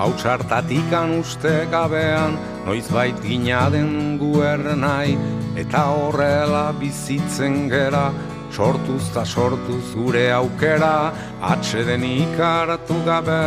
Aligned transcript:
hau 0.00 0.10
txartatikan 0.16 1.18
uste 1.20 1.66
gabean, 1.68 2.38
noiz 2.64 2.86
bait 2.88 3.16
ginaden 3.20 4.16
guer 4.20 4.62
nahi, 4.80 5.16
eta 5.60 5.82
horrela 5.92 6.70
bizitzen 6.80 7.66
gera, 7.68 8.06
sortuz 8.50 9.10
ta 9.12 9.26
sortuz 9.28 9.92
gure 9.92 10.30
aukera, 10.32 11.12
atxeden 11.52 12.06
ikaratu 12.16 12.96
gabe. 13.04 13.42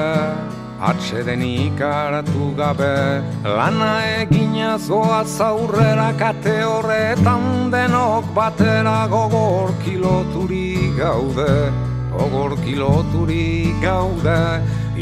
Atxeden 0.84 1.40
ikaratu 1.40 2.50
gabe 2.58 3.24
Lana 3.46 3.92
egina 4.20 4.74
zoa 4.78 5.22
zaurrera 5.24 6.10
kate 6.20 6.58
horretan 6.68 7.72
denok 7.72 8.34
batera 8.36 9.08
gogor 9.08 9.72
kiloturi 9.86 10.92
gaude 10.98 11.72
Gogor 12.12 12.58
kiloturi 12.66 13.72
gaude 13.86 14.42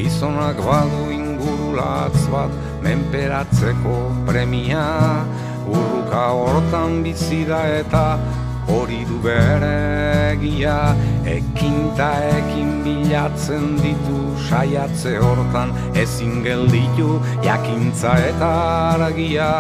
Izonak 0.06 0.62
badu 0.62 1.21
ingurulatz 1.42 2.30
bat 2.30 2.52
menperatzeko 2.86 3.98
premia 4.26 4.86
Urruka 5.72 6.24
hortan 6.36 7.02
bizida 7.04 7.62
eta 7.80 8.20
hori 8.68 9.06
du 9.08 9.18
beregia. 9.24 10.96
Ekin 11.26 11.96
ta 11.98 12.12
ekin 12.38 12.84
bilatzen 12.84 13.78
ditu 13.80 14.20
saiatze 14.50 15.18
hortan 15.22 15.72
Ezin 15.96 16.44
gelditu 16.44 17.22
jakintza 17.46 18.18
eta 18.34 18.52
argia 18.98 19.52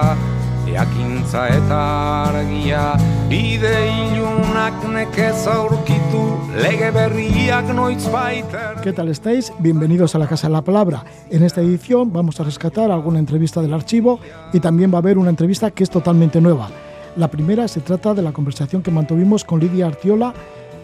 Eta 1.22 2.24
argia 2.34 2.98
ilunak 3.30 4.82
nekez 4.90 5.46
aurkitu 5.48 6.22
Lege 6.58 6.90
berriak 6.92 7.70
noiz 7.76 8.10
baiter 8.12 8.82
¿Qué 8.82 8.92
tal 8.92 9.08
estáis? 9.08 9.54
Bienvenidos 9.60 10.16
a 10.16 10.20
la 10.20 10.28
Casa 10.28 10.48
de 10.48 10.54
la 10.54 10.64
Palabra. 10.64 11.06
En 11.30 11.44
esta 11.44 11.62
edición 11.62 12.12
vamos 12.12 12.40
a 12.40 12.44
rescatar 12.44 12.90
alguna 12.90 13.20
entrevista 13.20 13.62
del 13.62 13.74
archivo 13.74 14.20
y 14.52 14.60
también 14.60 14.92
va 14.92 14.96
a 14.96 15.02
haber 15.06 15.20
una 15.20 15.30
entrevista 15.30 15.70
que 15.70 15.84
es 15.84 15.92
totalmente 15.92 16.42
nueva. 16.42 16.70
La 17.16 17.30
primera 17.30 17.68
se 17.68 17.82
trata 17.82 18.16
de 18.16 18.24
la 18.24 18.34
conversación 18.34 18.82
que 18.82 18.90
mantuvimos 18.90 19.46
con 19.46 19.60
Lidia 19.60 19.86
Artiola, 19.86 20.34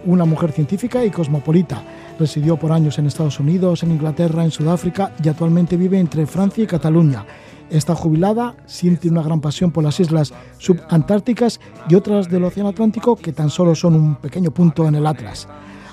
una 0.05 0.25
mujer 0.25 0.51
científica 0.51 1.03
y 1.03 1.09
cosmopolita. 1.09 1.81
Residió 2.19 2.57
por 2.57 2.71
años 2.71 2.99
en 2.99 3.07
Estados 3.07 3.39
Unidos, 3.39 3.81
en 3.81 3.91
Inglaterra, 3.91 4.43
en 4.43 4.51
Sudáfrica 4.51 5.11
y 5.21 5.29
actualmente 5.29 5.77
vive 5.77 5.99
entre 5.99 6.27
Francia 6.27 6.63
y 6.63 6.67
Cataluña. 6.67 7.25
Está 7.69 7.95
jubilada, 7.95 8.55
siente 8.65 9.09
una 9.09 9.21
gran 9.21 9.41
pasión 9.41 9.71
por 9.71 9.83
las 9.83 9.99
islas 9.99 10.33
subantárticas 10.57 11.59
y 11.89 11.95
otras 11.95 12.29
del 12.29 12.45
Océano 12.45 12.69
Atlántico 12.69 13.15
que 13.15 13.33
tan 13.33 13.49
solo 13.49 13.75
son 13.75 13.95
un 13.95 14.15
pequeño 14.15 14.51
punto 14.51 14.87
en 14.87 14.95
el 14.95 15.05
Atlas. 15.05 15.47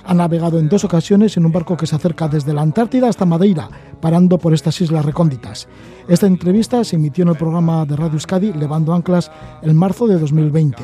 Ha 0.07 0.15
navegado 0.15 0.59
en 0.59 0.69
dos 0.69 0.85
ocasiones 0.85 1.37
en 1.37 1.47
un 1.47 1.53
barco 1.53 1.77
que 1.77 1.87
se 1.87 1.97
acerca 1.97 2.29
desde 2.29 2.53
la 2.53 2.61
Antártida 2.61 3.09
hasta 3.09 3.25
Madeira, 3.25 3.71
parando 4.01 4.39
por 4.39 4.53
estas 4.53 4.81
islas 4.83 5.05
recónditas. 5.05 5.67
Esta 6.09 6.27
entrevista 6.27 6.85
se 6.85 6.97
emitió 6.97 7.23
en 7.23 7.31
el 7.31 7.37
programa 7.37 7.87
de 7.87 7.97
Radio 7.97 8.15
Euskadi 8.15 8.53
Levando 8.53 8.93
Anclas 8.93 9.33
en 9.63 9.75
marzo 9.75 10.07
de 10.07 10.19
2020. 10.19 10.83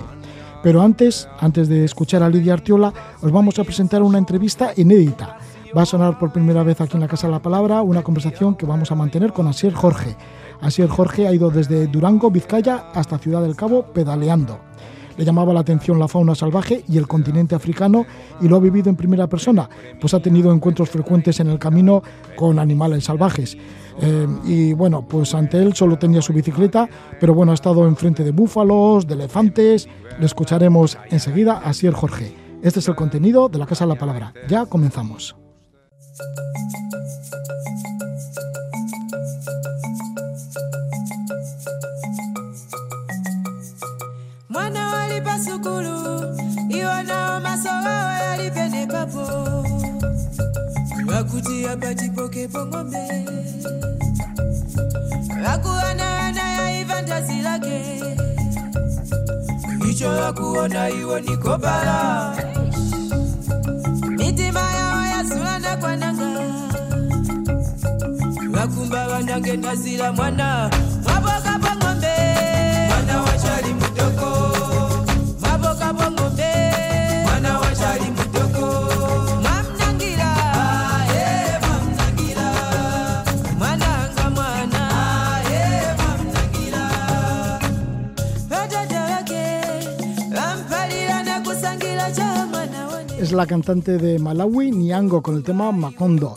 Pero 0.63 0.83
antes, 0.83 1.29
antes 1.39 1.69
de 1.69 1.85
escuchar 1.85 2.23
a 2.23 2.31
Lidia 2.31 2.55
Artiola, 2.55 2.93
os 3.21 3.31
vamos 3.31 3.59
a 3.59 3.65
presentar 3.65 4.03
una 4.03 4.19
entrevista 4.19 4.73
inédita. 4.77 5.39
Va 5.77 5.83
a 5.83 5.87
sonar 5.87 6.19
por 6.19 6.33
primera 6.33 6.63
vez 6.63 6.81
aquí 6.81 6.95
en 6.95 7.01
la 7.01 7.09
Casa 7.09 7.27
de 7.29 7.33
la 7.33 7.43
Palabra 7.43 7.83
una 7.83 8.03
conversación 8.03 8.57
que 8.57 8.67
vamos 8.67 8.91
a 8.91 8.95
mantener 8.95 9.33
con 9.33 9.47
Asier 9.47 9.73
Jorge. 9.73 10.17
Asier 10.61 10.89
Jorge 10.89 11.27
ha 11.27 11.33
ido 11.33 11.51
desde 11.51 11.87
Durango, 11.87 12.31
Vizcaya, 12.31 12.91
hasta 12.95 13.19
Ciudad 13.19 13.43
del 13.43 13.57
Cabo 13.57 13.93
pedaleando 13.93 14.61
le 15.21 15.27
llamaba 15.27 15.53
la 15.53 15.61
atención 15.61 15.99
la 15.99 16.09
fauna 16.09 16.35
salvaje 16.35 16.83
y 16.89 16.97
el 16.97 17.07
continente 17.07 17.55
africano 17.55 18.07
y 18.41 18.49
lo 18.49 18.57
ha 18.57 18.61
vivido 18.61 18.89
en 18.89 18.97
primera 18.97 19.27
persona, 19.27 19.69
pues 20.01 20.15
ha 20.15 20.21
tenido 20.21 20.51
encuentros 20.51 20.89
frecuentes 20.89 21.41
en 21.41 21.49
el 21.49 21.59
camino 21.59 22.03
con 22.37 22.59
animales 22.59 23.05
salvajes. 23.05 23.55
Eh, 24.01 24.27
y 24.45 24.73
bueno, 24.73 25.07
pues 25.07 25.35
ante 25.35 25.59
él 25.59 25.75
solo 25.75 25.99
tenía 25.99 26.23
su 26.23 26.33
bicicleta, 26.33 26.89
pero 27.21 27.35
bueno, 27.35 27.53
ha 27.53 27.55
estado 27.55 27.87
enfrente 27.87 28.25
de 28.25 28.31
búfalos, 28.31 29.07
de 29.07 29.13
elefantes. 29.13 29.91
Le 30.19 30.25
escucharemos 30.25 30.97
enseguida 31.11 31.59
a 31.59 31.75
Sier 31.75 31.93
Jorge. 31.93 32.35
Este 32.63 32.81
es 32.81 32.89
el 32.89 32.95
contenido 32.95 33.51
de 33.51 33.59
la 33.59 33.67
Casa 33.67 33.85
de 33.85 33.93
la 33.93 33.99
Palabra. 33.99 34.33
Ya 34.49 34.65
comenzamos. 34.65 35.37
nalipa 45.31 45.45
sukulu, 45.45 46.37
iwa 46.69 47.03
nao 47.03 47.41
masoa 47.41 48.19
yalipe 48.23 48.87
papo. 48.87 49.27
Wakuti 51.07 51.63
hapa 51.65 51.95
jipoke 51.95 52.49
pongombe, 52.49 52.99
wakuana 55.47 56.19
ana 56.27 56.53
ya 56.53 56.81
ifantazi 56.81 57.41
lake, 57.43 58.03
icho 59.91 60.09
wakuona 60.09 60.91
iwo 60.91 61.21
niko. 61.21 61.59
Mitima 64.17 64.61
yao 64.61 65.03
yasulana 65.07 65.77
kwa 65.77 65.97
nanga, 65.97 66.41
wakumba 68.59 69.07
wanange 69.09 69.57
ndazila 69.57 70.13
mwana, 70.13 70.71
waboka 71.07 71.59
pongombe, 71.63 72.15
mwana 72.89 73.23
wachalimu 73.23 73.81
Es 93.31 93.37
la 93.37 93.47
cantante 93.47 93.97
de 93.97 94.19
Malawi, 94.19 94.73
Niango, 94.73 95.23
con 95.23 95.37
el 95.37 95.45
tema 95.45 95.71
Macondo. 95.71 96.35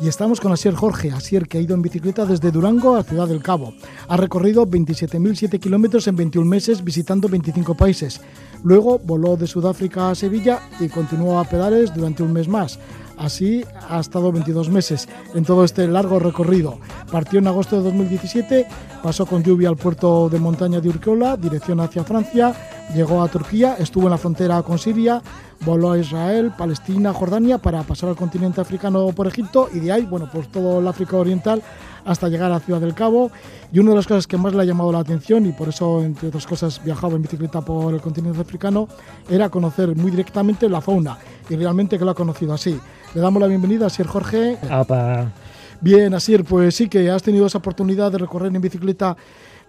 Y 0.00 0.06
estamos 0.06 0.40
con 0.40 0.52
Asier 0.52 0.76
Jorge, 0.76 1.10
Asier 1.10 1.48
que 1.48 1.58
ha 1.58 1.60
ido 1.60 1.74
en 1.74 1.82
bicicleta 1.82 2.24
desde 2.24 2.52
Durango 2.52 2.94
a 2.94 3.02
Ciudad 3.02 3.26
del 3.26 3.42
Cabo. 3.42 3.74
Ha 4.06 4.16
recorrido 4.16 4.64
27.007 4.64 5.58
kilómetros 5.58 6.06
en 6.06 6.14
21 6.14 6.48
meses 6.48 6.84
visitando 6.84 7.28
25 7.28 7.74
países. 7.74 8.20
Luego 8.62 9.00
voló 9.00 9.36
de 9.36 9.48
Sudáfrica 9.48 10.08
a 10.08 10.14
Sevilla 10.14 10.60
y 10.78 10.88
continuó 10.88 11.40
a 11.40 11.44
pedales 11.46 11.92
durante 11.92 12.22
un 12.22 12.32
mes 12.32 12.46
más. 12.46 12.78
Así 13.16 13.64
ha 13.88 13.98
estado 13.98 14.30
22 14.30 14.70
meses 14.70 15.08
en 15.34 15.44
todo 15.44 15.64
este 15.64 15.88
largo 15.88 16.20
recorrido. 16.20 16.78
Partió 17.10 17.40
en 17.40 17.48
agosto 17.48 17.76
de 17.76 17.82
2017, 17.82 18.68
pasó 19.02 19.26
con 19.26 19.42
lluvia 19.42 19.68
al 19.68 19.76
puerto 19.76 20.28
de 20.28 20.38
montaña 20.38 20.80
de 20.80 20.90
Urquiola, 20.90 21.36
dirección 21.36 21.80
hacia 21.80 22.04
Francia, 22.04 22.54
llegó 22.94 23.22
a 23.22 23.28
Turquía, 23.28 23.76
estuvo 23.78 24.04
en 24.04 24.10
la 24.10 24.18
frontera 24.18 24.62
con 24.62 24.78
Siria, 24.78 25.22
voló 25.60 25.92
a 25.92 25.98
Israel, 25.98 26.52
Palestina, 26.56 27.12
Jordania 27.12 27.58
para 27.58 27.82
pasar 27.82 28.10
al 28.10 28.16
continente 28.16 28.60
africano 28.60 29.06
por 29.08 29.26
Egipto 29.26 29.68
y 29.72 29.80
de 29.80 29.92
ahí, 29.92 30.04
bueno, 30.04 30.28
pues 30.32 30.48
todo 30.48 30.80
el 30.80 30.88
África 30.88 31.16
Oriental 31.16 31.62
hasta 32.04 32.28
llegar 32.28 32.52
a 32.52 32.60
Ciudad 32.60 32.80
del 32.80 32.94
Cabo. 32.94 33.30
Y 33.72 33.80
una 33.80 33.90
de 33.90 33.96
las 33.96 34.06
cosas 34.06 34.26
que 34.26 34.36
más 34.36 34.54
le 34.54 34.62
ha 34.62 34.64
llamado 34.64 34.92
la 34.92 35.00
atención 35.00 35.44
y 35.46 35.52
por 35.52 35.68
eso, 35.68 36.02
entre 36.02 36.28
otras 36.28 36.46
cosas, 36.46 36.82
viajaba 36.82 37.14
en 37.14 37.22
bicicleta 37.22 37.60
por 37.60 37.92
el 37.92 38.00
continente 38.00 38.40
africano, 38.40 38.88
era 39.28 39.48
conocer 39.48 39.94
muy 39.96 40.10
directamente 40.10 40.68
la 40.68 40.80
fauna 40.80 41.18
y 41.50 41.56
realmente 41.56 41.98
que 41.98 42.04
lo 42.04 42.12
ha 42.12 42.14
conocido 42.14 42.54
así. 42.54 42.78
Le 43.14 43.20
damos 43.20 43.40
la 43.40 43.48
bienvenida 43.48 43.86
a 43.86 43.90
Sir 43.90 44.06
Jorge. 44.06 44.58
Apa. 44.70 45.32
Bien, 45.80 46.14
Asier, 46.14 46.42
pues 46.44 46.74
sí 46.74 46.88
que 46.88 47.10
has 47.10 47.22
tenido 47.22 47.46
esa 47.46 47.58
oportunidad 47.58 48.10
de 48.10 48.18
recorrer 48.18 48.54
en 48.54 48.62
bicicleta 48.62 49.16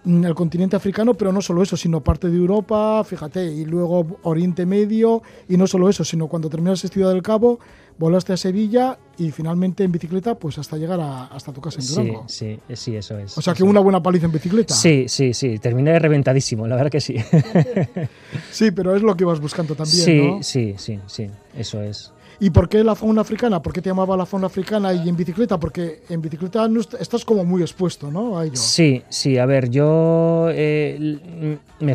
mm, 0.04 0.24
el 0.24 0.34
continente 0.34 0.76
africano, 0.76 1.14
pero 1.14 1.32
no 1.32 1.40
solo 1.40 1.62
eso, 1.62 1.76
sino 1.76 2.00
parte 2.02 2.28
de 2.28 2.36
Europa, 2.36 3.02
fíjate, 3.04 3.44
y 3.46 3.64
luego 3.64 4.18
Oriente 4.22 4.64
Medio, 4.66 5.22
y 5.48 5.56
no 5.56 5.66
solo 5.66 5.88
eso, 5.88 6.04
sino 6.04 6.28
cuando 6.28 6.48
terminaste 6.48 6.88
Ciudad 6.88 7.12
del 7.12 7.22
Cabo, 7.22 7.58
volaste 7.98 8.32
a 8.32 8.36
Sevilla 8.36 8.96
y 9.18 9.32
finalmente 9.32 9.82
en 9.82 9.90
bicicleta, 9.90 10.36
pues 10.36 10.56
hasta 10.58 10.76
llegar 10.76 11.00
a- 11.00 11.24
hasta 11.26 11.52
tu 11.52 11.60
casa 11.60 11.80
en 11.80 11.86
Durango. 11.88 12.24
sí, 12.28 12.58
sí, 12.74 12.94
eso 12.96 13.18
es. 13.18 13.36
O 13.36 13.42
sea 13.42 13.54
que 13.54 13.64
una 13.64 13.80
buena 13.80 14.00
paliza 14.02 14.26
en 14.26 14.32
bicicleta. 14.32 14.72
Sí, 14.72 15.06
sí, 15.08 15.34
sí, 15.34 15.58
terminé 15.58 15.98
reventadísimo, 15.98 16.66
la 16.68 16.76
verdad 16.76 16.90
que 16.92 17.00
sí. 17.00 17.16
Sí, 18.52 18.70
pero 18.70 18.94
es 18.94 19.02
lo 19.02 19.16
que 19.16 19.24
ibas 19.24 19.40
buscando 19.40 19.74
también, 19.74 20.04
sí, 20.04 20.16
¿no? 20.16 20.42
sí, 20.42 20.74
sí, 20.78 20.98
sí, 21.06 21.26
eso 21.56 21.82
es. 21.82 22.12
¿Y 22.40 22.50
por 22.50 22.68
qué 22.68 22.84
la 22.84 22.94
fauna 22.94 23.22
africana? 23.22 23.60
¿Por 23.60 23.72
qué 23.72 23.82
te 23.82 23.90
llamaba 23.90 24.16
la 24.16 24.24
fauna 24.24 24.46
africana 24.46 24.92
y 24.92 25.08
en 25.08 25.16
bicicleta? 25.16 25.58
Porque 25.58 26.02
en 26.08 26.22
bicicleta 26.22 26.68
no 26.68 26.80
est- 26.80 26.94
estás 27.00 27.24
como 27.24 27.44
muy 27.44 27.62
expuesto, 27.62 28.12
¿no? 28.12 28.36
Sí, 28.54 29.02
sí, 29.08 29.38
a 29.38 29.44
ver, 29.46 29.70
yo 29.70 30.46
eh, 30.52 31.18
me, 31.80 31.94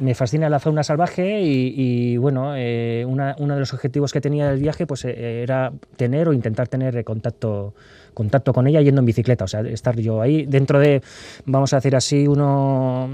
me- 0.00 0.14
fascina 0.16 0.48
la 0.50 0.58
fauna 0.58 0.82
salvaje 0.82 1.40
y, 1.42 2.16
bueno, 2.16 2.54
eh, 2.56 3.04
una- 3.06 3.36
uno 3.38 3.54
de 3.54 3.60
los 3.60 3.72
objetivos 3.72 4.12
que 4.12 4.20
tenía 4.20 4.50
del 4.50 4.60
viaje 4.60 4.84
pues 4.86 5.04
eh, 5.04 5.42
era 5.44 5.72
tener 5.96 6.28
o 6.28 6.32
intentar 6.32 6.66
tener 6.66 7.04
contacto 7.04 7.74
contacto 8.14 8.52
con 8.52 8.68
ella 8.68 8.80
yendo 8.80 9.00
en 9.00 9.06
bicicleta, 9.06 9.42
o 9.44 9.48
sea, 9.48 9.62
estar 9.62 9.98
yo 9.98 10.22
ahí 10.22 10.46
dentro 10.46 10.78
de, 10.78 11.02
vamos 11.46 11.72
a 11.72 11.78
decir 11.78 11.96
así, 11.96 12.28
uno 12.28 13.10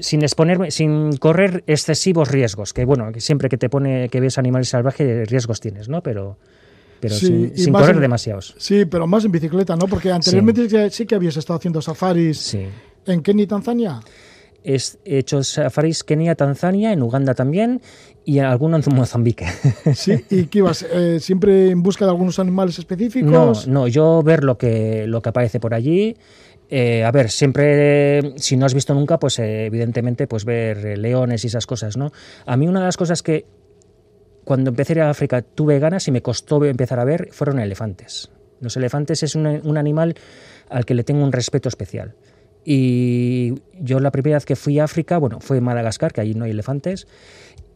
sin 0.00 0.22
exponerme, 0.22 0.72
sin 0.72 1.16
correr 1.18 1.62
excesivos 1.68 2.32
riesgos, 2.32 2.72
que 2.72 2.84
bueno, 2.84 3.12
siempre 3.18 3.48
que 3.48 3.56
te 3.56 3.68
pone, 3.68 4.08
que 4.08 4.18
ves 4.18 4.38
animales 4.38 4.68
salvajes, 4.70 5.30
riesgos 5.30 5.60
tienes, 5.60 5.88
¿no? 5.88 6.02
Pero, 6.02 6.19
pero 7.00 7.14
Sí, 7.14 7.50
sin, 7.54 7.72
correr 7.72 7.96
en- 7.96 8.02
demasiados. 8.02 8.54
Sí, 8.58 8.84
pero 8.84 9.06
más 9.06 9.24
en 9.24 9.32
bicicleta, 9.32 9.74
¿no? 9.76 9.86
Porque 9.86 10.10
anteriormente 10.12 10.90
sí, 10.90 11.06
que 11.06 11.14
habías 11.14 11.36
estado 11.36 11.58
haciendo 11.58 11.80
safaris 11.80 12.38
Sí. 12.38 12.66
en 13.06 13.22
Kenia 13.22 13.44
y 13.44 13.46
Tanzania. 13.46 14.00
Es- 14.62 14.98
He 15.06 15.18
hecho 15.18 15.42
safaris 15.42 16.04
Kenia, 16.04 16.34
Tanzania, 16.34 16.92
en 16.92 17.02
Uganda 17.02 17.34
también 17.34 17.80
y 18.26 18.40
alguno 18.40 18.76
en 18.76 18.82
Mozambique. 18.94 19.46
Sí, 19.94 20.12
y 20.28 20.44
que 20.48 20.58
ibas 20.58 20.82
eh, 20.92 21.18
siempre 21.20 21.70
en 21.70 21.82
busca 21.82 22.04
de 22.04 22.10
algunos 22.10 22.38
animales 22.38 22.76
No, 22.76 22.80
específicos. 22.82 23.66
no, 23.66 23.88
yo 23.88 24.22
ver 24.22 24.44
lo 24.44 24.58
que, 24.58 25.06
lo 25.06 25.22
que 25.22 25.30
aparece 25.30 25.58
por 25.60 25.72
allí. 25.72 26.14
eh, 26.72 27.02
a 27.02 27.10
ver, 27.10 27.30
siempre, 27.30 28.34
si 28.36 28.56
no 28.56 28.64
has 28.66 28.74
visto 28.74 28.94
nunca, 28.94 29.18
pues 29.18 29.38
eh, 29.40 29.64
evidentemente, 29.66 30.26
pues 30.28 30.44
ver 30.44 30.98
leones 30.98 31.42
y 31.42 31.46
esas 31.48 31.66
cosas, 31.66 31.96
¿no? 31.96 32.12
A 32.46 32.56
mí 32.56 32.68
una 32.68 32.78
de 32.80 32.86
las 32.86 32.96
cosas 32.96 33.22
que 33.24 33.44
cuando 34.50 34.70
empecé 34.70 35.00
a 35.00 35.06
a 35.06 35.10
África 35.10 35.42
tuve 35.42 35.78
ganas 35.78 36.08
y 36.08 36.10
me 36.10 36.22
costó 36.22 36.64
empezar 36.64 36.98
a 36.98 37.04
ver 37.04 37.28
fueron 37.30 37.60
elefantes. 37.60 38.32
Los 38.58 38.76
elefantes 38.76 39.22
es 39.22 39.36
un, 39.36 39.46
animal 39.46 40.16
al 40.68 40.84
que 40.84 40.94
le 40.94 41.04
tengo 41.04 41.22
un 41.22 41.30
respeto 41.30 41.68
especial. 41.68 42.16
Y 42.64 43.54
yo 43.80 44.00
la 44.00 44.10
primera 44.10 44.38
vez 44.38 44.44
que 44.44 44.56
fui 44.56 44.80
a 44.80 44.84
África, 44.84 45.18
bueno, 45.18 45.38
fue 45.38 45.58
en 45.58 45.62
Madagascar, 45.62 46.12
que 46.12 46.22
allí 46.22 46.34
no 46.34 46.46
hay 46.46 46.50
elefantes. 46.50 47.06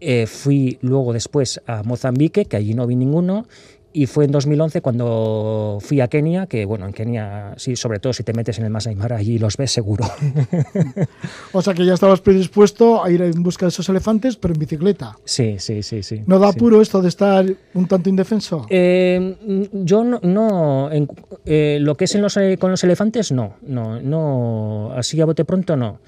Eh, 0.00 0.26
fui 0.26 0.78
luego 0.80 1.12
después 1.12 1.60
a 1.64 1.84
Mozambique, 1.84 2.46
que 2.46 2.56
allí 2.56 2.74
no 2.74 2.88
vi 2.88 2.96
ninguno. 2.96 3.46
Y 3.96 4.06
fue 4.06 4.24
en 4.24 4.32
2011 4.32 4.80
cuando 4.80 5.78
fui 5.80 6.00
a 6.00 6.08
Kenia, 6.08 6.46
que 6.48 6.64
bueno, 6.64 6.84
en 6.84 6.92
Kenia, 6.92 7.54
sí, 7.56 7.76
sobre 7.76 8.00
todo 8.00 8.12
si 8.12 8.24
te 8.24 8.32
metes 8.32 8.58
en 8.58 8.64
el 8.64 8.70
Masai 8.70 8.96
Mara, 8.96 9.16
allí 9.18 9.38
los 9.38 9.56
ves 9.56 9.70
seguro. 9.70 10.04
O 11.52 11.62
sea 11.62 11.72
que 11.74 11.86
ya 11.86 11.94
estabas 11.94 12.20
predispuesto 12.20 13.04
a 13.04 13.10
ir 13.10 13.22
en 13.22 13.42
busca 13.44 13.66
de 13.66 13.68
esos 13.68 13.88
elefantes, 13.88 14.36
pero 14.36 14.52
en 14.54 14.58
bicicleta. 14.60 15.16
sí, 15.24 15.56
sí, 15.58 15.84
sí, 15.84 16.02
sí. 16.02 16.22
¿No 16.26 16.40
da 16.40 16.50
sí. 16.50 16.56
apuro 16.56 16.82
esto 16.82 17.00
de 17.00 17.08
estar 17.08 17.46
un 17.74 17.86
tanto 17.86 18.08
indefenso? 18.08 18.66
Eh, 18.68 19.36
mm, 19.46 19.84
yo 19.84 20.02
no, 20.02 20.18
no 20.24 20.90
en- 20.90 21.08
eh, 21.46 21.78
lo 21.80 21.94
que 21.96 22.06
es 22.06 22.14
en 22.16 22.22
los, 22.22 22.36
eh, 22.36 22.56
con 22.58 22.72
los 22.72 22.82
elefantes, 22.82 23.30
no, 23.30 23.54
no, 23.62 24.00
no, 24.00 24.92
así 24.96 25.20
a 25.20 25.24
bote 25.24 25.44
pronto 25.44 25.76
no. 25.76 26.00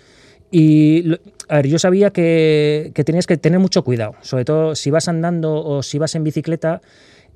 Y 0.51 1.13
a 1.49 1.57
ver, 1.57 1.69
yo 1.69 1.79
sabía 1.79 2.11
que, 2.11 2.91
que 2.95 3.05
tenías 3.05 3.27
que 3.27 3.37
tener 3.37 3.61
mucho 3.61 3.85
cuidado, 3.85 4.15
sobre 4.23 4.45
todo 4.45 4.75
si 4.75 4.91
vas 4.91 5.07
andando 5.07 5.55
o 5.65 5.83
si 5.85 5.99
vas 5.99 6.15
en 6.17 6.25
bicicleta, 6.25 6.81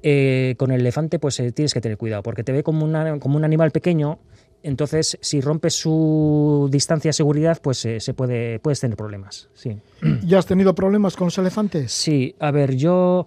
eh, 0.02 0.54
con 0.58 0.70
el 0.70 0.80
elefante 0.80 1.18
pues 1.18 1.38
eh, 1.40 1.52
tienes 1.52 1.74
que 1.74 1.80
tener 1.80 1.98
cuidado, 1.98 2.22
porque 2.22 2.42
te 2.44 2.52
ve 2.52 2.62
como, 2.62 2.84
una- 2.84 3.18
como 3.18 3.36
un 3.36 3.44
animal 3.44 3.70
pequeño, 3.70 4.18
entonces 4.62 5.18
si 5.20 5.40
rompes 5.40 5.74
su 5.74 6.68
distancia 6.70 7.08
de 7.10 7.12
seguridad, 7.14 7.58
pues 7.62 7.84
eh, 7.86 8.00
se 8.00 8.12
puede, 8.14 8.58
puedes 8.60 8.80
tener 8.80 8.96
problemas, 8.96 9.48
sí. 9.54 9.78
¿Ya 10.26 10.38
has 10.38 10.46
tenido 10.46 10.74
problemas 10.74 11.16
con 11.16 11.26
los 11.26 11.38
elefantes? 11.38 11.92
Sí, 11.92 12.34
a 12.38 12.50
ver, 12.50 12.76
yo 12.76 13.26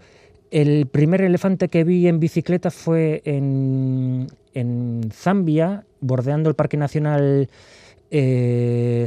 el 0.52 0.86
primer 0.88 1.22
elefante 1.22 1.68
que 1.70 1.84
vi 1.84 2.08
en 2.08 2.20
bicicleta 2.20 2.70
fue 2.70 3.22
en, 3.26 4.28
en 4.54 5.10
Zambia, 5.12 5.86
bordeando 6.00 6.50
el 6.50 6.56
Parque 6.56 6.78
Nacional 6.78 7.50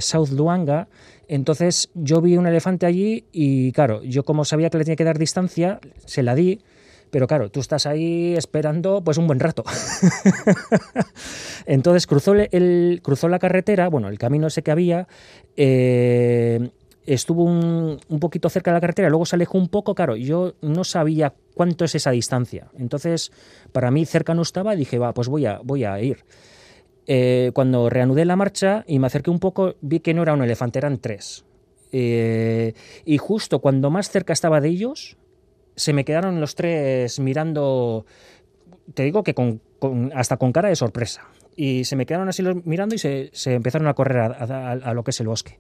South 0.01 0.31
Luanga. 0.33 0.89
Entonces 1.29 1.91
yo 1.95 2.21
vi 2.21 2.37
un 2.37 2.47
elefante 2.47 2.87
allí 2.87 3.25
y 3.33 3.73
claro, 3.73 4.03
yo 4.03 4.25
como 4.25 4.45
sabía 4.45 4.71
que 4.71 4.79
le 4.79 4.85
tenía 4.85 4.97
que 4.97 5.05
dar 5.05 5.19
distancia, 5.19 5.81
se 6.05 6.23
la 6.23 6.35
di. 6.35 6.61
Pero 7.11 7.27
claro, 7.27 7.51
tú 7.51 7.61
estás 7.61 7.87
ahí 7.87 8.35
esperando 8.37 9.03
pues 9.03 9.19
un 9.19 9.27
buen 9.27 9.41
rato. 9.41 9.65
Entonces 11.67 12.07
cruzó, 12.07 12.35
el, 12.35 13.01
cruzó 13.03 13.29
la 13.29 13.39
carretera, 13.39 13.89
bueno, 13.89 14.09
el 14.09 14.19
camino 14.19 14.49
ese 14.49 14.63
que 14.63 14.71
había, 14.71 15.07
eh, 15.57 16.71
estuvo 17.07 17.45
un, 17.45 17.99
un 18.09 18.21
poquito 18.21 18.49
cerca 18.49 18.71
de 18.71 18.77
la 18.77 18.81
carretera, 18.81 19.09
luego 19.09 19.27
se 19.27 19.37
alejó 19.37 19.59
un 19.59 19.69
poco, 19.69 19.95
claro, 19.95 20.17
yo 20.17 20.55
no 20.63 20.85
sabía 20.85 21.33
cuánto 21.55 21.85
es 21.85 21.95
esa 21.95 22.11
distancia. 22.11 22.69
Entonces, 22.77 23.33
para 23.73 23.91
mí 23.91 24.05
cerca 24.05 24.35
no 24.35 24.43
estaba 24.43 24.75
dije, 24.77 24.99
va, 24.99 25.15
pues 25.15 25.29
voy 25.29 25.47
a, 25.47 25.61
voy 25.63 25.85
a 25.85 26.01
ir. 26.01 26.25
Eh, 27.07 27.53
cuando 27.55 27.89
reanudé 27.89 28.25
la 28.25 28.35
marcha 28.35 28.85
y 28.87 28.99
me 28.99 29.07
acerqué 29.07 29.31
un 29.31 29.39
poco, 29.39 29.77
vi 29.81 30.01
que 30.01 30.13
no 30.13 30.23
era 30.23 30.35
un 30.35 30.43
elefante, 30.43 30.79
eran 30.79 30.99
tres. 30.99 31.45
Eh, 31.93 32.75
y 33.05 33.19
justo 33.19 33.61
cuando 33.61 33.91
más 33.91 34.11
cerca 34.11 34.33
estaba 34.33 34.61
de 34.61 34.69
ellos, 34.69 35.17
se 35.77 35.93
me 35.93 36.05
quedaron 36.05 36.41
los 36.41 36.55
tres 36.55 37.21
mirando, 37.21 38.07
te 38.95 39.05
digo 39.05 39.23
que 39.23 39.35
hasta 40.15 40.37
con 40.39 40.53
cara 40.53 40.69
de 40.69 40.77
sorpresa. 40.77 41.23
Y 41.55 41.85
se 41.85 41.97
me 41.97 42.05
quedaron 42.05 42.29
así 42.29 42.43
mirando 42.65 42.95
y 42.95 42.99
se, 42.99 43.31
empezaron 43.47 43.89
a 43.89 43.95
correr 43.95 44.19
a, 44.19 44.95
lo 44.95 45.05
que 45.05 45.11
es 45.11 45.21
el 45.21 45.29
bosque. 45.29 45.59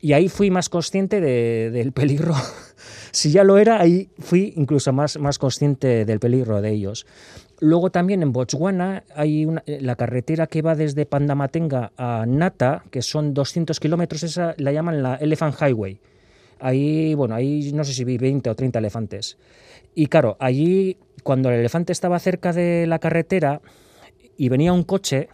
Y 0.00 0.14
ahí 0.14 0.28
fui 0.28 0.50
más 0.50 0.68
consciente 0.68 1.20
de- 1.20 1.70
del 1.70 1.92
peligro. 1.92 2.34
si 3.12 3.30
ya 3.30 3.44
lo 3.44 3.56
era, 3.56 3.80
ahí 3.80 4.10
fui 4.18 4.52
incluso 4.56 4.92
más, 4.92 5.18
más 5.18 5.38
consciente 5.38 6.04
del 6.04 6.18
peligro 6.18 6.60
de 6.60 6.70
ellos. 6.70 7.06
Luego 7.60 7.90
también 7.90 8.22
en 8.22 8.32
Botswana 8.32 9.04
hay 9.14 9.46
la 9.66 9.94
carretera 9.94 10.48
que 10.48 10.62
va 10.62 10.74
desde 10.74 11.06
Pandamatenga 11.06 11.92
a 11.96 12.24
Nata, 12.26 12.82
que 12.90 13.02
son 13.02 13.34
200 13.34 13.78
kilómetros, 13.78 14.24
esa 14.24 14.54
la 14.58 14.72
llaman 14.72 15.02
la 15.02 15.14
Elephant 15.14 15.54
Highway. 15.60 16.00
Ahí, 16.62 17.14
bueno, 17.14 17.34
ahí 17.34 17.72
no 17.72 17.82
sé 17.82 17.92
si 17.92 18.04
vi 18.04 18.18
20 18.18 18.48
o 18.48 18.54
30 18.54 18.78
elefantes. 18.78 19.36
Y 19.94 20.06
claro, 20.06 20.36
allí 20.38 20.96
cuando 21.24 21.50
el 21.50 21.56
elefante 21.56 21.92
estaba 21.92 22.18
cerca 22.18 22.52
de 22.52 22.86
la 22.86 22.98
carretera 22.98 23.60
y 24.36 24.48
venía 24.48 24.72
un 24.72 24.84
coche, 24.84 25.28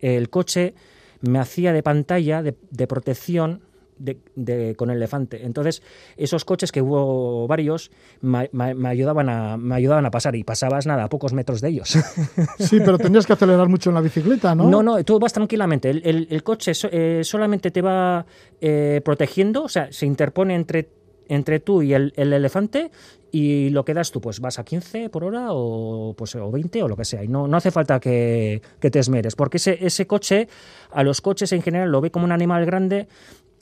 el 0.00 0.28
coche 0.28 0.74
me 1.20 1.38
hacía 1.38 1.72
de 1.72 1.82
pantalla 1.82 2.42
de, 2.42 2.56
de 2.70 2.86
protección 2.86 3.62
de- 3.98 4.18
de- 4.36 4.74
con 4.76 4.90
el 4.90 4.96
elefante. 4.96 5.44
Entonces, 5.44 5.82
esos 6.16 6.44
coches 6.44 6.72
que 6.72 6.82
hubo 6.82 7.46
varios 7.46 7.90
me, 8.20 8.48
me- 8.52 8.74
me 8.74 8.88
ayudaban 8.88 9.28
a, 9.28 9.56
me 9.56 9.74
ayudaban 9.74 10.06
a 10.06 10.10
pasar 10.10 10.34
y 10.36 10.44
pasabas 10.44 10.86
nada, 10.86 11.04
a 11.04 11.08
pocos 11.08 11.32
metros 11.32 11.60
de 11.60 11.68
ellos. 11.68 11.96
Sí, 12.58 12.78
pero 12.84 12.98
tendrías 12.98 13.26
que 13.26 13.32
acelerar 13.34 13.68
mucho 13.68 13.90
en 13.90 13.94
la 13.94 14.00
bicicleta, 14.00 14.54
¿no? 14.54 14.68
No, 14.68 14.82
no, 14.82 15.02
tú 15.04 15.18
vas 15.18 15.32
tranquilamente. 15.32 15.90
El, 15.90 16.02
el- 16.04 16.28
el 16.30 16.42
coche 16.42 16.74
so- 16.74 16.88
eh, 16.90 17.20
solamente 17.24 17.70
te 17.70 17.82
va 17.82 18.24
eh, 18.60 19.00
protegiendo, 19.04 19.64
o 19.64 19.68
sea, 19.68 19.90
se 19.92 20.06
interpone 20.06 20.54
entre, 20.54 20.88
entre 21.28 21.60
tú 21.60 21.82
y 21.82 21.94
el, 21.94 22.12
el 22.16 22.32
elefante 22.32 22.90
y 23.34 23.70
lo 23.70 23.84
que 23.84 23.94
das 23.94 24.10
tú, 24.12 24.20
pues 24.20 24.40
vas 24.40 24.58
a 24.58 24.64
15 24.64 25.08
por 25.08 25.24
hora 25.24 25.46
o, 25.52 26.14
pues, 26.16 26.34
o 26.34 26.50
20 26.50 26.82
o 26.82 26.88
lo 26.88 26.96
que 26.96 27.04
sea. 27.06 27.24
Y 27.24 27.28
no, 27.28 27.48
no 27.48 27.56
hace 27.56 27.70
falta 27.70 27.98
que, 27.98 28.60
que 28.78 28.90
te 28.90 28.98
esmeres, 28.98 29.34
porque 29.36 29.56
ese, 29.56 29.78
ese 29.84 30.06
coche, 30.06 30.48
a 30.90 31.02
los 31.02 31.20
coches 31.22 31.50
en 31.52 31.62
general 31.62 31.90
lo 31.90 32.00
ve 32.02 32.10
como 32.10 32.26
un 32.26 32.32
animal 32.32 32.66
grande 32.66 33.08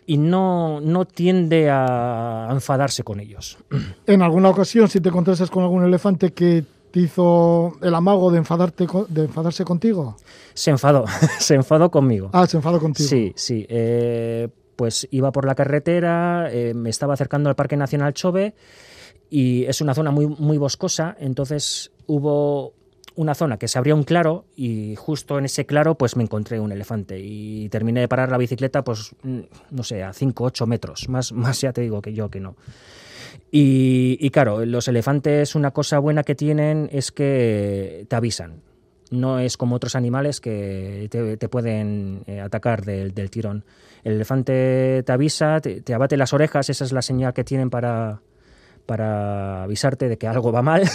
y 0.06 0.16
no, 0.16 0.80
no 0.80 1.04
tiende 1.04 1.68
a 1.70 2.48
enfadarse 2.50 3.02
con 3.02 3.20
ellos. 3.20 3.58
En 4.06 4.22
alguna 4.22 4.48
ocasión, 4.48 4.88
si 4.88 5.00
te 5.00 5.08
encontrases 5.08 5.50
con 5.50 5.62
algún 5.62 5.84
elefante 5.84 6.32
que 6.32 6.64
te 6.90 7.00
hizo 7.00 7.76
el 7.82 7.94
amago 7.94 8.30
de, 8.30 8.38
enfadarte, 8.38 8.86
de 9.08 9.24
enfadarse 9.24 9.64
contigo. 9.64 10.16
Se 10.54 10.70
enfadó, 10.70 11.04
se 11.38 11.54
enfadó 11.54 11.90
conmigo. 11.90 12.30
Ah, 12.32 12.46
se 12.46 12.56
enfadó 12.56 12.80
contigo. 12.80 13.08
Sí, 13.08 13.32
sí. 13.36 13.66
eh, 13.68 14.48
pues 14.76 15.06
iba 15.10 15.30
por 15.30 15.44
la 15.44 15.54
carretera, 15.54 16.48
eh, 16.50 16.72
me 16.74 16.88
estaba 16.90 17.14
acercando 17.14 17.50
al 17.50 17.54
Parque 17.54 17.76
Nacional 17.76 18.14
Chove 18.14 18.54
y 19.28 19.64
es 19.64 19.80
una 19.82 19.94
zona 19.94 20.10
muy, 20.10 20.26
muy 20.26 20.56
boscosa, 20.56 21.16
entonces 21.20 21.92
hubo 22.06 22.72
una 23.16 23.34
zona 23.34 23.58
que 23.58 23.68
se 23.68 23.78
abría 23.78 23.94
un 23.94 24.04
claro 24.04 24.44
y 24.56 24.94
justo 24.96 25.38
en 25.38 25.44
ese 25.44 25.66
claro 25.66 25.96
pues 25.96 26.16
me 26.16 26.22
encontré 26.22 26.60
un 26.60 26.72
elefante 26.72 27.18
y 27.20 27.68
terminé 27.68 28.00
de 28.00 28.08
parar 28.08 28.30
la 28.30 28.38
bicicleta 28.38 28.82
pues 28.84 29.14
mm, 29.22 29.40
no 29.70 29.82
sé, 29.82 30.02
a 30.02 30.12
5 30.12 30.42
o 30.42 30.46
8 30.46 30.66
metros, 30.66 31.08
más, 31.08 31.32
más 31.32 31.60
ya 31.60 31.72
te 31.72 31.80
digo 31.80 32.00
que 32.00 32.12
yo 32.12 32.30
que 32.30 32.40
no. 32.40 32.56
Y, 33.52 34.16
y 34.20 34.30
claro, 34.30 34.64
los 34.64 34.88
elefantes 34.88 35.54
una 35.54 35.72
cosa 35.72 35.98
buena 35.98 36.22
que 36.22 36.34
tienen 36.34 36.88
es 36.92 37.10
que 37.10 38.06
te 38.08 38.16
avisan. 38.16 38.62
No 39.10 39.40
es 39.40 39.56
como 39.56 39.74
otros 39.74 39.96
animales 39.96 40.40
que 40.40 41.08
te, 41.10 41.48
pueden 41.48 42.22
eh, 42.28 42.40
atacar 42.40 42.84
del, 42.84 43.12
del 43.12 43.28
tirón. 43.28 43.64
El 44.04 44.14
elefante 44.14 45.02
te 45.04 45.12
avisa, 45.12 45.60
te, 45.60 45.80
te 45.80 45.94
abate 45.94 46.16
las 46.16 46.32
orejas, 46.32 46.70
esa 46.70 46.84
es 46.84 46.92
la 46.92 47.02
señal 47.02 47.34
que 47.34 47.42
tienen 47.42 47.70
para, 47.70 48.22
para 48.86 49.64
avisarte 49.64 50.08
de 50.08 50.16
que 50.16 50.28
algo 50.28 50.52
va 50.52 50.62
mal. 50.62 50.82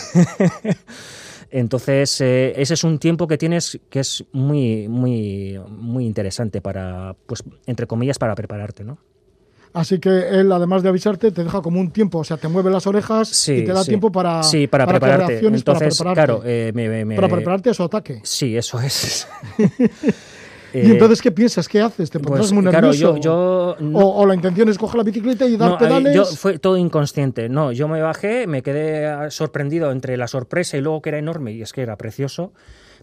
Entonces, 1.57 2.19
eh, 2.19 2.53
ese 2.57 2.74
es 2.74 2.83
un 2.83 3.00
tiempo 3.00 3.27
que 3.27 3.38
tienes 3.38 3.79
que 3.89 4.01
es 4.01 4.25
muy, 4.33 4.89
muy, 4.89 5.57
muy 5.69 6.05
interesante 6.05 6.59
para, 6.59 7.15
pues, 7.25 7.43
entre 7.65 7.88
comillas, 7.88 8.19
para 8.19 8.35
prepararte, 8.35 8.83
¿no? 8.83 8.97
Así 9.71 10.00
que 10.00 10.09
él, 10.09 10.51
además 10.51 10.83
de 10.83 10.89
avisarte, 10.89 11.31
te 11.31 11.45
deja 11.45 11.62
como 11.62 11.79
un 11.79 11.91
tiempo, 11.91 12.19
o 12.19 12.24
sea, 12.25 12.35
te 12.35 12.50
mueve 12.50 12.69
las 12.71 12.88
orejas 12.88 13.29
Sí, 13.29 13.53
y 13.53 13.63
te 13.63 13.71
da 13.71 13.83
sí. 13.83 13.91
tiempo 13.91 14.12
para, 14.12 14.43
sí, 14.43 14.67
para, 14.67 14.85
prepararte. 14.85 15.39
para 15.39 15.55
Entonces, 15.55 15.95
prepararte. 15.97 16.13
claro, 16.13 16.41
eh, 16.45 16.71
me, 16.75 17.05
me- 17.05 17.15
para 17.15 17.29
prepararte 17.29 17.69
a 17.69 17.74
su 17.74 17.83
ataque. 17.83 18.19
Sí, 18.24 18.57
eso 18.57 18.77
es. 18.81 19.25
¿Y 20.75 20.79
Eh, 20.79 20.91
entonces 20.91 21.22
qué 21.22 21.32
piensas? 21.32 21.67
¿Qué 21.67 21.79
haces? 21.82 22.10
¿Te 22.10 22.20
pondrás 22.20 22.48
pues, 22.48 22.51
muy 22.53 22.63
claro, 22.63 22.88
nervioso? 22.88 23.17
yo, 23.17 23.75
yo 23.77 23.77
no- 23.79 24.00
o, 24.00 24.22
o 24.22 24.25
la 24.25 24.36
intención 24.36 24.67
es 24.70 24.77
coger 24.77 24.98
la 24.98 25.03
bicicleta 25.03 25.46
y 25.46 25.55
dar 25.58 25.70
no, 25.72 25.77
pedales. 25.77 26.13
yo 26.13 26.25
fue 26.25 26.60
todo 26.60 26.75
inconsciente. 26.77 27.48
No, 27.50 27.72
yo 27.72 27.88
me 27.88 28.01
bajé, 28.01 28.46
me 28.48 28.62
quedé 28.62 29.05
ah, 29.08 29.29
sorprendido 29.29 29.91
entre 29.91 30.17
la 30.17 30.27
sorpresa 30.27 30.75
y 30.77 30.82
luego 30.82 31.01
que 31.01 31.10
era 31.10 31.20
enorme 31.20 31.53
y 31.53 31.62
es 31.62 31.72
que 31.72 31.82
era 31.82 31.96
precioso. 31.98 32.53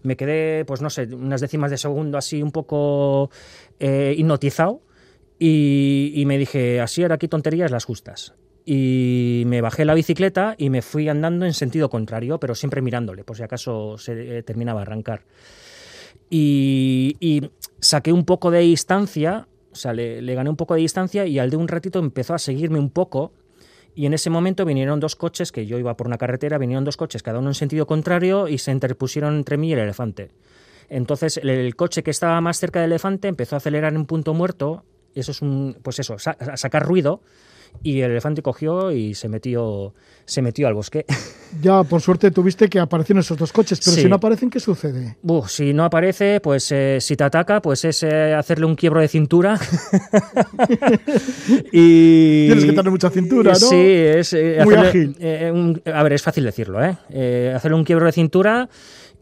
Me 0.03 0.15
quedé, 0.17 0.65
pues 0.65 0.81
no 0.81 0.89
sé, 0.89 1.07
unas 1.13 1.41
décimas 1.41 1.71
de 1.71 1.77
segundo 1.77 2.17
así 2.17 2.41
un 2.43 2.51
poco 2.51 3.29
eh, 3.79 4.13
hipnotizado 4.17 4.81
y, 5.39 6.11
y 6.15 6.25
me 6.25 6.37
dije, 6.37 6.79
así 6.81 7.01
ahora 7.01 7.15
aquí 7.15 7.27
tonterías 7.27 7.71
las 7.71 7.85
justas. 7.85 8.33
y 8.65 9.43
me 9.47 9.59
bajé 9.61 9.83
la 9.83 9.93
bicicleta 9.93 10.55
y 10.57 10.69
me 10.69 10.81
fui 10.81 11.09
andando 11.09 11.45
en 11.45 11.53
sentido 11.53 11.89
contrario, 11.89 12.39
pero 12.39 12.55
siempre 12.55 12.81
mirándole, 12.81 13.23
por 13.25 13.35
si 13.35 13.43
acaso 13.43 13.97
se 13.97 14.37
eh, 14.37 14.43
terminaba 14.43 14.79
de 14.81 14.83
arrancar. 14.83 15.23
Y, 16.29 17.49
saqué 17.79 18.13
un 18.13 18.25
poco 18.25 18.49
de 18.49 18.59
distancia, 18.59 19.47
o 19.71 19.75
sea, 19.75 19.93
le, 19.93 20.33
gané 20.33 20.49
un 20.49 20.55
poco 20.55 20.73
de 20.73 20.81
distancia 20.81 21.25
y 21.25 21.37
al 21.37 21.49
de 21.49 21.57
un 21.57 21.67
ratito 21.67 21.99
empezó 21.99 22.33
a 22.33 22.39
seguirme 22.39 22.79
un 22.79 22.89
poco 22.89 23.33
y 23.93 24.05
en 24.05 24.13
ese 24.13 24.29
momento 24.29 24.65
vinieron 24.65 24.99
dos 24.99 25.15
coches, 25.15 25.51
que 25.51 25.65
yo 25.65 25.77
iba 25.77 25.95
por 25.95 26.07
una 26.07 26.17
carretera, 26.17 26.57
vinieron 26.57 26.83
dos 26.83 26.97
coches, 26.97 27.21
cada 27.21 27.39
uno 27.39 27.49
en 27.49 27.53
sentido 27.53 27.85
contrario, 27.85 28.47
y 28.47 28.57
se 28.57 28.71
interpusieron 28.71 29.35
entre 29.35 29.57
mí 29.57 29.69
y 29.69 29.73
el 29.73 29.79
elefante. 29.79 30.31
Entonces 30.89 31.37
el, 31.37 31.75
coche 31.75 32.03
que 32.03 32.11
estaba 32.11 32.39
más 32.41 32.57
cerca 32.57 32.81
del 32.81 32.91
elefante 32.91 33.27
empezó 33.27 33.55
a 33.55 33.57
acelerar 33.57 33.93
en 33.93 34.05
punto 34.05 34.33
muerto, 34.33 34.83
eso 35.13 35.31
es 35.31 35.41
un, 35.41 35.77
pues 35.83 35.99
eso, 35.99 36.15
a 36.15 36.57
sacar 36.57 36.85
ruido, 36.85 37.21
y 37.81 38.01
el 38.01 38.11
elefante 38.11 38.41
cogió 38.41 38.91
y 38.91 39.13
se 39.15 39.29
metió, 39.29 39.93
se 40.25 40.41
metió 40.41 40.67
al 40.67 40.73
bosque. 40.73 41.05
Ya, 41.61 41.83
por 41.83 42.01
suerte 42.01 42.31
tuviste 42.31 42.67
que 42.67 42.79
aparecieron 42.79 43.19
esos 43.19 43.37
dos 43.37 43.53
coches, 43.53 43.79
pero 43.85 43.93
Sí. 43.95 44.01
si 44.01 44.09
no 44.09 44.15
aparecen, 44.15 44.49
¿qué 44.49 44.59
sucede? 44.59 45.17
Uf, 45.21 45.51
si 45.51 45.71
no 45.71 45.85
aparece, 45.85 46.39
pues 46.41 46.71
eh, 46.71 46.97
si 46.99 47.15
te 47.15 47.23
ataca, 47.23 47.61
pues 47.61 47.85
es 47.85 48.01
eh, 48.01 48.33
hacerle 48.33 48.65
un 48.65 48.73
quiebro 48.75 48.99
de 48.99 49.07
cintura. 49.07 49.59
y 51.71 52.45
Tienes 52.47 52.65
que 52.65 52.71
tener 52.73 52.91
mucha 52.91 53.09
cintura, 53.09 53.51
¿no? 53.51 53.55
Sí, 53.59 53.75
es 53.79 54.33
eh, 54.33 54.59
Muy 54.63 54.75
hacerle- 54.75 54.89
ágil. 54.89 55.15
un- 55.51 55.81
a 55.93 56.03
ver, 56.03 56.13
es 56.13 56.21
fácil 56.23 56.43
decirlo. 56.43 56.79
Eh, 57.11 57.53
hacerle 57.55 57.77
un 57.77 57.83
quiebro 57.83 58.05
de 58.05 58.11
cintura 58.11 58.69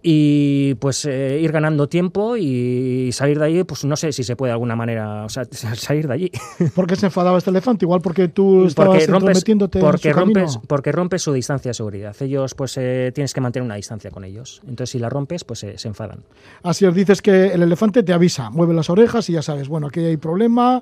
y 0.04 0.74
pues 0.76 1.06
eh, 1.06 1.40
ir 1.42 1.52
ganando 1.52 1.88
tiempo 1.88 2.36
y 2.38 3.12
salir 3.14 3.38
de 3.38 3.46
allí, 3.46 3.64
pues 3.64 3.86
no 3.86 3.96
sé 3.96 4.12
si 4.12 4.24
se 4.24 4.36
puede 4.36 4.50
de 4.50 4.54
alguna 4.54 4.76
manera, 4.76 5.26
o 5.26 5.30
sea, 5.30 5.44
salir 5.52 6.08
de 6.08 6.14
allí. 6.14 6.32
¿Por 6.74 6.88
qué 6.88 6.96
se 6.96 7.06
enfadaba 7.08 7.38
este 7.38 7.52
elefante? 7.52 7.86
Igual 7.86 8.02
porque 8.02 8.28
tú 8.28 8.66
estabas 8.66 8.90
porque 8.90 9.06
rompes, 9.12 9.38
porque 9.80 10.10
en 10.10 10.14
su 10.14 10.20
camino. 10.20 10.40
rompes, 10.40 10.60
porque 10.68 10.92
rompes 10.92 11.22
su 11.22 11.34
distancia 11.34 11.70
de 11.70 11.74
seguridad. 11.76 12.16
Ellos, 12.20 12.56
pues 12.56 12.78
eh, 12.78 13.12
tienes 13.14 13.34
que 13.34 13.42
mantener 13.42 13.64
una 13.66 13.76
distancia 13.76 14.10
con 14.10 14.24
ellos. 14.24 14.62
Entonces, 14.64 14.90
si 14.90 15.00
la 15.00 15.10
rompes, 15.10 15.44
pues 15.44 15.64
eh, 15.64 15.74
se 15.78 15.88
enfadan. 15.88 16.24
Así 16.64 16.86
os 16.86 16.96
dices 16.96 17.22
que 17.22 17.48
el 17.54 17.62
elefante 17.62 18.02
te 18.02 18.14
avisa, 18.14 18.50
mueve 18.50 18.74
las 18.74 18.90
orejas 18.90 19.30
y 19.30 19.34
ya 19.34 19.42
sabes, 19.44 19.68
bueno, 19.68 19.88
aquí 19.88 20.00
hay 20.00 20.18
problema, 20.18 20.82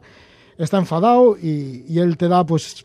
está 0.58 0.78
enfadado 0.78 1.38
y, 1.38 1.84
y 1.90 2.00
él 2.00 2.16
te 2.18 2.30
da, 2.30 2.46
pues, 2.46 2.84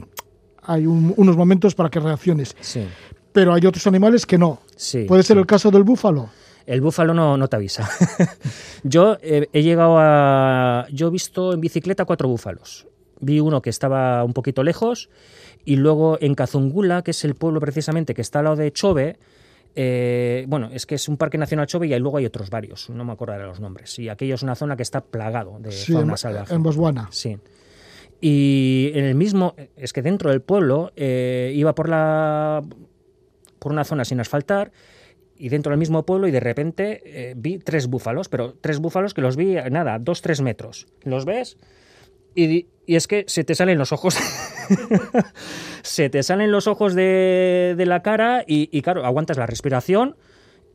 hay 0.62 0.86
un- 0.86 1.14
unos 1.16 1.36
momentos 1.36 1.74
para 1.74 1.90
que 1.90 2.00
reacciones. 2.00 2.56
Sí. 2.60 2.86
Pero 3.34 3.52
hay 3.52 3.66
otros 3.66 3.86
animales 3.86 4.24
que 4.24 4.38
no. 4.38 4.60
Sí, 4.76 5.04
Puede 5.04 5.22
ser 5.22 5.36
sí. 5.36 5.40
el 5.40 5.46
caso 5.46 5.70
del 5.70 5.82
búfalo. 5.82 6.30
El 6.66 6.80
búfalo 6.80 7.12
no, 7.12 7.36
no 7.36 7.48
te 7.48 7.56
avisa. 7.56 7.86
yo 8.84 9.18
eh, 9.20 9.48
he 9.52 9.62
llegado 9.62 9.96
a. 9.98 10.86
Yo 10.90 11.08
he 11.08 11.10
visto 11.10 11.52
en 11.52 11.60
bicicleta 11.60 12.06
cuatro 12.06 12.28
búfalos. 12.28 12.86
Vi 13.20 13.40
uno 13.40 13.60
que 13.60 13.68
estaba 13.70 14.24
un 14.24 14.32
poquito 14.32 14.62
lejos 14.62 15.10
y 15.66 15.76
luego 15.76 16.16
en 16.22 16.34
Cazungula, 16.34 17.02
que 17.02 17.10
es 17.10 17.22
el 17.24 17.34
pueblo 17.34 17.60
precisamente 17.60 18.14
que 18.14 18.22
está 18.22 18.38
al 18.38 18.44
lado 18.46 18.56
de 18.56 18.72
Chove. 18.72 19.18
eh, 19.74 20.44
bueno, 20.48 20.70
es 20.72 20.86
que 20.86 20.94
es 20.94 21.08
un 21.08 21.16
parque 21.16 21.36
nacional 21.36 21.66
Chove 21.66 21.86
y 21.88 21.98
luego 21.98 22.18
hay 22.18 22.26
otros 22.26 22.48
varios, 22.50 22.88
no 22.90 23.04
me 23.04 23.12
acordaré 23.12 23.44
los 23.44 23.60
nombres. 23.60 23.98
Y 23.98 24.08
aquello 24.08 24.34
es 24.36 24.42
una 24.42 24.54
zona 24.54 24.76
que 24.76 24.82
está 24.84 25.00
plagado 25.02 25.58
de 25.58 25.72
Sí, 25.72 25.92
fauna 25.92 26.12
en, 26.12 26.18
salvaje. 26.18 26.54
en 26.54 26.62
Botswana. 26.62 27.08
Sí. 27.10 27.36
Y 28.20 28.90
en 28.94 29.04
el 29.04 29.14
mismo, 29.14 29.54
es 29.76 29.92
que 29.92 30.00
dentro 30.02 30.30
del 30.30 30.40
pueblo 30.40 30.92
eh, 30.96 31.52
iba 31.54 31.74
por 31.74 31.88
la 31.88 32.62
por 33.64 33.72
una 33.72 33.84
zona 33.84 34.04
sin 34.04 34.20
asfaltar 34.20 34.72
y 35.36 35.48
dentro 35.48 35.70
del 35.70 35.78
mismo 35.78 36.04
pueblo 36.04 36.28
y 36.28 36.30
de 36.30 36.38
repente 36.38 37.00
eh, 37.06 37.32
vi 37.34 37.58
tres 37.58 37.86
búfalos, 37.86 38.28
pero 38.28 38.52
tres 38.60 38.78
búfalos 38.78 39.14
que 39.14 39.22
los 39.22 39.36
vi 39.36 39.56
a 39.56 39.70
nada, 39.70 39.98
dos, 39.98 40.20
tres 40.20 40.42
metros. 40.42 40.86
¿Los 41.02 41.24
ves? 41.24 41.56
Y, 42.34 42.66
y 42.84 42.96
es 42.96 43.08
que 43.08 43.24
se 43.26 43.42
te 43.42 43.54
salen 43.54 43.78
los 43.78 43.90
ojos. 43.90 44.18
se 45.82 46.10
te 46.10 46.22
salen 46.22 46.52
los 46.52 46.66
ojos 46.66 46.94
de, 46.94 47.74
de 47.74 47.86
la 47.86 48.02
cara 48.02 48.44
y, 48.46 48.68
y, 48.70 48.82
claro, 48.82 49.06
aguantas 49.06 49.38
la 49.38 49.46
respiración 49.46 50.14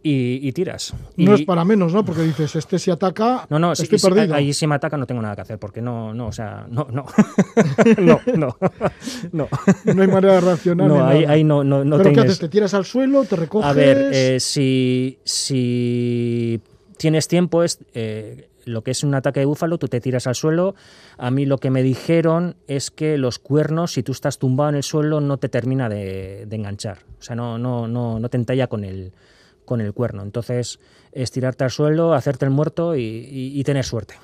y, 0.02 0.48
y 0.48 0.52
tiras. 0.54 0.94
No 1.18 1.32
Y- 1.32 1.42
es 1.42 1.46
para 1.46 1.66
menos, 1.66 1.94
¿no? 1.94 2.06
Porque 2.06 2.22
dices, 2.22 2.56
este 2.56 2.80
si 2.80 2.90
ataca, 2.92 3.46
no, 3.50 3.60
no, 3.60 3.74
estoy 3.74 4.00
si- 4.00 4.08
perdido. 4.08 4.34
ahí 4.34 4.54
si 4.54 4.66
me 4.66 4.76
ataca 4.76 4.96
no 4.98 5.06
tengo 5.06 5.22
nada 5.22 5.36
que 5.36 5.42
hacer, 5.42 5.60
porque 5.60 5.82
no, 5.82 6.14
no, 6.14 6.28
o 6.28 6.32
sea, 6.32 6.66
no, 6.70 6.88
no, 6.92 7.06
no, 7.98 8.20
no, 8.38 8.58
no, 9.34 9.48
No 9.94 10.02
hay 10.02 10.08
manera 10.08 10.34
de 10.36 10.42
reaccionar. 10.42 10.88
no, 10.88 11.06
ahí, 11.06 11.44
no, 11.44 11.64
no, 11.64 11.84
no 11.84 11.98
¿Pero 11.98 12.10
qué 12.10 12.16
tienes- 12.16 12.30
haces? 12.32 12.40
¿Te 12.40 12.50
tiras 12.50 12.74
al 12.74 12.86
suelo? 12.86 13.26
¿Te 13.26 13.36
recoges? 13.36 13.70
A 13.70 13.74
ver, 13.74 14.10
eh, 14.14 14.40
si, 14.40 15.20
si 15.70 16.62
tienes 16.98 17.28
tiempo, 17.28 17.64
es, 17.64 17.80
eh, 17.94 18.48
lo 18.66 18.84
que 18.84 18.92
es 18.92 19.04
un 19.04 19.16
ataque 19.16 19.40
de 19.40 19.46
búfalo, 19.48 19.78
tú 19.78 19.88
te 19.88 20.00
tiras 20.00 20.28
al 20.28 20.36
suelo. 20.36 20.76
A 21.18 21.32
mí 21.32 21.46
lo 21.46 21.58
que 21.58 21.70
me 21.72 21.82
dijeron 21.82 22.56
es 22.68 22.92
que 22.92 23.18
los 23.18 23.40
cuernos, 23.40 23.94
si 23.94 24.04
tú 24.04 24.12
estás 24.12 24.38
tumbado 24.38 24.70
en 24.72 24.76
el 24.76 24.84
suelo, 24.84 25.22
no 25.22 25.38
te 25.38 25.50
termina 25.50 25.90
de, 25.90 26.46
de 26.46 26.56
enganchar. 26.56 27.00
O 27.20 27.24
sea, 27.24 27.36
no, 27.36 27.58
no, 27.58 27.88
no, 27.88 28.20
no 28.20 28.30
te 28.30 28.38
entalla 28.38 28.68
con 28.68 28.84
el, 28.84 29.12
con 29.70 29.80
el 29.82 29.94
cuerno. 29.94 30.24
Entonces, 30.24 30.80
es 31.14 31.32
tirarte 31.32 31.64
al 31.64 31.72
suelo, 31.72 32.14
hacerte 32.14 32.44
el 32.46 32.52
muerto 32.52 32.96
y, 32.96 33.02
y- 33.04 33.60
y 33.60 33.64
tener 33.64 33.86
suerte. 33.86 34.16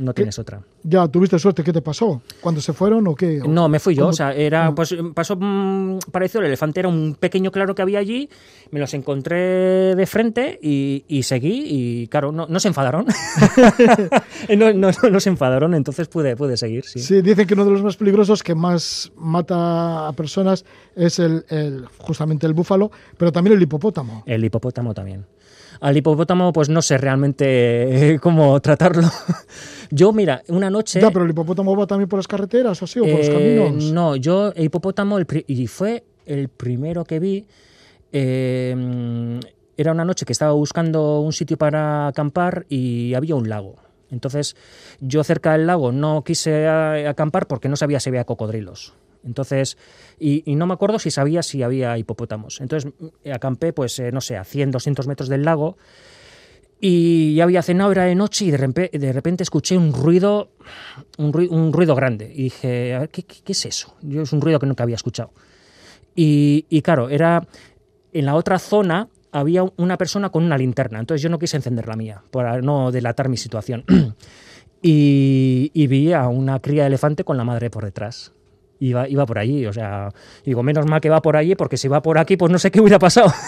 No 0.00 0.14
tienes 0.14 0.38
otra. 0.38 0.60
Ya, 0.82 1.06
¿tuviste 1.08 1.38
suerte? 1.38 1.62
¿Qué 1.62 1.72
te 1.74 1.82
pasó? 1.82 2.22
¿Cuando 2.40 2.60
se 2.62 2.72
fueron 2.72 3.06
o 3.06 3.14
qué? 3.14 3.42
No, 3.46 3.68
me 3.68 3.78
fui 3.78 3.94
yo. 3.94 4.02
¿Cómo? 4.04 4.10
O 4.10 4.12
sea, 4.14 4.32
era, 4.32 4.74
pues 4.74 4.94
pasó 5.14 5.36
mm, 5.38 5.98
parecido. 6.10 6.40
El 6.40 6.46
elefante 6.46 6.80
era 6.80 6.88
un 6.88 7.14
pequeño 7.20 7.50
claro 7.52 7.74
que 7.74 7.82
había 7.82 7.98
allí. 7.98 8.30
Me 8.70 8.80
los 8.80 8.94
encontré 8.94 9.94
de 9.94 10.06
frente 10.06 10.58
y, 10.62 11.04
y 11.06 11.22
seguí. 11.24 11.64
Y 11.66 12.06
claro, 12.08 12.32
no, 12.32 12.46
no 12.48 12.58
se 12.60 12.68
enfadaron. 12.68 13.04
no, 14.56 14.72
no, 14.72 14.90
no, 14.90 15.10
no 15.10 15.20
se 15.20 15.28
enfadaron, 15.28 15.74
entonces 15.74 16.08
pude, 16.08 16.36
pude 16.36 16.56
seguir. 16.56 16.84
Sí. 16.84 17.00
Sí, 17.00 17.20
dicen 17.22 17.46
que 17.46 17.54
uno 17.54 17.64
de 17.64 17.70
los 17.72 17.82
más 17.82 17.96
peligrosos 17.96 18.42
que 18.42 18.54
más 18.54 19.12
mata 19.16 20.08
a 20.08 20.12
personas 20.12 20.64
es 20.96 21.18
el, 21.18 21.44
el- 21.48 21.84
justamente 21.98 22.46
el 22.46 22.54
búfalo, 22.54 22.90
pero 23.18 23.32
también 23.32 23.56
el 23.56 23.62
hipopótamo. 23.62 24.22
El 24.26 24.44
hipopótamo 24.44 24.94
también. 24.94 25.26
Al 25.80 25.96
hipopótamo, 25.96 26.52
pues 26.52 26.68
no 26.68 26.82
sé 26.82 26.98
realmente 26.98 28.12
eh, 28.14 28.18
cómo 28.22 28.60
tratarlo. 28.60 29.08
Yo, 29.90 30.12
mira, 30.12 30.42
una 30.48 30.70
noche. 30.70 31.00
Ya, 31.00 31.10
pero 31.10 31.24
el 31.24 31.30
hipopótamo 31.30 31.74
va 31.76 31.86
también 31.86 32.08
por 32.08 32.18
las 32.18 32.28
carreteras 32.28 32.80
o 32.80 32.84
así, 32.84 33.00
o 33.00 33.04
por 33.04 33.14
los 33.18 33.28
Eh, 33.28 33.32
caminos. 33.32 33.84
No, 33.92 34.14
yo, 34.16 34.52
el 34.54 34.64
hipopótamo, 34.66 35.18
el 35.18 35.26
y 35.48 35.66
fue 35.66 36.04
el 36.26 36.48
primero 36.48 37.04
que 37.04 37.18
vi. 37.18 37.46
eh, 38.12 39.40
era 39.76 39.92
una 39.92 40.04
noche 40.04 40.26
que 40.26 40.32
estaba 40.32 40.52
buscando 40.52 41.20
un 41.20 41.32
sitio 41.32 41.56
para 41.56 42.08
acampar 42.08 42.66
y 42.68 43.14
había 43.14 43.34
un 43.34 43.48
lago. 43.48 43.76
Entonces, 44.10 44.54
yo 45.00 45.24
cerca 45.24 45.52
del 45.52 45.66
lago 45.66 45.90
no 45.90 46.22
quise 46.22 46.68
acampar 46.68 47.46
porque 47.46 47.68
no 47.70 47.76
sabía 47.76 47.98
si 47.98 48.10
había 48.10 48.24
cocodrilos. 48.24 48.92
Entonces, 49.24 49.76
y, 50.18 50.42
y 50.50 50.56
no 50.56 50.66
me 50.66 50.74
acuerdo 50.74 50.98
si 50.98 51.10
sabía 51.10 51.42
si 51.42 51.62
había 51.62 51.96
hipopótamos. 51.98 52.60
Entonces, 52.60 52.92
mm, 52.98 53.30
acampé, 53.32 53.72
pues, 53.72 53.98
eh, 53.98 54.12
no 54.12 54.20
sé, 54.20 54.36
a 54.36 54.44
100, 54.44 54.70
200 54.70 55.06
metros 55.06 55.28
del 55.28 55.44
lago. 55.44 55.76
Y 56.80 57.34
ya 57.34 57.44
había 57.44 57.62
cenado, 57.62 57.92
era 57.92 58.04
de 58.04 58.14
noche 58.14 58.46
y 58.46 58.50
de 58.50 58.56
repente, 58.56 58.98
de 58.98 59.12
repente 59.12 59.42
escuché 59.42 59.76
un 59.76 59.92
ruido, 59.92 60.50
un 61.18 61.32
ruido, 61.32 61.54
un 61.54 61.72
ruido 61.72 61.94
grande. 61.94 62.32
Y 62.34 62.44
dije, 62.44 62.94
a 62.94 63.00
ver, 63.00 63.08
¿qué, 63.10 63.22
qué, 63.22 63.36
qué 63.44 63.52
es 63.52 63.66
eso? 63.66 63.96
Yo 64.00 64.22
es 64.22 64.32
un 64.32 64.40
ruido 64.40 64.58
que 64.58 64.66
nunca 64.66 64.84
había 64.84 64.96
escuchado. 64.96 65.32
Y, 66.14 66.64
y 66.70 66.80
claro, 66.80 67.10
era 67.10 67.46
en 68.12 68.24
la 68.24 68.34
otra 68.34 68.58
zona 68.58 69.08
había 69.32 69.64
una 69.76 69.96
persona 69.96 70.30
con 70.30 70.44
una 70.44 70.58
linterna. 70.58 70.98
Entonces 70.98 71.22
yo 71.22 71.28
no 71.28 71.38
quise 71.38 71.56
encender 71.56 71.86
la 71.86 71.96
mía 71.96 72.22
para 72.30 72.60
no 72.60 72.90
delatar 72.90 73.28
mi 73.28 73.36
situación. 73.36 73.84
y, 74.82 75.70
y 75.74 75.86
vi 75.86 76.12
a 76.12 76.28
una 76.28 76.60
cría 76.60 76.82
de 76.82 76.88
elefante 76.88 77.24
con 77.24 77.36
la 77.36 77.44
madre 77.44 77.70
por 77.70 77.84
detrás. 77.84 78.32
Iba, 78.80 79.06
iba 79.08 79.26
por 79.26 79.38
allí, 79.38 79.66
o 79.66 79.72
sea, 79.72 80.08
digo, 80.44 80.62
menos 80.62 80.86
mal 80.86 81.00
que 81.00 81.10
va 81.10 81.20
por 81.20 81.36
allí, 81.36 81.54
porque 81.54 81.76
si 81.76 81.86
va 81.86 82.00
por 82.00 82.18
aquí, 82.18 82.36
pues 82.36 82.50
no 82.50 82.58
sé 82.58 82.70
qué 82.70 82.80
hubiera 82.80 82.98
pasado. 82.98 83.32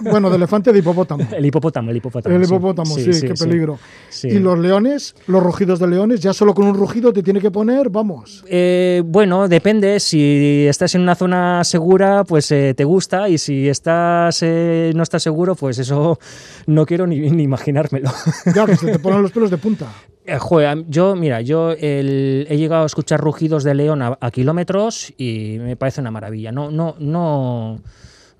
Bueno, 0.00 0.30
de 0.30 0.36
elefante 0.36 0.72
de 0.72 0.78
hipopótamo. 0.78 1.24
el 1.36 1.44
hipopótamo, 1.44 1.90
el 1.90 1.96
hipopótamo. 1.98 2.34
El 2.34 2.44
sí. 2.44 2.54
hipopótamo, 2.54 2.94
sí, 2.94 3.10
qué 3.20 3.34
peligro. 3.34 3.78
Sí. 4.08 4.28
Y 4.28 4.38
los 4.38 4.58
leones, 4.58 5.14
los 5.26 5.42
rugidos 5.42 5.78
de 5.78 5.88
leones, 5.88 6.20
ya 6.20 6.32
solo 6.32 6.54
con 6.54 6.66
un 6.66 6.74
rugido 6.74 7.12
te 7.12 7.22
tiene 7.22 7.40
que 7.40 7.50
poner, 7.50 7.90
vamos. 7.90 8.44
Eh, 8.48 9.02
bueno, 9.04 9.48
depende. 9.48 10.00
Si 10.00 10.66
estás 10.66 10.94
en 10.94 11.02
una 11.02 11.14
zona 11.14 11.64
segura, 11.64 12.24
pues 12.24 12.50
eh, 12.50 12.74
te 12.74 12.84
gusta. 12.84 13.28
Y 13.28 13.38
si 13.38 13.68
estás 13.68 14.42
eh, 14.42 14.92
no 14.94 15.02
estás 15.02 15.22
seguro, 15.22 15.54
pues 15.54 15.78
eso 15.78 16.18
no 16.66 16.86
quiero 16.86 17.06
ni, 17.06 17.18
ni 17.30 17.42
imaginármelo. 17.42 18.10
Ya, 18.54 18.66
que 18.66 18.76
se 18.76 18.92
te 18.92 18.98
ponen 18.98 19.22
los 19.22 19.32
pelos 19.32 19.50
de 19.50 19.58
punta. 19.58 19.86
Eh, 20.28 20.84
yo, 20.88 21.16
mira, 21.16 21.40
yo 21.40 21.72
he 21.72 22.54
llegado 22.58 22.82
a 22.82 22.86
escuchar 22.86 23.18
rugidos 23.18 23.64
de 23.64 23.74
león 23.74 24.02
a, 24.02 24.30
kilómetros 24.30 25.14
y 25.16 25.56
me 25.58 25.74
parece 25.74 26.02
una 26.02 26.10
maravilla. 26.10 26.52
No, 26.52 26.70
no, 26.70 26.96
no, 26.98 27.80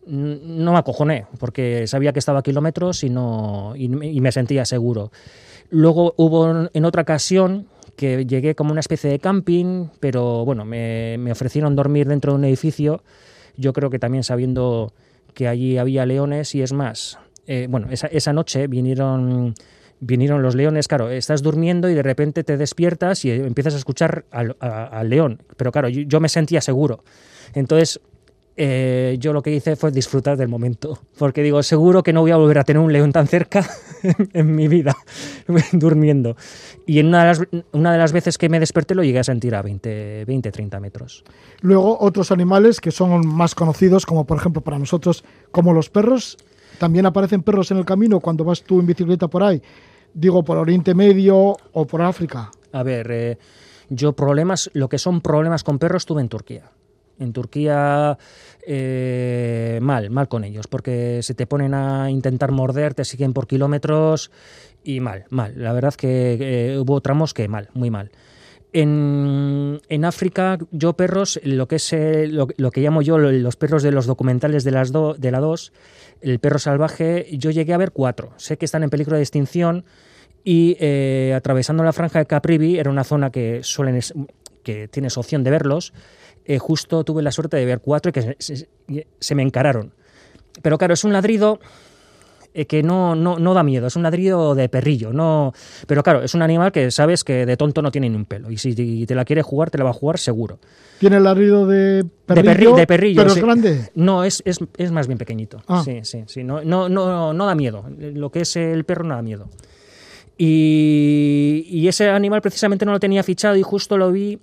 no 0.07 0.73
me 0.73 0.78
acojoné 0.78 1.25
porque 1.38 1.87
sabía 1.87 2.12
que 2.12 2.18
estaba 2.18 2.40
a 2.40 2.42
kilómetros 2.42 3.04
y 3.04 3.09
no 3.09 3.73
y, 3.75 3.88
me- 3.88 4.33
sentía 4.33 4.66
seguro. 4.66 5.11
Luego 5.71 6.12
hubo 6.18 6.68
en 6.71 6.85
otra 6.85 7.02
ocasión 7.02 7.68
que 7.97 8.26
llegué 8.26 8.54
como 8.54 8.73
una 8.73 8.80
especie 8.80 9.09
de 9.09 9.18
camping, 9.18 9.87
pero 9.99 10.45
bueno, 10.45 10.66
me, 10.66 11.16
ofrecieron 11.33 11.75
dormir 11.75 12.07
dentro 12.07 12.33
de 12.33 12.38
un 12.38 12.45
edificio. 12.45 13.02
Yo 13.57 13.73
creo 13.73 13.88
que 13.88 13.99
también 13.99 14.25
sabiendo 14.25 14.92
que 15.33 15.49
allí 15.49 15.78
había 15.78 16.04
leones 16.04 16.54
y 16.54 16.61
es 16.61 16.75
más, 16.75 17.18
eh, 17.47 17.66
bueno, 17.71 17.88
esa 17.90 18.33
noche 18.35 18.66
vinieron 18.66 19.54
vinieron 20.00 20.43
los 20.43 20.55
leones, 20.55 20.88
claro, 20.88 21.11
estás 21.11 21.43
durmiendo 21.43 21.88
y 21.88 21.95
de 21.95 22.02
repente 22.02 22.45
te 22.45 22.57
despiertas 22.57 23.25
y 23.25 23.31
empiezas 23.31 23.75
a 23.75 23.78
escuchar 23.78 24.25
al, 24.31 25.09
león. 25.09 25.43
Pero 25.57 25.73
claro, 25.73 25.88
yo, 25.88 26.21
me 26.21 26.28
sentía 26.28 26.61
seguro. 26.61 27.05
Entonces, 27.55 28.00
eh, 28.57 29.17
yo 29.21 29.33
lo 29.33 29.43
que 29.43 29.52
hice 29.52 29.76
fue 29.76 29.90
disfrutar 29.90 30.37
del 30.37 30.49
momento. 30.49 30.99
Porque 31.19 31.43
digo, 31.43 31.62
seguro 31.62 32.02
que 32.02 32.12
no 32.12 32.21
voy 32.23 32.31
a 32.31 32.37
volver 32.37 32.59
a 32.59 32.64
tener 32.64 32.81
un 32.81 32.93
león 32.93 33.12
tan 33.12 33.26
cerca 33.26 33.69
en, 34.02 34.28
en 34.33 34.55
mi 34.55 34.69
vida, 34.69 34.97
durmiendo. 35.73 36.37
Y 36.87 36.99
en 37.00 37.07
una 37.07 37.21
de, 37.21 37.26
las, 37.26 37.43
una 37.73 37.93
de 37.93 37.99
las 37.99 38.12
veces 38.12 38.38
que 38.38 38.49
me 38.49 38.61
desperté 38.61 38.95
lo 38.95 39.05
llegué 39.05 39.19
a 39.19 39.25
sentir 39.25 39.55
a 39.55 39.62
20, 39.62 40.25
20 40.25 40.50
30 40.50 40.81
metros. 40.81 41.25
Luego 41.61 41.99
otros 42.00 42.33
animales 42.33 42.81
que 42.81 42.90
son 42.90 43.26
más 43.26 43.55
conocidos, 43.55 44.07
como 44.07 44.26
por 44.26 44.38
ejemplo 44.38 44.62
para 44.62 44.78
nosotros, 44.78 45.25
como 45.50 45.73
los 45.73 45.90
perros. 45.90 46.37
También 46.78 47.06
aparecen 47.06 47.42
perros 47.42 47.70
en 47.70 47.78
el 47.78 47.85
camino 47.85 48.20
cuando 48.20 48.44
vas 48.44 48.62
tú 48.62 48.80
en 48.80 48.87
bicicleta 48.87 49.28
por 49.28 49.42
ahí. 49.42 49.61
Digo, 50.14 50.42
por 50.44 50.56
Oriente 50.58 50.94
Medio 50.94 51.56
o 51.73 51.87
por 51.87 52.02
África. 52.02 52.50
A 52.73 52.82
ver, 52.82 53.08
eh, 53.11 53.38
yo 53.88 54.12
problemas, 54.12 54.70
lo 54.75 54.88
que 54.88 54.99
son 54.99 55.20
problemas 55.20 55.64
con 55.64 55.78
perros 55.78 56.06
tuve 56.06 56.20
en 56.23 56.28
Turquía. 56.28 56.70
En 57.18 57.32
Turquía, 57.32 58.16
eh, 58.66 59.78
mal, 59.82 60.08
mal 60.11 60.28
con 60.28 60.44
ellos, 60.44 60.66
porque 60.68 61.20
se 61.23 61.35
te 61.35 61.47
ponen 61.47 61.75
a 61.75 62.11
intentar 62.11 62.52
morder, 62.52 62.94
te 62.94 63.04
siguen 63.04 63.32
por 63.32 63.47
kilómetros 63.49 64.30
y 64.85 65.00
mal, 65.00 65.25
mal. 65.30 65.52
La 65.56 65.73
verdad 65.73 65.94
que 65.94 66.37
eh, 66.40 66.78
hubo 66.78 67.00
tramos 67.00 67.35
que 67.35 67.49
mal, 67.49 67.70
muy 67.75 67.90
mal. 67.90 68.11
En, 68.73 69.80
en 69.88 70.04
África, 70.04 70.58
yo 70.70 70.92
perros, 70.92 71.40
lo 71.42 71.66
que 71.66 71.76
es 71.76 71.92
eh, 71.92 72.28
lo, 72.28 72.47
lo 72.58 72.70
que 72.70 72.82
llamo 72.82 73.00
yo 73.02 73.16
lo- 73.18 73.32
los 73.32 73.56
perros 73.56 73.82
de 73.82 73.90
los 73.92 74.06
documentales 74.06 74.62
de, 74.62 74.70
las 74.73 74.92
do- 74.92 75.14
de 75.14 75.30
la 75.30 75.40
2, 75.40 75.73
el 76.21 76.39
perro 76.39 76.59
salvaje, 76.59 77.27
yo 77.33 77.51
llegué 77.51 77.73
a 77.75 77.79
ver 77.79 77.93
cuatro. 77.93 78.33
Sé 78.37 78.57
que 78.59 78.65
están 78.65 78.83
en 78.83 78.91
peligro 78.91 79.17
de 79.17 79.23
extinción 79.23 79.85
y 80.45 80.77
eh, 80.81 81.33
atravesando 81.37 81.83
la 81.85 81.93
franja 81.93 82.19
de 82.19 82.27
Caprivi, 82.27 82.79
era 82.79 82.91
una 82.91 83.05
zona 83.05 83.31
que 83.31 83.61
suelen 83.63 84.01
que 84.63 84.89
tienes 84.89 85.17
opción 85.17 85.45
de 85.45 85.51
verlos, 85.51 85.93
eh, 86.45 86.59
justo 86.59 87.05
tuve 87.05 87.23
la 87.23 87.31
suerte 87.33 87.57
de 87.57 87.65
ver 87.65 87.81
cuatro 87.81 88.11
y 88.11 88.13
que 88.13 88.37
se, 88.39 88.69
se- 89.21 89.35
me 89.35 89.43
encararon. 89.43 89.93
Pero 90.63 90.79
claro, 90.79 90.95
es 90.95 91.05
un 91.05 91.13
ladrido 91.13 91.61
que 92.67 92.83
no, 92.83 93.15
no, 93.15 93.38
no 93.38 93.55
da 93.55 93.62
miedo, 93.62 93.87
es 93.87 93.97
un 93.97 94.03
ladrido 94.03 94.55
de 94.55 94.69
perrillo, 94.69 95.12
no, 95.12 95.53
pero 95.87 96.03
claro, 96.03 96.23
es 96.23 96.35
un 96.35 96.43
animal 96.43 96.73
que 96.73 96.91
sabes 96.91 97.23
que 97.25 97.47
de 97.47 97.57
tonto 97.57 97.83
no 97.83 97.91
tiene 97.91 98.09
ni 98.09 98.17
un 98.17 98.25
pelo 98.25 98.50
y 98.50 98.57
si 98.59 99.05
te 99.07 99.15
la 99.15 99.25
quiere 99.25 99.43
jugar, 99.43 99.71
te 99.71 99.79
la 99.79 99.85
va 99.85 99.91
a 99.91 99.95
jugar 99.95 100.19
seguro. 100.19 100.59
Tiene 100.99 101.17
el 101.19 101.25
ladrido 101.25 101.67
de 101.67 102.03
De 102.03 102.09
perrillo, 102.27 102.73
perri- 102.73 102.77
de 102.77 102.87
perrillo, 102.87 103.21
pero 103.23 103.31
sí. 103.31 103.38
es 103.38 103.45
grande. 103.45 103.91
No, 103.95 104.25
es, 104.25 104.43
es, 104.45 104.59
es 104.77 104.91
más 104.91 105.07
bien 105.07 105.17
pequeñito. 105.19 105.62
Ah. 105.69 105.83
Sí, 105.85 106.00
sí, 106.03 106.25
sí. 106.27 106.43
No, 106.43 106.62
no, 106.65 106.88
no, 106.88 107.33
no 107.33 107.47
da 107.47 107.55
miedo. 107.55 107.85
Lo 107.99 108.31
que 108.31 108.41
es 108.41 108.57
el 108.57 108.85
perro 108.85 109.05
no 109.05 109.15
da 109.15 109.23
miedo. 109.23 109.49
Y, 110.37 111.67
y 111.69 111.88
ese 111.88 112.09
animal 112.11 112.41
precisamente 112.41 112.85
no 112.87 112.93
lo 112.93 113.00
tenía 113.00 113.23
fichado 113.23 113.57
y 113.57 113.62
justo 113.62 113.97
lo 113.99 114.11
vi 114.12 114.38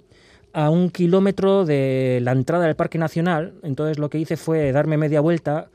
a 0.53 0.69
un 0.69 0.89
kilómetro 0.89 1.65
de 1.65 2.19
la 2.21 2.31
entrada 2.31 2.65
del 2.65 2.75
Parque 2.75 2.97
Nacional. 2.97 3.53
Entonces 3.63 3.97
lo 3.97 4.09
que 4.09 4.19
hice 4.19 4.37
fue 4.37 4.71
darme 4.71 4.97
media 4.97 5.19
vuelta. 5.21 5.67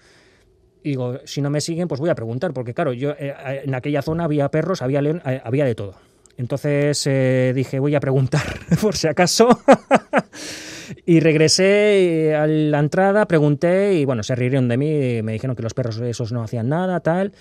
Digo, 0.82 1.18
si 1.25 1.42
no 1.42 1.50
me 1.50 1.60
siguen, 1.60 1.88
pues 1.88 2.00
voy 2.00 2.10
a 2.10 2.14
preguntar, 2.14 2.52
porque 2.52 2.75
claro, 2.75 2.92
yo 2.92 3.10
eh, 3.18 3.34
en 3.64 3.75
aquella 3.75 4.02
zona 4.02 4.25
había 4.25 4.50
perros, 4.50 4.82
había 4.82 5.02
león, 5.02 5.22
eh, 5.26 5.40
había 5.44 5.64
de 5.64 5.75
todo. 5.75 5.94
Entonces 6.40 7.06
eh, 7.06 7.52
dije, 7.54 7.78
voy 7.78 7.94
a 7.94 8.00
preguntar, 8.00 8.60
por 8.80 8.96
si 8.96 9.08
acaso. 9.08 9.60
y 11.06 11.20
regresé 11.20 12.30
eh, 12.30 12.34
a 12.34 12.47
la 12.47 12.78
entrada, 12.78 13.26
pregunté 13.26 13.93
y 13.95 14.06
bueno, 14.06 14.23
se 14.23 14.34
rieron 14.34 14.66
de 14.66 14.78
mí, 14.78 15.23
me 15.23 15.32
dijeron 15.32 15.54
que 15.54 15.62
los 15.62 15.75
perros 15.75 15.99
esos 16.00 16.32
no 16.32 16.43
hacían 16.43 16.71
nada, 16.71 17.00
tal. 17.00 17.32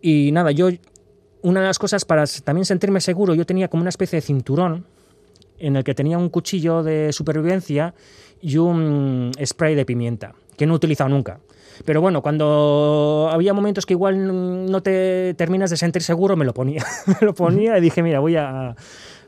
Y 0.00 0.32
nada, 0.32 0.50
yo, 0.50 0.70
una 1.42 1.60
de 1.60 1.66
las 1.66 1.78
cosas 1.78 2.06
para 2.06 2.24
también 2.42 2.64
sentirme 2.64 3.02
seguro, 3.02 3.34
yo 3.34 3.44
tenía 3.44 3.68
como 3.68 3.82
una 3.82 3.90
especie 3.90 4.16
de 4.16 4.22
cinturón 4.22 4.86
en 5.58 5.76
el 5.76 5.84
que 5.84 5.94
tenía 5.94 6.16
un 6.16 6.30
cuchillo 6.30 6.82
de 6.82 7.12
supervivencia 7.12 7.94
y 8.40 8.56
un 8.56 9.32
spray 9.44 9.74
de 9.74 9.84
pimienta, 9.84 10.34
que 10.58 10.66
no 10.66 10.74
he 10.74 10.76
utilizado 10.76 11.08
nunca. 11.08 11.40
Pero 11.84 12.00
bueno, 12.00 12.20
cuando 12.20 13.30
había 13.32 13.54
momentos 13.54 13.86
que 13.86 13.94
igual 13.94 14.66
no 14.70 14.82
te 14.82 15.34
terminas 15.34 15.70
de 15.70 15.76
sentir 15.76 16.02
seguro, 16.02 16.36
me 16.36 16.44
lo 16.44 16.52
ponía. 16.52 16.84
me 17.06 17.26
lo 17.26 17.34
ponía 17.34 17.78
y 17.78 17.80
dije, 17.80 18.02
mira, 18.02 18.20
voy 18.20 18.36
a 18.36 18.74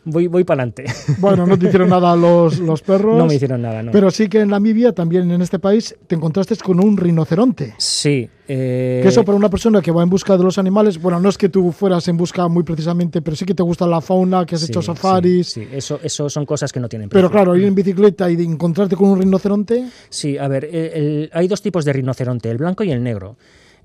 voy, 0.04 0.26
voy 0.26 0.44
para 0.44 0.62
adelante. 0.62 0.84
Bueno, 1.18 1.46
no 1.46 1.58
te 1.58 1.66
hicieron 1.66 1.88
nada 1.90 2.16
los, 2.16 2.58
los 2.58 2.82
perros. 2.82 3.16
no 3.18 3.26
me 3.26 3.34
hicieron 3.34 3.62
nada, 3.62 3.82
no. 3.82 3.92
Pero 3.92 4.10
sí 4.10 4.28
que 4.28 4.40
en 4.40 4.48
Namibia, 4.48 4.92
también 4.92 5.30
en 5.30 5.42
este 5.42 5.58
país, 5.58 5.94
te 6.06 6.14
encontraste 6.14 6.56
con 6.56 6.80
un 6.82 6.96
rinoceronte. 6.96 7.74
sí. 7.78 8.28
eh, 8.48 9.00
Que 9.02 9.08
eso 9.08 9.24
para 9.24 9.36
una 9.36 9.48
persona 9.50 9.80
que 9.82 9.90
va 9.92 10.02
en 10.02 10.10
busca 10.10 10.36
de 10.36 10.42
los 10.44 10.58
animales, 10.58 11.00
bueno, 11.00 11.20
no 11.20 11.28
es 11.28 11.36
que 11.38 11.48
tú 11.48 11.70
fueras 11.72 12.06
en 12.08 12.16
busca 12.16 12.48
muy 12.48 12.62
precisamente, 12.64 13.20
pero 13.22 13.36
sí 13.36 13.44
que 13.44 13.54
te 13.54 13.62
gusta 13.62 13.86
la 13.86 14.00
fauna, 14.00 14.44
que 14.46 14.54
has 14.54 14.62
sí, 14.62 14.66
hecho 14.68 14.82
safaris. 14.82 15.48
Sí, 15.48 15.66
eso, 15.72 16.00
eso 16.02 16.28
son 16.30 16.46
cosas 16.46 16.72
que 16.72 16.80
no 16.80 16.88
tienen 16.88 17.08
Pero 17.08 17.28
precio. 17.28 17.44
claro, 17.44 17.56
ir 17.56 17.64
en 17.64 17.74
bicicleta 17.74 18.30
y 18.30 18.36
de 18.36 18.44
encontrarte 18.44 18.96
con 18.96 19.10
un 19.10 19.20
rinoceronte, 19.20 19.86
Sí, 20.08 20.36
a 20.38 20.48
ver, 20.48 20.64
el- 20.64 20.74
el- 20.74 21.30
hay 21.32 21.46
dos 21.48 21.62
tipos 21.62 21.84
de 21.84 21.92
rinoceronte, 21.92 22.50
el 22.50 22.58
blanco 22.58 22.82
y 22.84 22.90
el 22.90 23.02
negro. 23.02 23.36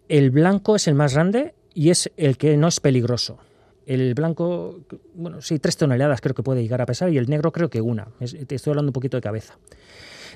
El 0.07 0.31
blanco 0.31 0.75
es 0.75 0.87
el 0.87 0.95
más 0.95 1.13
grande 1.13 1.53
y 1.73 1.89
es 1.89 2.11
el 2.17 2.37
que 2.37 2.55
no 2.57 2.67
es 2.67 2.79
peligroso. 2.79 3.37
El 3.85 4.13
blanco, 4.13 4.79
bueno, 5.13 5.41
sí, 5.41 5.59
tres 5.59 5.77
toneladas 5.77 6.21
creo 6.21 6.33
que 6.33 6.43
puede 6.43 6.61
llegar 6.61 6.81
a 6.81 6.85
pesar 6.85 7.11
y 7.11 7.17
el 7.17 7.29
negro 7.29 7.51
creo 7.51 7.69
que 7.69 7.81
una. 7.81 8.07
Te 8.47 8.55
estoy 8.55 8.71
hablando 8.71 8.89
un 8.89 8.93
poquito 8.93 9.17
de 9.17 9.21
cabeza. 9.21 9.57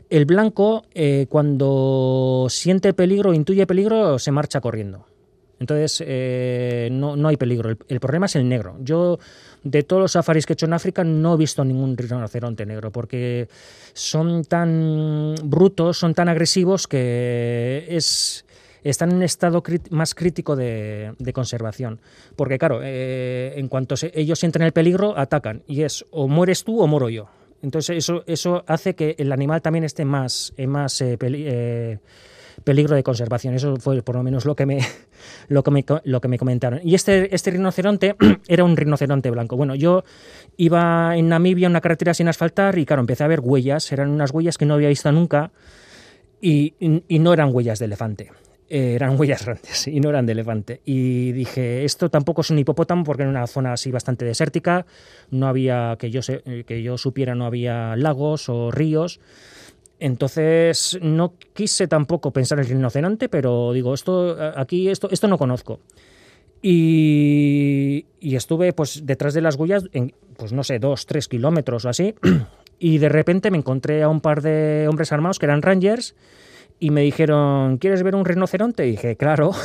El 0.09 0.25
blanco, 0.25 0.85
eh, 0.93 1.25
cuando 1.29 2.47
siente 2.49 2.93
peligro, 2.93 3.33
intuye 3.33 3.65
peligro, 3.67 4.19
se 4.19 4.31
marcha 4.31 4.62
corriendo. 4.62 5.05
Entonces, 5.59 6.01
eh, 6.05 6.88
no, 6.91 7.15
no 7.15 7.27
hay 7.27 7.35
peligro. 7.35 7.69
El, 7.69 7.77
el 7.89 7.99
problema 7.99 8.27
es 8.27 8.35
el 8.35 8.47
negro. 8.47 8.77
Yo, 8.81 9.19
de 9.63 9.83
todos 9.83 10.01
los 10.01 10.12
safaris 10.13 10.45
que 10.45 10.53
he 10.53 10.55
hecho 10.55 10.67
en 10.67 10.73
África, 10.73 11.03
no 11.03 11.33
he 11.33 11.38
visto 11.38 11.65
ningún 11.65 11.97
rinoceronte 11.97 12.65
negro, 12.65 12.91
porque 12.91 13.49
son 13.93 14.45
tan 14.45 15.35
brutos, 15.43 15.97
son 15.97 16.13
tan 16.13 16.29
agresivos 16.29 16.88
que 16.88 17.85
es, 17.89 18.45
están 18.84 19.12
en 19.12 19.18
un 19.18 19.24
estado 19.24 19.63
más 19.92 20.15
crítico 20.15 20.56
de, 20.56 21.13
conservación. 21.34 22.00
Porque, 22.36 22.58
claro, 22.58 22.82
eh, 22.84 23.54
en 23.56 23.68
cuanto 23.68 23.96
se- 23.98 24.12
ellos 24.13 24.39
sienten 24.39 24.62
el 24.62 24.72
peligro, 24.72 25.18
atacan. 25.18 25.63
Y 25.68 25.84
es 25.84 26.06
o 26.12 26.28
mueres 26.28 26.63
tú 26.63 26.82
o 26.82 26.88
muero 26.88 27.10
yo. 27.10 27.30
Entonces, 27.62 27.98
eso, 27.98 28.24
eso 28.26 28.63
hace 28.68 28.96
que 28.96 29.15
el 29.18 29.32
animal 29.32 29.62
también 29.62 29.84
esté 29.84 30.06
más, 30.06 30.54
en 30.56 30.70
más 30.70 31.02
eh, 31.02 31.18
eh, 31.22 31.98
peligro 32.63 32.96
de 32.96 33.04
conservación. 33.04 33.54
Eso 33.54 33.76
fue 33.78 34.02
por 34.02 34.15
lo 34.15 34.24
menos 34.24 34.46
lo 34.46 34.56
que 34.56 34.65
me, 34.65 34.80
lo 35.50 35.62
que 35.62 35.72
me, 35.72 35.86
lo 36.06 36.22
que 36.22 36.28
me 36.30 36.38
comentaron. 36.38 36.80
Y 36.84 36.96
este, 36.96 37.34
este 37.36 37.52
rinoceronte 37.52 38.15
era 38.48 38.63
un 38.63 38.78
rinoceronte 38.78 39.30
blanco. 39.30 39.58
Bueno, 39.58 39.76
yo 39.76 40.04
iba 40.56 41.18
en 41.18 41.28
Namibia 41.28 41.65
en 41.65 41.74
una 41.74 41.82
carretera 41.82 42.13
sin 42.13 42.30
asfaltar 42.30 42.78
y 42.78 42.86
claro, 42.86 43.02
empecé 43.02 43.26
a 43.26 43.28
ver 43.28 43.42
huellas. 43.42 43.92
Eran 43.92 44.10
unas 44.10 44.32
huellas 44.32 44.58
que 44.58 44.65
no 44.65 44.76
había 44.76 44.89
visto 44.89 45.12
nunca 45.12 45.52
y 46.42 46.74
no 46.80 47.34
eran 47.34 47.54
huellas 47.54 47.80
de 47.80 47.86
elefante. 47.86 48.32
Eh, 48.71 48.93
eran 48.93 49.19
huellas 49.19 49.43
grandes 49.45 49.88
y 49.88 49.99
no 49.99 50.10
eran 50.10 50.27
de 50.27 50.34
elefante. 50.34 50.82
Y 50.86 51.32
dije, 51.32 51.84
esto 51.86 52.10
tampoco 52.10 52.41
es 52.41 52.51
un 52.51 52.60
hipopótamo 52.60 53.03
porque 53.03 53.23
en 53.23 53.29
una 53.29 53.47
zona 53.47 53.73
así 53.73 53.89
bastante 53.91 54.25
desértica, 54.25 54.86
no 55.32 55.47
había, 55.47 55.95
que 55.97 56.12
yo, 56.12 56.21
sé- 56.21 56.43
eh, 56.45 56.63
que 56.67 56.84
yo 56.84 56.97
supiera, 56.99 57.34
no 57.34 57.45
había 57.45 57.95
lagos 57.95 58.47
o 58.47 58.69
ríos. 58.69 59.19
Entonces 59.99 60.99
no 61.01 61.34
quise 61.53 61.88
tampoco 61.88 62.32
pensar 62.32 62.60
en 62.60 62.65
el 62.65 62.69
rinoceronte, 62.71 63.27
pero 63.27 63.73
digo, 63.73 63.93
esto 63.93 64.38
aquí 64.55 64.88
esto, 64.89 65.10
esto 65.12 65.27
no 65.27 65.38
conozco. 65.39 65.79
Y, 66.62 68.05
y 68.19 68.36
estuve 68.36 68.73
pues 68.73 69.05
detrás 69.05 69.34
de 69.34 69.41
las 69.41 69.55
huellas, 69.55 69.86
en, 69.93 70.13
pues 70.38 70.53
no 70.53 70.63
sé, 70.63 70.77
dos, 70.79 71.05
tres 71.05 71.27
kilómetros 71.27 71.86
o 71.86 71.89
así, 71.89 72.13
y 72.79 72.97
de 72.99 73.10
repente 73.10 73.49
me 73.51 73.58
encontré 73.58 74.03
a 74.03 74.10
un 74.10 74.21
par 74.21 74.41
de 74.41 74.88
hombres 74.88 75.12
armados 75.12 75.39
que 75.39 75.45
eran 75.47 75.62
rangers 75.62 76.15
y 76.80 76.92
me 76.92 77.02
dijeron, 77.02 77.78
¿quieres 77.78 78.04
ver 78.04 78.15
un 78.15 78.26
rinoceronte? 78.26 78.88
Y 78.88 78.92
dije, 78.92 79.15
claro. 79.18 79.52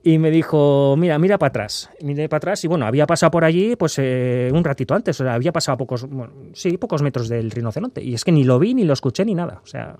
Y 0.00 0.18
me 0.18 0.30
dijo, 0.30 0.94
mira, 0.96 1.18
mira 1.18 1.38
para 1.38 1.48
atrás. 1.48 1.90
Miré 2.02 2.28
para 2.28 2.38
atrás 2.38 2.62
y 2.64 2.68
bueno, 2.68 2.86
había 2.86 3.04
pasado 3.04 3.30
por 3.32 3.44
allí 3.44 3.74
pues 3.74 3.96
eh, 3.98 4.48
un 4.54 4.62
ratito 4.62 4.94
antes, 4.94 5.20
o 5.20 5.24
sea, 5.24 5.34
había 5.34 5.50
pasado 5.52 5.76
pocos, 5.76 6.08
bueno, 6.08 6.32
sí, 6.54 6.78
pocos 6.78 7.02
metros 7.02 7.28
del 7.28 7.50
rinoceronte. 7.50 8.02
Y 8.02 8.14
es 8.14 8.24
que 8.24 8.30
ni 8.30 8.44
lo 8.44 8.58
vi, 8.60 8.74
ni 8.74 8.84
lo 8.84 8.92
escuché, 8.92 9.24
ni 9.24 9.34
nada. 9.34 9.60
O 9.62 9.66
sea, 9.66 9.96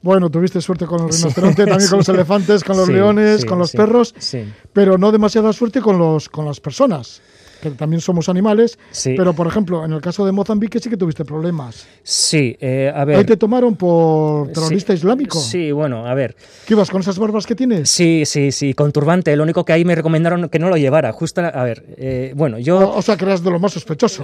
bueno, 0.00 0.30
tuviste 0.30 0.60
suerte 0.62 0.86
con 0.86 1.04
el 1.06 1.12
Sí, 1.12 1.24
rinoceronte, 1.24 1.66
también 1.66 1.88
con 1.90 1.98
los 1.98 2.06
sí. 2.06 2.12
elefantes, 2.12 2.64
con 2.64 2.76
los 2.78 2.86
Sí, 2.86 2.92
leones, 2.94 3.42
sí, 3.42 3.46
con 3.46 3.58
los 3.58 3.70
sí, 3.70 3.76
perros, 3.76 4.14
Sí. 4.18 4.44
pero 4.72 4.96
no 4.96 5.12
demasiada 5.12 5.52
suerte 5.52 5.80
con, 5.82 5.98
los, 5.98 6.28
con 6.30 6.46
las 6.46 6.58
personas, 6.58 7.20
que 7.60 7.70
también 7.70 8.00
somos 8.00 8.28
animales. 8.28 8.78
Sí. 8.90 9.14
Pero, 9.16 9.34
por 9.34 9.46
ejemplo, 9.46 9.84
en 9.84 9.92
el 9.92 10.00
caso 10.00 10.24
de 10.26 10.32
Mozambique 10.32 10.78
sí 10.78 10.90
que 10.90 10.96
tuviste 10.96 11.24
problemas. 11.24 11.86
Sí, 12.02 12.56
eh, 12.60 12.92
a 12.94 13.04
ver. 13.04 13.18
Ahí 13.18 13.24
te 13.24 13.36
tomaron 13.36 13.76
por 13.76 14.52
terrorista 14.52 14.92
sí, 14.92 14.98
islámico. 14.98 15.38
Sí, 15.38 15.72
bueno, 15.72 16.06
a 16.06 16.14
ver. 16.14 16.36
¿Qué 16.66 16.74
ibas 16.74 16.90
con 16.90 17.00
esas 17.00 17.18
barbas 17.18 17.46
que 17.46 17.54
tienes? 17.54 17.90
Sí, 17.90 18.24
sí, 18.26 18.52
sí, 18.52 18.74
con 18.74 18.92
turbante. 18.92 19.34
Lo 19.36 19.42
único 19.42 19.64
que 19.64 19.72
ahí 19.72 19.84
me 19.84 19.94
recomendaron 19.94 20.48
que 20.48 20.58
no 20.58 20.68
lo 20.68 20.76
llevara. 20.76 21.12
Justo, 21.12 21.40
a 21.40 21.64
ver, 21.64 21.84
eh, 21.96 22.32
bueno, 22.36 22.58
yo. 22.58 22.78
O, 22.78 22.98
o 22.98 23.02
sea, 23.02 23.16
que 23.16 23.24
eras 23.24 23.42
de 23.42 23.50
lo 23.50 23.58
más 23.58 23.72
sospechoso. 23.72 24.22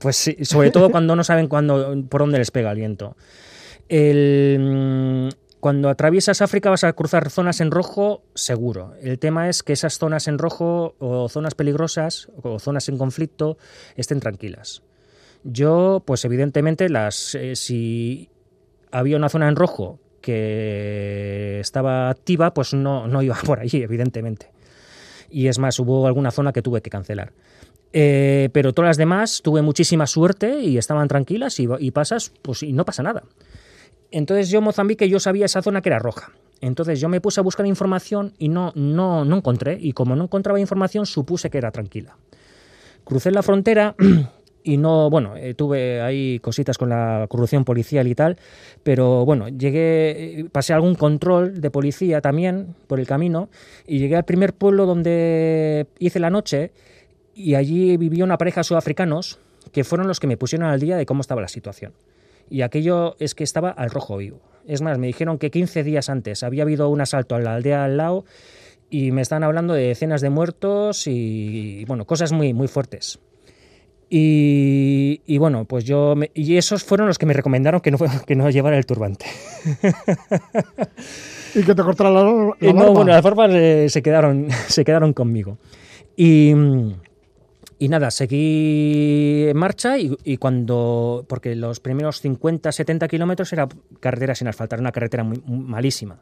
Pues 0.00 0.16
sí, 0.16 0.36
sobre 0.42 0.70
todo 0.70 0.90
cuando 0.90 1.16
no 1.16 1.24
saben 1.24 1.48
cuándo, 1.48 2.04
por 2.08 2.20
dónde 2.20 2.38
les 2.38 2.50
pega 2.50 2.70
el 2.70 2.76
viento. 2.76 3.16
El, 3.88 5.30
cuando 5.64 5.88
atraviesas 5.88 6.42
África 6.42 6.68
vas 6.68 6.84
a 6.84 6.92
cruzar 6.92 7.30
zonas 7.30 7.62
en 7.62 7.70
rojo 7.70 8.22
seguro. 8.34 8.92
El 9.00 9.18
tema 9.18 9.48
es 9.48 9.62
que 9.62 9.72
esas 9.72 9.96
zonas 9.96 10.28
en 10.28 10.36
rojo 10.36 10.94
o 10.98 11.26
zonas 11.30 11.54
peligrosas 11.54 12.28
o 12.42 12.58
zonas 12.58 12.90
en 12.90 12.98
conflicto 12.98 13.56
estén 13.96 14.20
tranquilas. 14.20 14.82
Yo, 15.42 16.02
pues 16.04 16.22
evidentemente, 16.26 16.90
las 16.90 17.34
eh, 17.34 17.56
si 17.56 18.28
había 18.92 19.16
una 19.16 19.30
zona 19.30 19.48
en 19.48 19.56
rojo 19.56 20.00
que 20.20 21.60
estaba 21.60 22.10
activa, 22.10 22.52
pues 22.52 22.74
no, 22.74 23.08
no 23.08 23.22
iba 23.22 23.36
por 23.46 23.60
allí, 23.60 23.82
evidentemente. 23.82 24.50
Y 25.30 25.46
es 25.48 25.58
más, 25.58 25.78
hubo 25.78 26.06
alguna 26.06 26.30
zona 26.30 26.52
que 26.52 26.60
tuve 26.60 26.82
que 26.82 26.90
cancelar. 26.90 27.32
Eh, 27.94 28.50
pero 28.52 28.74
todas 28.74 28.90
las 28.90 28.96
demás 28.98 29.40
tuve 29.42 29.62
muchísima 29.62 30.06
suerte 30.06 30.60
y 30.60 30.76
estaban 30.76 31.08
tranquilas 31.08 31.58
y, 31.58 31.90
pasas, 31.90 32.32
pues 32.42 32.62
y 32.64 32.74
no 32.74 32.84
pasa 32.84 33.02
nada. 33.02 33.22
Entonces 34.10 34.50
yo 34.50 34.60
Mozambique 34.60 35.08
yo 35.08 35.20
sabía 35.20 35.46
esa 35.46 35.62
zona 35.62 35.82
que 35.82 35.88
era 35.88 35.98
roja. 35.98 36.32
Entonces 36.60 37.00
yo 37.00 37.08
me 37.08 37.20
puse 37.20 37.40
a 37.40 37.42
buscar 37.42 37.66
información 37.66 38.32
y 38.38 38.48
no, 38.48 38.72
no, 38.74 39.24
no 39.24 39.36
encontré. 39.36 39.76
Y 39.80 39.92
como 39.92 40.16
no 40.16 40.24
encontraba 40.24 40.60
información, 40.60 41.04
supuse 41.04 41.50
que 41.50 41.58
era 41.58 41.70
tranquila. 41.70 42.16
Crucé 43.04 43.30
la 43.30 43.42
frontera 43.42 43.94
y 44.64 44.78
no, 44.78 45.10
bueno, 45.10 45.36
eh, 45.36 45.52
tuve 45.52 46.00
ahí 46.00 46.38
cositas 46.38 46.78
con 46.78 46.88
la 46.88 47.26
corrupción 47.28 47.66
policial 47.66 48.08
y 48.08 48.14
tal, 48.14 48.38
pero 48.82 49.26
bueno, 49.26 49.48
llegué, 49.48 50.40
eh, 50.40 50.44
pasé 50.50 50.72
algún 50.72 50.94
control 50.94 51.60
de 51.60 51.70
policía 51.70 52.22
también 52.22 52.74
por 52.86 52.98
el 52.98 53.06
camino 53.06 53.50
y 53.86 53.98
llegué 53.98 54.16
al 54.16 54.24
primer 54.24 54.54
pueblo 54.54 54.86
donde 54.86 55.86
hice 55.98 56.18
la 56.18 56.30
noche 56.30 56.72
y 57.34 57.56
allí 57.56 57.98
vivía 57.98 58.24
una 58.24 58.38
pareja 58.38 58.64
sudafricanos 58.64 59.38
que 59.70 59.84
fueron 59.84 60.08
los 60.08 60.18
que 60.18 60.26
me 60.26 60.38
pusieron 60.38 60.68
al 60.68 60.80
día 60.80 60.96
de 60.96 61.04
cómo 61.04 61.20
estaba 61.20 61.42
la 61.42 61.48
situación 61.48 61.92
y 62.50 62.62
aquello 62.62 63.16
es 63.18 63.34
que 63.34 63.44
estaba 63.44 63.70
al 63.70 63.90
rojo 63.90 64.16
vivo. 64.16 64.40
Es 64.66 64.80
más, 64.82 64.98
me 64.98 65.06
dijeron 65.06 65.38
que 65.38 65.50
15 65.50 65.82
días 65.84 66.08
antes 66.08 66.42
había 66.42 66.62
habido 66.62 66.88
un 66.88 67.00
asalto 67.00 67.34
a 67.34 67.40
la 67.40 67.54
aldea 67.54 67.84
al 67.84 67.96
lado 67.96 68.24
y 68.90 69.10
me 69.10 69.22
están 69.22 69.42
hablando 69.44 69.74
de 69.74 69.88
decenas 69.88 70.20
de 70.20 70.30
muertos 70.30 71.06
y, 71.06 71.84
bueno, 71.86 72.06
cosas 72.06 72.32
muy, 72.32 72.54
muy 72.54 72.68
fuertes. 72.68 73.18
Y, 74.16 75.38
bueno, 75.38 75.64
pues 75.64 75.84
yo. 75.84 76.14
y 76.34 76.56
esos 76.56 76.84
fueron 76.84 77.08
los 77.08 77.18
que 77.18 77.26
me 77.26 77.32
recomendaron 77.32 77.80
que 77.80 77.90
no, 77.90 77.98
que 78.26 78.36
no 78.36 78.48
llevara 78.48 78.78
el 78.78 78.86
turbante. 78.86 79.26
y 81.54 81.62
que 81.64 81.74
te 81.74 81.82
cortara 81.82 82.10
la, 82.10 82.22
la 82.22 82.32
barba. 82.32 82.56
No, 82.60 82.92
bueno, 82.92 83.10
las 83.10 83.22
barbas 83.22 83.50
eh, 83.52 83.86
se, 83.88 84.02
quedaron, 84.02 84.48
se 84.68 84.84
quedaron 84.84 85.12
conmigo. 85.12 85.58
Y. 86.16 86.54
Y 87.78 87.88
nada, 87.88 88.10
seguí 88.10 89.46
en 89.48 89.56
marcha 89.56 89.98
y, 89.98 90.36
cuando, 90.36 91.24
porque 91.28 91.56
los 91.56 91.80
primeros 91.80 92.20
50, 92.20 92.70
70 92.70 93.08
kilómetros 93.08 93.52
era 93.52 93.68
carretera 94.00 94.34
sin 94.34 94.48
asfaltar, 94.48 94.80
una 94.80 94.92
carretera 94.92 95.24
muy, 95.24 95.42
malísima. 95.46 96.20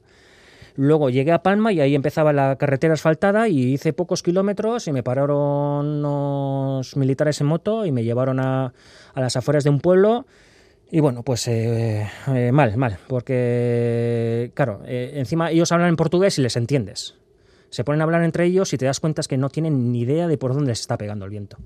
Luego 0.74 1.10
llegué 1.10 1.32
a 1.32 1.42
Palma 1.42 1.70
y 1.72 1.80
ahí 1.80 1.94
empezaba 1.94 2.32
la 2.32 2.56
carretera 2.56 2.94
asfaltada 2.94 3.48
y 3.48 3.74
hice 3.74 3.92
pocos 3.92 4.22
kilómetros 4.22 4.88
y 4.88 4.92
me 4.92 5.02
pararon 5.02 5.86
unos 5.86 6.96
militares 6.96 7.40
en 7.42 7.48
moto 7.48 7.84
y 7.84 7.92
me 7.92 8.04
llevaron 8.04 8.40
a, 8.40 8.72
a 9.14 9.20
las 9.20 9.36
afueras 9.36 9.64
de 9.64 9.70
un 9.70 9.80
pueblo. 9.80 10.24
Y 10.90 11.00
bueno, 11.00 11.22
pues 11.22 11.48
eh, 11.48 12.06
eh, 12.28 12.52
mal, 12.52 12.76
mal, 12.76 12.98
porque 13.08 14.52
claro, 14.54 14.82
eh, 14.86 15.12
encima 15.16 15.50
ellos 15.50 15.72
hablan 15.72 15.88
en 15.88 15.96
portugués 15.96 16.38
y 16.38 16.42
les 16.42 16.56
entiendes 16.56 17.16
se 17.72 17.85
ponen 17.85 18.02
a 18.02 18.04
hablar 18.04 18.22
entre 18.22 18.44
ellos 18.44 18.70
y 18.74 18.76
te 18.76 18.85
das 18.85 19.00
cuenta 19.00 19.22
que 19.22 19.38
no 19.38 19.48
tienen 19.48 19.90
ni 19.90 20.02
idea 20.02 20.28
de 20.28 20.37
por 20.37 20.52
dónde 20.52 20.74
se 20.74 20.82
está 20.82 20.98
pegando 20.98 21.24
el 21.24 21.30
viento. 21.30 21.56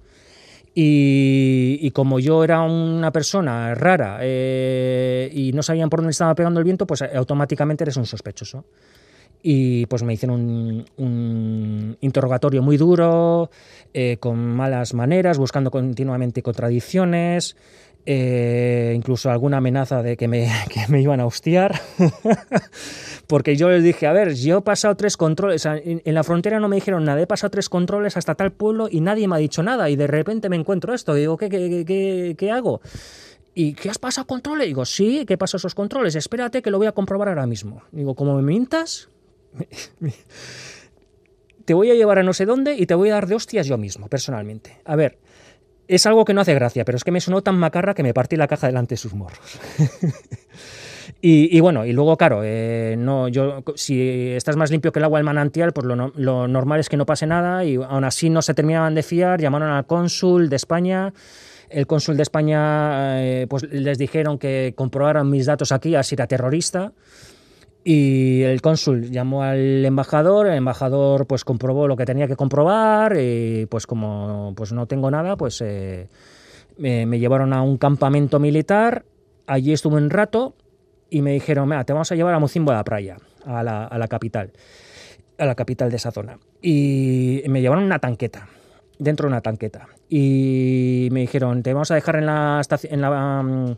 Y, 0.72 1.90
como 1.92 2.20
yo 2.20 2.44
era 2.44 2.60
una 2.62 3.10
persona 3.10 3.74
rara 3.74 4.18
eh, 4.20 5.30
y 5.32 5.52
no 5.52 5.62
sabían 5.62 5.88
por 5.88 6.00
dónde 6.00 6.12
estaba 6.12 6.34
pegando 6.34 6.60
el 6.60 6.64
viento, 6.64 6.86
pues 6.86 7.02
automáticamente 7.02 7.82
eres 7.82 7.96
un 7.96 8.06
sospechoso. 8.06 8.66
Y 9.42 9.86
pues 9.86 10.02
me 10.02 10.12
hicieron 10.12 10.84
un, 10.96 11.96
interrogatorio 12.00 12.62
muy 12.62 12.76
duro, 12.76 13.50
eh, 13.92 14.18
con 14.20 14.38
malas 14.38 14.94
maneras, 14.94 15.38
buscando 15.38 15.70
continuamente 15.70 16.42
contradicciones. 16.42 17.56
Eh, 18.08 18.92
incluso 18.94 19.30
alguna 19.32 19.56
amenaza 19.56 20.00
de 20.00 20.16
que 20.16 20.28
me, 20.28 20.48
me 20.88 21.02
iban 21.02 21.18
a 21.18 21.26
hostiar, 21.26 21.80
porque 23.26 23.56
yo 23.56 23.68
les 23.68 23.82
dije, 23.82 24.06
a 24.06 24.12
ver, 24.12 24.34
yo 24.34 24.58
he 24.58 24.62
pasado 24.62 24.94
tres 24.96 25.16
controles, 25.16 25.66
en, 25.66 26.00
la 26.04 26.22
frontera 26.22 26.60
no 26.60 26.68
me 26.68 26.76
dijeron 26.76 27.02
nada, 27.02 27.20
he 27.20 27.26
pasado 27.26 27.50
tres 27.50 27.68
controles 27.68 28.16
hasta 28.16 28.36
tal 28.36 28.52
pueblo 28.52 28.88
y 28.88 29.00
nadie 29.00 29.26
me 29.26 29.34
ha 29.34 29.38
dicho 29.38 29.64
nada, 29.64 29.90
y 29.90 29.96
de 29.96 30.06
repente 30.06 30.48
me 30.48 30.54
encuentro 30.54 30.94
esto, 30.94 31.16
y 31.16 31.20
digo, 31.20 31.36
¿qué, 31.36 31.48
qué, 31.48 31.84
qué, 31.84 32.36
qué 32.38 32.50
hago? 32.52 32.80
¿Y 33.54 33.72
qué 33.72 33.90
has 33.90 33.98
pasado 33.98 34.26
controles? 34.28 34.68
Digo, 34.68 34.84
sí, 34.84 35.24
¿qué 35.26 35.36
pasó 35.36 35.56
esos 35.56 35.74
controles? 35.74 36.14
Espérate 36.14 36.62
que 36.62 36.70
lo 36.70 36.78
voy 36.78 36.86
a 36.86 36.92
comprobar 36.92 37.30
ahora 37.30 37.46
mismo. 37.46 37.82
Digo, 37.90 38.14
como 38.14 38.36
me 38.36 38.42
mintas, 38.42 39.08
te 41.64 41.74
voy 41.74 41.90
a 41.90 41.94
llevar 41.94 42.18
a 42.18 42.22
no 42.22 42.34
sé 42.34 42.44
dónde 42.44 42.76
y 42.76 42.86
te 42.86 42.94
voy 42.94 43.08
a 43.08 43.14
dar 43.14 43.26
de 43.26 43.34
hostias 43.34 43.66
yo 43.66 43.78
mismo, 43.78 44.08
personalmente. 44.08 44.78
A 44.84 44.94
ver, 44.94 45.18
es 45.88 46.06
algo 46.06 46.24
que 46.24 46.34
no 46.34 46.40
hace 46.40 46.54
gracia, 46.54 46.84
pero 46.84 46.96
es 46.96 47.04
que 47.04 47.10
me 47.10 47.20
sonó 47.20 47.42
tan 47.42 47.56
macarra 47.58 47.94
que 47.94 48.02
me 48.02 48.14
partí 48.14 48.36
la 48.36 48.48
caja 48.48 48.66
delante 48.66 48.94
de 48.94 48.96
sus 48.96 49.14
morros. 49.14 49.60
y, 51.20 51.60
bueno, 51.60 51.84
y 51.84 51.92
luego, 51.92 52.16
claro, 52.16 52.40
eh, 52.44 52.96
no, 52.98 53.28
yo, 53.28 53.62
si 53.74 54.30
estás 54.30 54.56
más 54.56 54.70
limpio 54.70 54.92
que 54.92 54.98
el 54.98 55.04
agua 55.04 55.18
del 55.18 55.24
manantial, 55.24 55.72
pues 55.72 55.86
lo, 55.86 56.48
normal 56.48 56.80
es 56.80 56.88
que 56.88 56.96
no 56.96 57.06
pase 57.06 57.26
nada 57.26 57.64
y 57.64 57.76
aún 57.76 58.04
así 58.04 58.30
no 58.30 58.42
se 58.42 58.54
terminaban 58.54 58.94
de 58.94 59.02
fiar, 59.02 59.40
llamaron 59.40 59.70
al 59.70 59.86
cónsul 59.86 60.48
de 60.48 60.56
España. 60.56 61.12
El 61.68 61.86
cónsul 61.86 62.16
de 62.16 62.22
España 62.22 63.24
eh, 63.24 63.46
pues 63.48 63.64
les 63.64 63.98
dijeron 63.98 64.38
que 64.38 64.72
comprobaran 64.76 65.28
mis 65.28 65.46
datos 65.46 65.72
aquí, 65.72 65.96
así 65.96 66.14
era 66.14 66.26
terrorista. 66.26 66.92
Y 67.88 68.42
el 68.42 68.62
cónsul 68.62 69.12
llamó 69.12 69.44
al 69.44 69.84
embajador, 69.84 70.48
el 70.48 70.54
embajador 70.54 71.24
pues 71.28 71.44
comprobó 71.44 71.86
lo 71.86 71.96
que 71.96 72.04
tenía 72.04 72.26
que 72.26 72.34
comprobar 72.34 73.16
y 73.16 73.66
pues 73.66 73.86
como 73.86 74.52
pues 74.56 74.72
no 74.72 74.86
tengo 74.86 75.08
nada, 75.08 75.36
pues 75.36 75.60
eh, 75.60 76.08
me, 76.78 77.06
llevaron 77.20 77.52
a 77.52 77.62
un 77.62 77.76
campamento 77.76 78.40
militar, 78.40 79.04
allí 79.46 79.72
estuve 79.72 79.98
un 79.98 80.10
rato 80.10 80.56
y 81.10 81.22
me 81.22 81.30
dijeron, 81.30 81.68
mira, 81.68 81.84
te 81.84 81.92
vamos 81.92 82.10
a 82.10 82.16
llevar 82.16 82.34
a 82.34 82.40
Mocimbo 82.40 82.72
de 82.72 82.76
la 82.76 82.82
Praia, 82.82 83.18
a 83.44 83.62
la, 83.62 83.84
a 83.84 83.98
la 83.98 84.08
capital, 84.08 84.50
a 85.38 85.46
la 85.46 85.54
capital 85.54 85.88
de 85.88 85.96
esa 85.98 86.10
zona. 86.10 86.40
Y 86.60 87.44
me 87.46 87.60
llevaron 87.60 87.84
una 87.84 88.00
tanqueta, 88.00 88.48
dentro 88.98 89.28
de 89.28 89.34
una 89.34 89.42
tanqueta. 89.42 89.86
Y 90.08 91.06
me 91.12 91.20
dijeron, 91.20 91.62
te 91.62 91.72
vamos 91.72 91.92
a 91.92 91.94
dejar 91.94 92.16
en 92.16 92.26
la, 92.26 92.62
en 92.82 93.00
la 93.00 93.42
mm, 93.44 93.76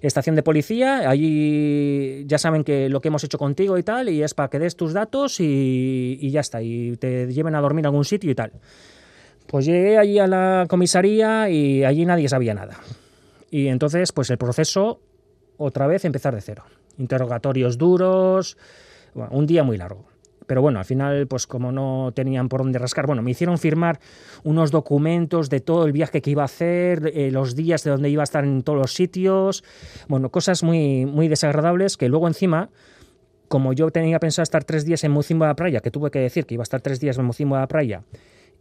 estación 0.00 0.36
de 0.36 0.42
policía, 0.42 1.08
allí 1.08 2.24
ya 2.26 2.38
saben 2.38 2.64
que 2.64 2.88
lo 2.88 3.00
que 3.00 3.08
hemos 3.08 3.24
hecho 3.24 3.38
contigo 3.38 3.78
y 3.78 3.82
tal, 3.82 4.08
y 4.08 4.22
es 4.22 4.34
para 4.34 4.48
que 4.48 4.58
des 4.58 4.76
tus 4.76 4.92
datos 4.92 5.40
y, 5.40 6.30
ya 6.30 6.40
está, 6.40 6.62
y 6.62 6.96
te 6.96 7.32
lleven 7.32 7.54
a 7.54 7.60
dormir 7.60 7.86
a 7.86 7.88
algún 7.88 8.04
sitio 8.04 8.30
y 8.30 8.34
tal. 8.34 8.52
Pues 9.46 9.64
llegué 9.64 9.98
allí 9.98 10.18
a 10.18 10.26
la 10.26 10.66
comisaría 10.68 11.48
y 11.48 11.84
allí 11.84 12.04
nadie 12.04 12.28
sabía 12.28 12.54
nada. 12.54 12.78
Y 13.50 13.68
entonces, 13.68 14.12
pues 14.12 14.30
el 14.30 14.38
proceso, 14.38 15.00
otra 15.56 15.86
vez 15.86 16.04
empezar 16.04 16.34
de 16.34 16.42
cero. 16.42 16.64
Interrogatorios 16.98 17.78
duros, 17.78 18.58
un 19.14 19.46
día 19.46 19.64
muy 19.64 19.78
largo. 19.78 20.07
Pero 20.48 20.62
bueno, 20.62 20.80
al 20.80 20.84
final, 20.84 21.28
pues 21.28 21.46
como 21.46 21.70
no 21.70 22.10
tenían 22.14 22.48
por 22.48 22.62
dónde 22.62 22.80
rascar, 22.80 23.06
bueno, 23.06 23.22
me 23.22 23.30
hicieron 23.30 23.58
firmar 23.58 24.00
unos 24.42 24.72
documentos 24.72 25.50
de 25.50 25.60
todo 25.60 25.84
el 25.84 25.92
viaje 25.92 26.20
que 26.20 26.30
iba 26.30 26.42
a 26.42 26.46
hacer, 26.46 27.12
eh, 27.14 27.30
los 27.30 27.54
días 27.54 27.84
de 27.84 27.90
donde 27.92 28.08
iba 28.08 28.22
a 28.22 28.24
estar 28.24 28.42
en 28.42 28.62
todos 28.62 28.78
los 28.78 28.94
sitios, 28.94 29.62
bueno, 30.08 30.30
cosas 30.30 30.64
muy, 30.64 31.06
muy 31.06 31.28
desagradables 31.28 31.96
que 31.96 32.08
luego 32.08 32.26
encima 32.26 32.70
como 33.48 33.72
yo 33.72 33.90
tenía 33.90 34.18
pensado 34.20 34.42
estar 34.42 34.64
tres 34.64 34.84
días 34.84 35.04
en 35.04 35.10
Mucimbo 35.10 35.44
de 35.44 35.50
la 35.50 35.56
Praia, 35.56 35.80
que 35.80 35.90
tuve 35.90 36.10
que 36.10 36.18
decir 36.18 36.44
que 36.44 36.54
iba 36.54 36.62
a 36.62 36.64
estar 36.64 36.82
tres 36.82 37.00
días 37.00 37.16
en 37.18 37.24
Mucimbo 37.24 37.54
de 37.54 37.62
la 37.62 37.68
Praia, 37.68 38.02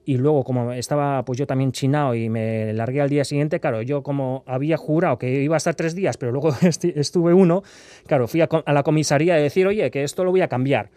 y 0.06 0.16
luego 0.16 0.46
como 0.46 0.72
estaba 0.72 1.24
pues 1.26 1.38
yo 1.38 1.46
también 1.46 1.74
chinado 1.74 2.16
y 2.16 2.30
me 2.30 2.72
largué 2.74 3.02
al 3.02 3.10
día 3.10 3.26
siguiente, 3.26 3.60
claro, 3.60 3.82
yo 3.82 4.04
como 4.04 4.44
había 4.48 4.78
jurado 4.78 5.18
que 5.18 5.44
iba 5.44 5.56
a 5.56 5.58
estar 5.58 5.76
tres 5.76 5.96
días, 5.96 6.16
pero 6.16 6.32
luego 6.32 6.56
estuve 6.62 7.34
uno, 7.34 7.64
claro, 8.06 8.28
fui 8.28 8.40
a 8.40 8.48
la 8.72 8.84
comisaría 8.84 9.34
a 9.34 9.38
decir, 9.38 9.68
oye, 9.68 9.92
que 9.92 10.04
esto 10.04 10.24
lo 10.24 10.32
voy 10.32 10.42
a 10.42 10.48
cambiar. 10.48 10.90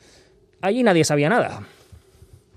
Allí 0.60 0.82
nadie 0.82 1.04
sabía 1.04 1.28
nada. 1.28 1.62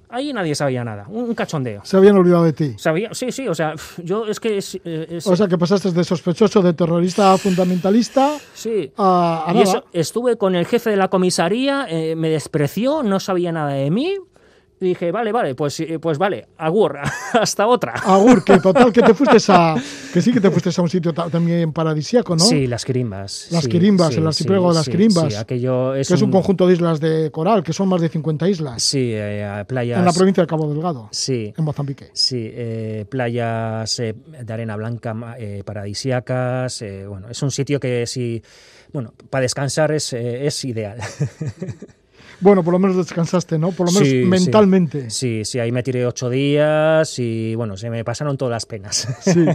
Allí 0.10 0.32
nadie 0.32 0.54
sabía 0.54 0.84
nada. 0.84 1.08
Un 1.10 1.34
cachondeo. 1.34 1.82
Se 1.84 1.98
habían 1.98 2.16
olvidado 2.16 2.44
de 2.44 2.54
ti. 2.54 2.76
Sabía, 2.78 3.10
sí, 3.14 3.32
sí, 3.32 3.48
o 3.48 3.56
sea, 3.56 3.74
yo 4.04 4.28
es 4.28 4.40
que... 4.40 4.60
Eh, 4.86 5.20
o 5.26 5.36
sea, 5.36 5.48
que 5.48 5.58
pasaste 5.58 5.92
de 5.92 6.04
sospechoso, 6.04 6.62
de 6.62 6.74
terrorista 6.74 7.36
fundamentalista 7.40 8.38
sí. 8.54 8.92
a, 8.96 9.52
y 9.56 9.98
estuve 9.98 10.38
con 10.38 10.54
el 10.54 10.68
jefe 10.68 10.92
de 10.92 10.98
la 10.98 11.08
comisaría, 11.08 11.88
eh, 11.90 12.16
me 12.16 12.30
despreció, 12.30 13.02
no 13.02 13.20
sabía 13.20 13.52
nada 13.52 13.72
de 13.74 13.90
mí, 13.90 14.18
Y 14.84 14.88
dije, 14.88 15.14
vale, 15.14 15.32
vale, 15.32 15.56
pues, 15.56 15.76
sí, 15.76 15.86
pues 15.98 16.18
vale, 16.18 16.46
agur, 16.58 16.98
hasta 17.40 17.68
otra. 17.68 17.94
Agur, 17.94 18.44
que 18.44 18.60
total, 18.60 18.92
que 18.92 19.02
te 19.02 19.14
fuiste 19.14 19.38
a. 19.48 19.76
Que 20.14 20.22
sí 20.22 20.32
que 20.34 20.42
te 20.42 20.52
fuiste 20.52 20.70
a 20.78 20.84
un 20.84 20.90
sitio 20.90 21.14
ta- 21.14 21.30
también 21.30 21.72
paradisíaco, 21.74 22.36
¿no? 22.36 22.44
Sí, 22.44 22.68
las 22.68 22.84
Quirimbas. 22.86 23.48
Las 23.50 23.64
sí, 23.64 23.70
Quirimbas, 23.70 24.14
sí, 24.14 24.20
el 24.20 24.28
archipiélago 24.28 24.70
de 24.70 24.76
las 24.76 24.90
Quirimbas. 24.90 25.34
Sí, 25.34 25.40
aquello 25.40 25.96
es, 25.96 26.08
que 26.10 26.14
es 26.16 26.22
un 26.22 26.30
conjunto 26.32 26.68
de 26.68 26.74
islas 26.74 27.00
de 27.00 27.32
coral, 27.32 27.64
que 27.64 27.72
son 27.74 27.88
más 27.88 28.02
de 28.02 28.10
50 28.10 28.48
islas. 28.50 28.84
Sí, 28.84 29.12
eh, 29.14 29.64
playas. 29.68 29.98
En 30.00 30.06
la 30.06 30.12
provincia 30.12 30.44
de 30.44 30.48
Cabo 30.48 30.70
Delgado, 30.72 31.08
Sí, 31.12 31.54
en 31.58 31.64
Mozambique. 31.64 32.10
Sí, 32.14 32.48
eh, 32.54 33.06
playas 33.10 33.98
eh, 34.00 34.14
de 34.44 34.54
arena 34.54 34.76
blanca 34.76 35.16
eh, 35.40 35.64
paradisíacas. 35.66 36.82
eh, 36.82 37.08
bueno, 37.08 37.30
es 37.30 37.42
un 37.42 37.50
sitio 37.52 37.80
que 37.80 38.06
si, 38.06 38.44
bueno, 38.92 39.14
para 39.30 39.44
descansar 39.44 39.92
es, 39.94 40.12
eh, 40.14 40.46
es 40.46 40.64
ideal. 40.66 40.98
Bueno, 42.44 42.64
por 42.64 42.74
lo 42.74 42.80
menos 42.80 42.98
descansaste, 42.98 43.58
¿no? 43.58 43.72
Por 43.72 43.88
lo 43.88 43.94
menos 43.94 44.08
Sí, 44.08 44.16
mentalmente. 44.26 45.10
Sí, 45.10 45.46
sí, 45.46 45.60
ahí 45.60 45.72
me 45.72 45.82
tiré 45.82 46.06
ocho 46.06 46.30
días 46.30 47.18
y 47.18 47.56
bueno, 47.56 47.78
se 47.78 47.90
me 47.90 48.04
pasaron 48.04 48.38
todas 48.38 48.52
las 48.52 48.66
penas. 48.66 49.08
Sí. 49.22 49.46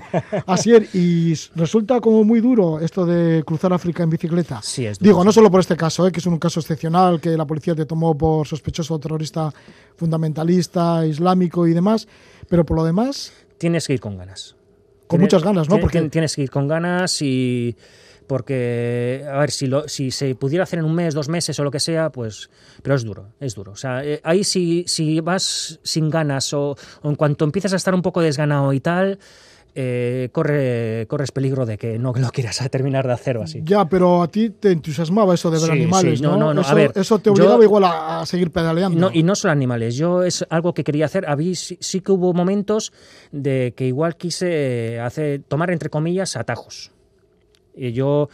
Asier, 0.47 0.89
y 0.95 1.33
s- 1.33 1.51
resulta 1.55 2.01
como 2.01 2.25
muy 2.25 2.41
duro 2.41 2.81
esto 2.81 3.05
de 3.05 3.43
cruzar 3.45 3.73
África 3.73 4.03
en 4.03 4.11
bicicleta. 4.11 4.61
Sí, 4.63 4.87
es 4.87 4.99
duro, 4.99 5.09
Digo, 5.11 5.25
no 5.25 5.31
solo 5.33 5.51
por 5.51 5.61
este 5.61 5.77
caso, 5.77 6.07
¿eh? 6.07 6.11
que 6.13 6.21
es 6.21 6.27
un 6.27 6.39
caso 6.39 6.61
excepcional, 6.61 7.21
que 7.21 7.37
la 7.37 7.47
policía 7.47 7.75
te 7.75 7.85
tomó 7.87 8.17
por 8.17 8.47
sospechoso 8.47 8.99
terrorista 8.99 9.53
fundamentalista, 9.97 11.05
islámico 11.07 11.67
y 11.67 11.75
demás, 11.75 12.09
pero 12.49 12.65
por 12.65 12.77
lo 12.79 12.85
demás, 12.85 13.33
Tienes 13.59 13.87
que 13.87 13.93
ir 13.95 14.01
con 14.01 14.17
ganas. 14.17 14.57
con 15.07 15.21
muchas 15.21 15.43
ganas, 15.43 15.69
¿no? 15.69 15.79
Porque 15.79 16.01
tien- 16.01 16.11
Tienes 16.11 16.35
que 16.35 16.43
ir 16.43 16.51
con 16.51 16.67
ganas 16.69 17.21
y 17.23 17.77
porque, 18.29 19.25
a 19.29 19.39
ver, 19.41 19.51
si, 19.51 19.67
lo, 19.67 19.89
si 19.89 20.13
se 20.13 20.35
pudiera 20.37 20.63
hacer 20.63 20.79
en 20.79 20.85
un 20.85 20.95
mes, 20.95 21.15
dos 21.15 21.29
meses 21.29 21.59
o 21.59 21.65
lo 21.65 21.71
que 21.73 21.81
sea, 21.81 22.11
pues, 22.11 22.49
pero 22.83 22.95
es 22.95 23.03
duro, 23.03 23.31
es 23.41 23.55
duro. 23.57 23.73
O 23.73 23.77
sea, 23.77 24.05
eh, 24.05 24.21
ahí 24.23 24.45
si, 24.45 24.85
si 24.87 25.19
vas 25.21 25.81
sin 25.83 26.11
ganas 26.11 26.53
o, 26.55 26.77
o 27.03 27.09
en 27.09 27.17
cuanto 27.17 27.45
empiezas 27.45 27.73
a 27.73 27.77
estar 27.77 27.95
un 27.95 28.03
poco 28.03 28.21
desganado 28.21 28.73
y 28.73 28.81
tal, 28.81 29.19
eh, 29.75 30.29
corre, 30.33 31.07
corres 31.09 31.31
peligro 31.31 31.65
de 31.67 31.79
que 31.79 31.99
no 31.99 32.13
lo 32.17 32.31
quieras 32.31 32.59
terminar 32.71 33.07
de 33.07 33.13
hacer 33.13 33.37
o 33.39 33.43
así. 33.43 33.61
ya, 33.65 33.89
pero 33.89 34.23
a 34.23 34.29
ti 34.29 34.51
te 34.51 34.73
entusiasmaba 34.73 35.35
eso 35.35 35.51
de 35.51 35.59
ver 35.59 35.67
Sí, 35.67 35.73
animales, 35.73 36.19
sí, 36.19 36.23
no, 36.25 36.33
¿no? 36.33 36.39
no, 36.39 36.55
no, 36.55 36.61
a 36.61 36.65
Eso, 36.65 36.75
ver, 36.75 36.93
eso 36.97 37.19
te 37.19 37.29
yo- 37.29 37.35
obligaba 37.35 37.65
igual 37.65 37.85
a, 37.85 38.21
a 38.21 38.27
seguir 38.27 38.51
pedaleando. 38.51 38.99
No, 38.99 39.11
y 39.13 39.23
no 39.23 39.35
solo 39.37 39.53
animales, 39.53 39.97
yo 39.97 40.23
es 40.25 40.45
algo 40.51 40.75
que 40.75 40.83
quería 40.85 41.05
hacer. 41.07 41.29
Habí, 41.29 41.55
sí, 41.55 41.77
sí 41.81 42.01
que 42.01 42.13
hubo 42.13 42.33
momentos 42.35 42.93
de 43.31 43.73
que 43.77 43.87
igual 43.87 44.17
quise 44.17 44.99
hacer, 45.01 45.43
tomar 45.47 45.71
entre 45.71 45.91
comillas 45.91 46.35
atajos. 46.37 46.91
Y 47.79 47.93
yo, 47.93 48.29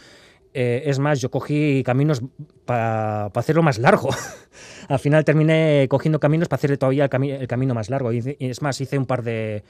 eh, 0.53 0.83
es 0.85 0.99
más, 0.99 1.21
yo 1.21 1.29
cogí 1.31 1.83
caminos 1.83 2.21
para 2.65 3.25
hacerlo 3.27 3.61
más 3.63 3.77
largo. 3.77 4.09
Al 4.87 4.99
final 4.99 5.23
terminé 5.25 5.87
cogiendo 5.89 6.19
caminos 6.19 6.47
para 6.47 6.57
hacer 6.57 6.77
todavía 6.77 7.05
el, 7.05 7.09
cami- 7.09 7.39
el 7.39 7.47
camino 7.47 7.73
más 7.73 7.89
largo. 7.89 8.11
Y, 8.11 8.35
y 8.39 8.47
es 8.49 8.61
más, 8.61 8.79
hice 8.81 8.97
un 8.97 9.05
par 9.05 9.23
de. 9.23 9.63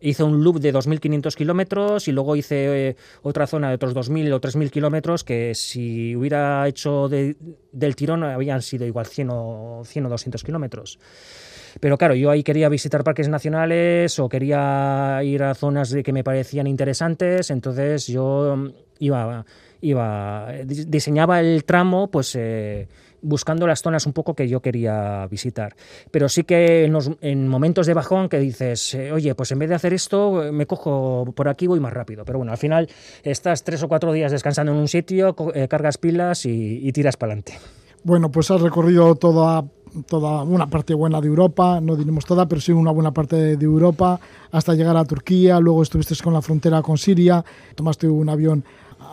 Hice 0.00 0.22
un 0.22 0.44
loop 0.44 0.60
de 0.60 0.72
2.500 0.72 1.34
kilómetros 1.34 2.06
y 2.06 2.12
luego 2.12 2.36
hice 2.36 2.90
eh, 2.90 2.96
otra 3.22 3.48
zona 3.48 3.68
de 3.70 3.74
otros 3.74 3.94
2.000 3.96 4.32
o 4.32 4.40
3.000 4.40 4.70
kilómetros 4.70 5.24
que 5.24 5.56
si 5.56 6.14
hubiera 6.14 6.68
hecho 6.68 7.08
de- 7.08 7.34
del 7.72 7.96
tirón 7.96 8.22
habían 8.22 8.62
sido 8.62 8.86
igual 8.86 9.06
100 9.06 9.28
o, 9.32 9.82
100 9.84 10.06
o 10.06 10.08
200 10.08 10.44
kilómetros. 10.44 11.00
Pero 11.80 11.96
claro, 11.98 12.14
yo 12.14 12.30
ahí 12.30 12.42
quería 12.42 12.68
visitar 12.68 13.04
parques 13.04 13.28
nacionales 13.28 14.18
o 14.18 14.28
quería 14.28 15.20
ir 15.22 15.42
a 15.42 15.54
zonas 15.54 15.94
que 16.04 16.12
me 16.12 16.24
parecían 16.24 16.66
interesantes, 16.66 17.50
entonces 17.50 18.06
yo 18.06 18.54
mm, 18.56 18.68
iba, 19.00 19.44
iba 19.80 20.52
di- 20.64 20.84
diseñaba 20.86 21.40
el 21.40 21.64
tramo 21.64 22.10
pues 22.10 22.34
eh, 22.36 22.88
buscando 23.20 23.66
las 23.66 23.82
zonas 23.82 24.06
un 24.06 24.12
poco 24.12 24.34
que 24.34 24.48
yo 24.48 24.60
quería 24.60 25.26
visitar. 25.28 25.74
Pero 26.10 26.28
sí 26.28 26.44
que 26.44 26.84
en, 26.84 26.92
los- 26.92 27.10
en 27.20 27.48
momentos 27.48 27.86
de 27.86 27.94
bajón 27.94 28.28
que 28.28 28.38
dices, 28.38 28.94
eh, 28.94 29.12
oye, 29.12 29.34
pues 29.34 29.50
en 29.52 29.58
vez 29.58 29.68
de 29.68 29.74
hacer 29.74 29.92
esto, 29.92 30.50
me 30.52 30.66
cojo 30.66 31.24
por 31.34 31.48
aquí, 31.48 31.66
voy 31.66 31.80
más 31.80 31.92
rápido. 31.92 32.24
Pero 32.24 32.38
bueno, 32.38 32.52
al 32.52 32.58
final 32.58 32.88
estás 33.22 33.64
tres 33.64 33.82
o 33.82 33.88
cuatro 33.88 34.12
días 34.12 34.32
descansando 34.32 34.72
en 34.72 34.78
un 34.78 34.88
sitio, 34.88 35.34
eh, 35.54 35.68
cargas 35.68 35.98
pilas 35.98 36.44
y, 36.46 36.80
y 36.86 36.92
tiras 36.92 37.16
para 37.16 37.32
adelante. 37.32 37.54
Bueno, 38.04 38.30
pues 38.30 38.48
has 38.52 38.60
recorrido 38.60 39.16
toda, 39.16 39.64
toda 40.06 40.42
una 40.42 40.68
parte 40.68 40.94
buena 40.94 41.20
de 41.20 41.28
Europa, 41.28 41.80
no 41.80 41.96
diremos 41.96 42.24
toda, 42.24 42.46
pero 42.46 42.60
sí 42.60 42.72
una 42.72 42.90
buena 42.90 43.12
parte 43.12 43.56
de, 43.56 43.64
Europa, 43.64 44.20
hasta 44.50 44.74
llegar 44.74 44.96
a 44.96 45.04
Turquía, 45.04 45.60
luego 45.60 45.82
estuviste 45.82 46.14
con 46.22 46.32
la 46.32 46.42
frontera 46.42 46.82
con 46.82 46.98
Siria, 46.98 47.44
tomaste 47.74 48.08
un 48.08 48.28
avión 48.28 48.64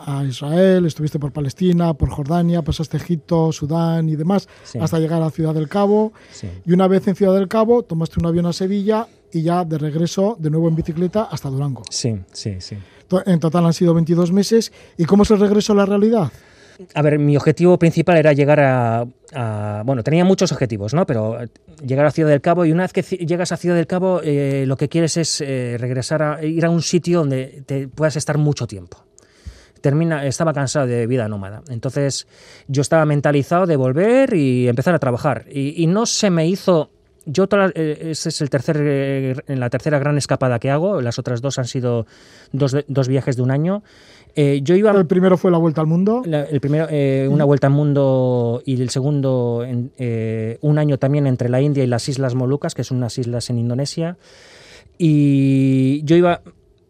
a 0.06 0.24
Israel, 0.24 0.86
estuviste 0.86 1.18
por 1.18 1.32
Palestina, 1.32 1.94
por 1.94 2.10
Jordania, 2.10 2.62
pasaste 2.62 2.96
Egipto, 2.96 3.52
Sudán 3.52 4.08
y 4.08 4.16
demás, 4.16 4.48
Sí. 4.64 4.78
hasta 4.78 4.98
llegar 4.98 5.22
a 5.22 5.30
Ciudad 5.30 5.54
del 5.54 5.68
Cabo. 5.68 6.12
Sí. 6.32 6.48
Y 6.64 6.72
una 6.72 6.88
vez 6.88 7.06
en 7.08 7.16
Ciudad 7.16 7.34
del 7.34 7.48
Cabo, 7.48 7.82
tomaste 7.82 8.20
un 8.20 8.26
avión 8.26 8.46
a 8.46 8.52
Sevilla 8.52 9.06
y 9.32 9.42
ya 9.42 9.64
de 9.64 9.78
regreso, 9.78 10.36
de 10.38 10.50
nuevo 10.50 10.68
en 10.68 10.76
bicicleta, 10.76 11.24
hasta 11.24 11.50
Durango. 11.50 11.82
Sí, 11.90 12.18
sí, 12.32 12.56
sí. 12.60 12.76
En 13.26 13.38
total 13.38 13.66
han 13.66 13.72
sido 13.72 13.94
22 13.94 14.32
meses. 14.32 14.72
¿Y 14.96 15.04
cómo 15.04 15.22
es 15.22 15.30
el 15.30 15.38
regreso 15.38 15.72
a 15.72 15.76
la 15.76 15.86
realidad? 15.86 16.32
A 16.94 17.02
ver, 17.02 17.18
mi 17.18 17.36
objetivo 17.36 17.78
principal 17.78 18.18
era 18.18 18.32
llegar 18.32 18.60
a, 18.60 19.06
Bueno, 19.84 20.02
tenía 20.02 20.24
muchos 20.24 20.52
objetivos, 20.52 20.94
¿no? 20.94 21.06
Pero 21.06 21.42
eh, 21.42 21.48
llegar 21.84 22.06
a 22.06 22.10
Ciudad 22.10 22.30
del 22.30 22.40
Cabo 22.40 22.64
y 22.64 22.72
una 22.72 22.82
vez 22.82 22.92
que 22.92 23.02
llegas 23.02 23.52
a 23.52 23.56
Ciudad 23.56 23.76
del 23.76 23.86
Cabo, 23.86 24.20
eh, 24.22 24.64
lo 24.66 24.76
que 24.76 24.88
quieres 24.88 25.16
es 25.16 25.40
eh, 25.40 25.76
regresar 25.78 26.22
a 26.22 26.44
ir 26.44 26.64
a 26.64 26.70
un 26.70 26.82
sitio 26.82 27.20
donde 27.20 27.62
te 27.66 27.88
puedas 27.88 28.16
estar 28.16 28.38
mucho 28.38 28.66
tiempo. 28.66 29.04
Termina, 29.80 30.26
estaba 30.26 30.52
cansado 30.52 30.86
de 30.86 31.06
vida 31.06 31.28
nómada. 31.28 31.62
Entonces 31.68 32.26
yo 32.66 32.82
estaba 32.82 33.04
mentalizado 33.04 33.66
de 33.66 33.76
volver 33.76 34.34
y 34.34 34.68
empezar 34.68 34.94
a 34.94 34.98
trabajar. 34.98 35.44
Y 35.50 35.86
no 35.86 36.06
se 36.06 36.30
me 36.30 36.46
hizo... 36.46 36.90
Yo, 37.28 37.48
todas 37.48 37.66
las- 37.66 37.76
eh, 37.76 38.10
ese 38.12 38.28
es 38.28 38.40
el 38.40 38.50
tercer, 38.50 38.76
eh, 38.80 39.34
en 39.48 39.58
la 39.60 39.68
tercera 39.68 39.98
gran 39.98 40.16
escapada 40.16 40.58
que 40.60 40.70
hago. 40.70 41.00
Las 41.02 41.18
otras 41.18 41.42
dos 41.42 41.58
han 41.58 41.66
sido 41.66 42.06
dos, 42.52 42.76
dos 42.86 43.08
viajes 43.08 43.36
de 43.36 43.42
un 43.42 43.50
año. 43.50 43.82
Eh, 44.36 44.60
yo 44.62 44.74
iba 44.76 44.92
El 44.92 45.06
primero 45.06 45.36
fue 45.36 45.50
la 45.50 45.58
vuelta 45.58 45.80
al 45.80 45.86
mundo. 45.86 46.22
la- 46.24 46.44
el 46.44 46.60
primero, 46.60 46.86
eh, 46.90 47.26
una 47.30 47.44
vuelta 47.44 47.66
al 47.66 47.72
mundo 47.72 48.62
y 48.64 48.80
el 48.80 48.90
segundo, 48.90 49.64
en- 49.66 49.90
eh, 49.98 50.58
un 50.60 50.78
año 50.78 50.98
también 50.98 51.26
entre 51.26 51.48
la 51.48 51.60
India 51.60 51.82
y 51.82 51.86
las 51.88 52.08
Islas 52.08 52.34
Molucas, 52.34 52.74
que 52.74 52.84
son 52.84 52.98
unas 52.98 53.18
islas 53.18 53.50
en 53.50 53.58
Indonesia. 53.58 54.16
Y 54.98 56.02
yo 56.04 56.16
iba, 56.16 56.42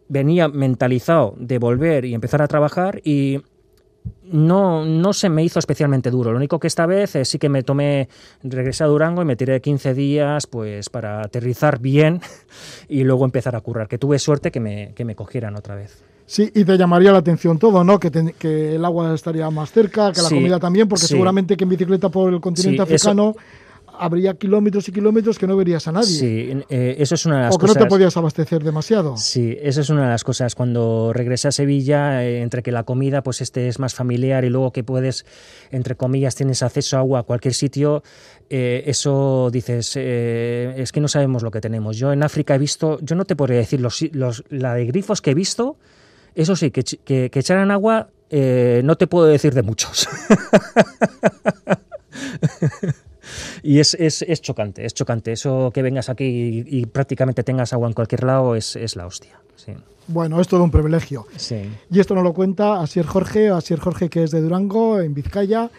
venía 0.07 0.47
mentalizado 0.47 1.35
de 1.39 1.57
volver 1.57 2.05
y 2.05 2.13
empezar 2.13 2.41
a 2.41 2.47
trabajar 2.47 3.01
y 3.03 3.41
no, 4.23 4.85
no 4.85 5.13
se 5.13 5.29
me 5.29 5.43
hizo 5.43 5.59
especialmente 5.59 6.09
duro. 6.11 6.31
Lo 6.31 6.37
único 6.37 6.59
que 6.59 6.67
esta 6.67 6.85
vez 6.85 7.15
eh, 7.15 7.25
sí 7.25 7.39
que 7.39 7.49
me 7.49 7.63
tomé, 7.63 8.09
regresé 8.43 8.83
a 8.83 8.87
Durango 8.87 9.21
y 9.21 9.25
me 9.25 9.35
tiré 9.35 9.61
15 9.61 9.93
días 9.93 10.47
pues 10.47 10.89
para 10.89 11.21
aterrizar 11.21 11.79
bien 11.79 12.21
y 12.89 13.03
luego 13.03 13.25
empezar 13.25 13.55
a 13.55 13.61
currar. 13.61 13.87
Que 13.87 13.97
tuve 13.97 14.19
suerte 14.19 14.51
que 14.51 14.59
me, 14.59 14.93
que 14.95 15.05
me 15.05 15.15
cogieran 15.15 15.55
otra 15.55 15.75
vez. 15.75 16.03
Sí, 16.25 16.51
y 16.53 16.65
te 16.65 16.77
llamaría 16.77 17.13
la 17.13 17.19
atención 17.19 17.57
todo, 17.57 17.85
¿no? 17.85 17.99
Que, 18.01 18.11
que 18.37 18.75
el 18.75 18.83
agua 18.83 19.13
estaría 19.13 19.49
más 19.49 19.71
cerca, 19.71 20.11
que 20.11 20.21
la 20.21 20.27
Sí, 20.27 20.35
comida 20.35 20.59
también, 20.59 20.87
porque 20.89 21.03
sí. 21.05 21.13
seguramente 21.13 21.55
que 21.55 21.63
en 21.63 21.69
bicicleta 21.69 22.09
por 22.09 22.33
el 22.33 22.41
continente 22.41 22.85
Sí, 22.85 22.93
eso- 22.93 23.11
africano 23.11 23.35
habría 23.99 24.33
kilómetros 24.35 24.87
y 24.87 24.91
kilómetros 24.91 25.37
que 25.39 25.47
no 25.47 25.55
verías 25.57 25.87
a 25.87 25.91
nadie. 25.91 26.07
Sí, 26.07 26.51
eh, 26.69 26.95
eso 26.99 27.15
es 27.15 27.25
una 27.25 27.37
de 27.37 27.41
las 27.43 27.55
o 27.55 27.57
que 27.57 27.61
cosas. 27.61 27.77
no 27.77 27.83
te 27.83 27.89
podías 27.89 28.15
abastecer 28.17 28.63
demasiado. 28.63 29.17
Sí, 29.17 29.57
eso 29.61 29.81
es 29.81 29.89
una 29.89 30.03
de 30.03 30.09
las 30.09 30.23
cosas. 30.23 30.55
Cuando 30.55 31.11
regresé 31.13 31.47
a 31.47 31.51
Sevilla, 31.51 32.23
eh, 32.23 32.41
entre 32.41 32.63
que 32.63 32.71
la 32.71 32.83
comida 32.83 33.23
pues 33.23 33.41
este 33.41 33.67
es 33.67 33.79
más 33.79 33.93
familiar 33.95 34.45
y 34.45 34.49
luego 34.49 34.71
que 34.71 34.83
puedes, 34.83 35.25
entre 35.71 35.95
comillas, 35.95 36.35
tienes 36.35 36.63
acceso 36.63 36.97
a 36.97 36.99
agua 36.99 37.19
a 37.19 37.23
cualquier 37.23 37.53
sitio, 37.53 38.03
eh, 38.49 38.83
eso 38.85 39.49
dices, 39.51 39.93
eh, 39.95 40.73
es 40.77 40.91
que 40.91 40.99
no 41.01 41.07
sabemos 41.07 41.43
lo 41.43 41.51
que 41.51 41.61
tenemos. 41.61 41.97
Yo 41.97 42.13
en 42.13 42.23
África 42.23 42.55
he 42.55 42.57
visto, 42.59 42.99
yo 43.01 43.15
no 43.15 43.25
te 43.25 43.35
podría 43.35 43.57
decir 43.57 43.81
los, 43.81 44.01
los- 44.13 44.43
la 44.49 44.73
de 44.73 44.85
grifos 44.85 45.21
que 45.21 45.31
he 45.31 45.33
visto, 45.35 45.77
eso 46.35 46.55
sí, 46.55 46.71
que, 46.71 46.83
que, 46.83 47.29
que 47.29 47.39
echaran 47.39 47.71
agua, 47.71 48.09
no 48.29 48.95
te 48.97 49.07
puedo 49.07 49.25
decir 49.25 49.53
de 49.53 49.63
muchos. 49.63 50.07
Y 53.63 53.79
es, 53.79 53.93
es, 53.95 54.21
es 54.21 54.41
chocante, 54.41 54.85
es 54.85 54.93
chocante. 54.93 55.31
Eso 55.31 55.71
que 55.73 55.81
vengas 55.81 56.09
aquí 56.09 56.25
y, 56.25 56.79
y 56.79 56.85
prácticamente 56.85 57.43
tengas 57.43 57.73
agua 57.73 57.87
en 57.87 57.93
cualquier 57.93 58.23
lado 58.23 58.55
es, 58.55 58.75
es 58.75 58.95
la 58.95 59.05
hostia. 59.05 59.39
Sí, 59.55 59.73
Bueno, 60.07 60.39
es 60.39 60.47
todo 60.47 60.63
un 60.63 60.71
privilegio. 60.71 61.25
sí. 61.35 61.69
Y 61.91 61.99
esto 61.99 62.13
nos 62.15 62.23
lo 62.23 62.33
cuenta 62.33 62.79
Asier 62.81 63.05
Jorge, 63.05 63.49
Asier 63.49 63.79
Jorge 63.79 64.09
que 64.09 64.23
es 64.23 64.31
de 64.31 64.41
Durango, 64.41 64.99
en 64.99 65.13
Vizcaya. 65.13 65.69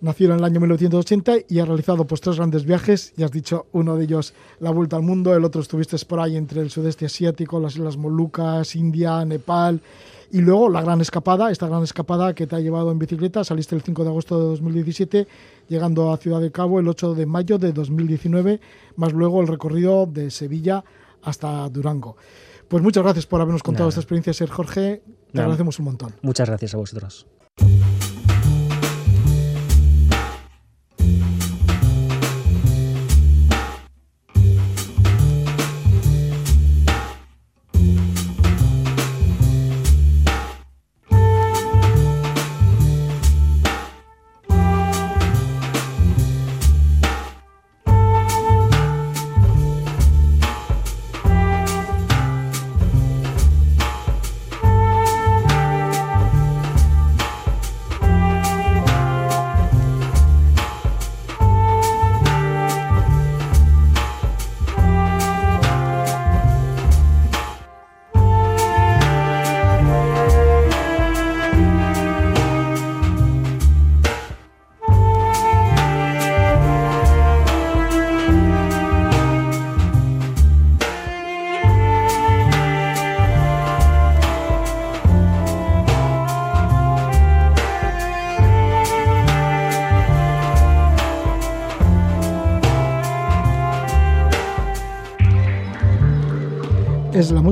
Nació 0.00 0.30
en 0.32 0.38
el 0.38 0.44
año 0.44 0.60
1980 0.60 1.38
y 1.48 1.58
ha 1.58 1.64
realizado 1.64 2.04
pues 2.04 2.20
tres 2.20 2.36
grandes 2.36 2.64
viajes. 2.64 3.12
Ya 3.16 3.24
has 3.24 3.32
dicho, 3.32 3.66
uno 3.72 3.96
de 3.96 4.04
ellos 4.04 4.32
la 4.60 4.70
vuelta 4.70 4.94
al 4.94 5.02
mundo, 5.02 5.34
el 5.34 5.44
otro 5.44 5.60
estuviste 5.60 5.96
por 6.06 6.20
ahí 6.20 6.36
entre 6.36 6.60
el 6.60 6.70
sudeste 6.70 7.06
asiático, 7.06 7.58
las 7.58 7.74
Islas 7.74 7.96
Molucas, 7.96 8.76
India, 8.76 9.24
Nepal. 9.24 9.80
Y 10.30 10.40
luego 10.42 10.68
la 10.68 10.82
gran 10.82 11.00
escapada, 11.00 11.50
esta 11.50 11.68
gran 11.68 11.82
escapada 11.82 12.34
que 12.34 12.46
te 12.46 12.54
ha 12.54 12.60
llevado 12.60 12.90
en 12.92 12.98
bicicleta, 12.98 13.44
saliste 13.44 13.74
el 13.74 13.82
5 13.82 14.04
de 14.04 14.10
agosto 14.10 14.38
de 14.38 14.44
2017, 14.48 15.26
llegando 15.68 16.12
a 16.12 16.18
Ciudad 16.18 16.40
de 16.40 16.52
Cabo 16.52 16.80
el 16.80 16.88
8 16.88 17.14
de 17.14 17.24
mayo 17.24 17.58
de 17.58 17.72
2019, 17.72 18.60
más 18.96 19.12
luego 19.14 19.40
el 19.40 19.48
recorrido 19.48 20.04
de 20.06 20.30
Sevilla 20.30 20.84
hasta 21.22 21.68
Durango. 21.70 22.16
Pues 22.68 22.82
muchas 22.82 23.02
gracias 23.02 23.26
por 23.26 23.40
habernos 23.40 23.62
contado 23.62 23.84
Nada. 23.84 23.88
esta 23.88 24.00
experiencia, 24.02 24.34
Ser 24.34 24.50
Jorge. 24.50 25.02
Te 25.02 25.12
Nada. 25.32 25.44
agradecemos 25.44 25.78
un 25.78 25.86
montón. 25.86 26.14
Muchas 26.20 26.46
gracias 26.48 26.74
a 26.74 26.76
vosotros. 26.76 27.26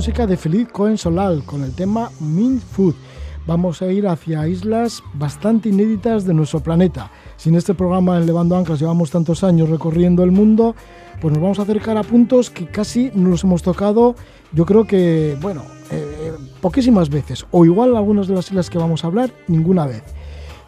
Música 0.07 0.29
de 0.29 0.37
Feliz 0.37 0.69
Cohen 0.69 0.97
Solal 0.97 1.43
con 1.43 1.65
el 1.65 1.75
tema 1.75 2.13
Mint 2.21 2.63
Food. 2.63 2.95
Vamos 3.45 3.83
a 3.83 3.91
ir 3.91 4.07
hacia 4.07 4.47
islas 4.47 5.03
bastante 5.15 5.71
inéditas 5.71 6.25
de 6.25 6.33
nuestro 6.33 6.61
planeta. 6.61 7.11
Si 7.37 7.49
en 7.49 7.57
este 7.57 7.75
programa 7.75 8.17
en 8.17 8.25
Levando 8.25 8.57
Anclas 8.57 8.79
llevamos 8.79 9.11
tantos 9.11 9.43
años 9.43 9.69
recorriendo 9.69 10.23
el 10.23 10.31
mundo, 10.31 10.77
pues 11.21 11.35
nos 11.35 11.43
vamos 11.43 11.59
a 11.59 11.63
acercar 11.63 11.97
a 11.97 12.05
puntos 12.05 12.51
que 12.51 12.67
casi 12.67 13.11
no 13.15 13.31
los 13.31 13.43
hemos 13.43 13.65
tocado, 13.65 14.15
yo 14.53 14.65
creo 14.65 14.85
que, 14.85 15.37
bueno, 15.43 15.63
eh, 15.91 16.35
poquísimas 16.61 17.11
veces, 17.11 17.45
o 17.51 17.65
igual 17.65 17.97
algunas 17.97 18.29
de 18.29 18.37
las 18.37 18.47
islas 18.47 18.71
que 18.71 18.79
vamos 18.79 19.03
a 19.03 19.09
hablar, 19.09 19.33
ninguna 19.49 19.87
vez. 19.87 20.05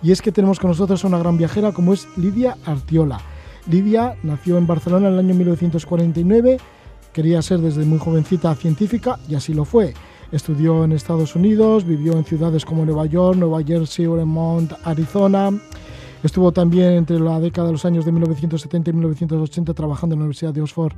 Y 0.02 0.10
es 0.10 0.20
que 0.20 0.32
tenemos 0.32 0.58
con 0.58 0.70
nosotros 0.70 1.04
a 1.04 1.06
una 1.06 1.18
gran 1.18 1.38
viajera 1.38 1.70
como 1.70 1.92
es 1.92 2.08
Lidia 2.16 2.56
Artiola. 2.64 3.20
Lidia 3.70 4.16
nació 4.24 4.58
en 4.58 4.66
Barcelona 4.66 5.06
en 5.06 5.12
el 5.14 5.20
año 5.20 5.34
1949, 5.36 6.58
quería 7.12 7.42
ser 7.42 7.60
desde 7.60 7.84
muy 7.84 7.98
jovencita 7.98 8.54
científica 8.54 9.18
y 9.28 9.34
así 9.34 9.54
lo 9.54 9.64
fue. 9.64 9.94
Estudió 10.30 10.84
en 10.84 10.92
Estados 10.92 11.34
Unidos, 11.34 11.84
vivió 11.84 12.12
en 12.12 12.24
ciudades 12.24 12.64
como 12.64 12.84
Nueva 12.84 13.06
York, 13.06 13.38
Nueva 13.38 13.62
Jersey, 13.62 14.06
Vermont, 14.06 14.72
Arizona. 14.84 15.50
Estuvo 16.22 16.52
también 16.52 16.92
entre 16.92 17.18
la 17.18 17.40
década 17.40 17.68
de 17.68 17.72
los 17.72 17.84
años 17.84 18.04
de 18.04 18.12
1970 18.12 18.90
y 18.90 18.92
1980 18.92 19.72
trabajando 19.74 20.14
en 20.14 20.20
la 20.20 20.24
Universidad 20.24 20.52
de 20.52 20.62
Oxford 20.62 20.92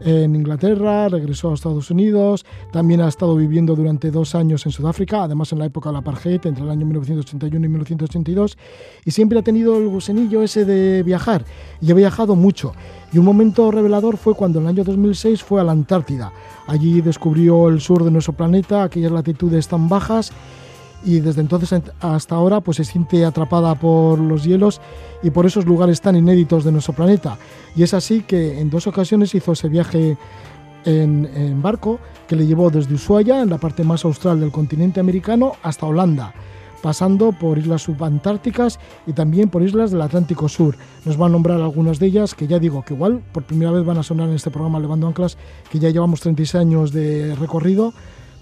en 0.00 0.34
Inglaterra, 0.34 1.08
regresó 1.08 1.50
a 1.50 1.54
Estados 1.54 1.90
Unidos, 1.90 2.44
también 2.72 3.00
ha 3.00 3.08
estado 3.08 3.36
viviendo 3.36 3.74
durante 3.76 4.10
dos 4.10 4.34
años 4.34 4.66
en 4.66 4.72
Sudáfrica, 4.72 5.22
además 5.22 5.52
en 5.52 5.58
la 5.58 5.66
época 5.66 5.88
de 5.88 5.94
la 5.94 5.98
apartheid, 6.00 6.40
entre 6.44 6.64
el 6.64 6.70
año 6.70 6.86
1981 6.86 7.64
y 7.64 7.68
1982, 7.68 8.58
y 9.04 9.10
siempre 9.10 9.38
ha 9.38 9.42
tenido 9.42 9.78
el 9.78 9.88
gusenillo 9.88 10.42
ese 10.42 10.64
de 10.64 11.02
viajar, 11.02 11.44
y 11.80 11.90
ha 11.90 11.94
viajado 11.94 12.34
mucho. 12.34 12.72
Y 13.12 13.18
un 13.18 13.24
momento 13.24 13.70
revelador 13.70 14.16
fue 14.16 14.34
cuando 14.34 14.58
en 14.58 14.64
el 14.64 14.70
año 14.70 14.84
2006 14.84 15.42
fue 15.42 15.60
a 15.60 15.64
la 15.64 15.72
Antártida. 15.72 16.32
Allí 16.66 17.00
descubrió 17.00 17.68
el 17.68 17.80
sur 17.80 18.04
de 18.04 18.10
nuestro 18.10 18.32
planeta, 18.32 18.82
aquellas 18.82 19.12
latitudes 19.12 19.68
tan 19.68 19.88
bajas, 19.88 20.32
y 21.04 21.20
desde 21.20 21.40
entonces 21.40 21.82
hasta 22.00 22.34
ahora 22.34 22.60
pues 22.60 22.78
se 22.78 22.84
siente 22.84 23.24
atrapada 23.24 23.74
por 23.74 24.18
los 24.18 24.44
hielos 24.44 24.80
y 25.22 25.30
por 25.30 25.46
esos 25.46 25.66
lugares 25.66 26.00
tan 26.00 26.16
inéditos 26.16 26.64
de 26.64 26.72
nuestro 26.72 26.94
planeta. 26.94 27.38
Y 27.76 27.82
es 27.82 27.94
así 27.94 28.22
que 28.22 28.60
en 28.60 28.70
dos 28.70 28.86
ocasiones 28.86 29.34
hizo 29.34 29.52
ese 29.52 29.68
viaje 29.68 30.16
en, 30.84 31.62
barco 31.62 31.98
que 32.28 32.36
le 32.36 32.46
llevó 32.46 32.70
desde 32.70 32.94
Ushuaia, 32.94 33.42
en 33.42 33.50
la 33.50 33.58
parte 33.58 33.84
más 33.84 34.04
austral 34.04 34.40
del 34.40 34.50
continente 34.50 35.00
americano, 35.00 35.52
hasta 35.62 35.86
Holanda, 35.86 36.34
pasando 36.82 37.32
por 37.32 37.58
islas 37.58 37.82
subantárticas 37.82 38.78
y 39.06 39.12
también 39.12 39.48
por 39.48 39.62
islas 39.62 39.90
del 39.90 40.02
Atlántico 40.02 40.48
Sur. 40.48 40.76
Nos 41.04 41.20
va 41.20 41.26
a 41.26 41.30
nombrar 41.30 41.60
algunas 41.60 41.98
de 41.98 42.06
ellas 42.06 42.34
que 42.34 42.46
ya 42.46 42.58
digo 42.58 42.82
que 42.82 42.94
igual 42.94 43.22
por 43.32 43.44
primera 43.44 43.70
vez 43.70 43.84
van 43.84 43.98
a 43.98 44.02
sonar 44.02 44.28
en 44.28 44.34
este 44.34 44.50
programa 44.50 44.80
Levando 44.80 45.06
Anclas, 45.06 45.38
que 45.70 45.78
ya 45.78 45.90
llevamos 45.90 46.20
36 46.20 46.54
años 46.54 46.92
de 46.92 47.34
recorrido, 47.36 47.92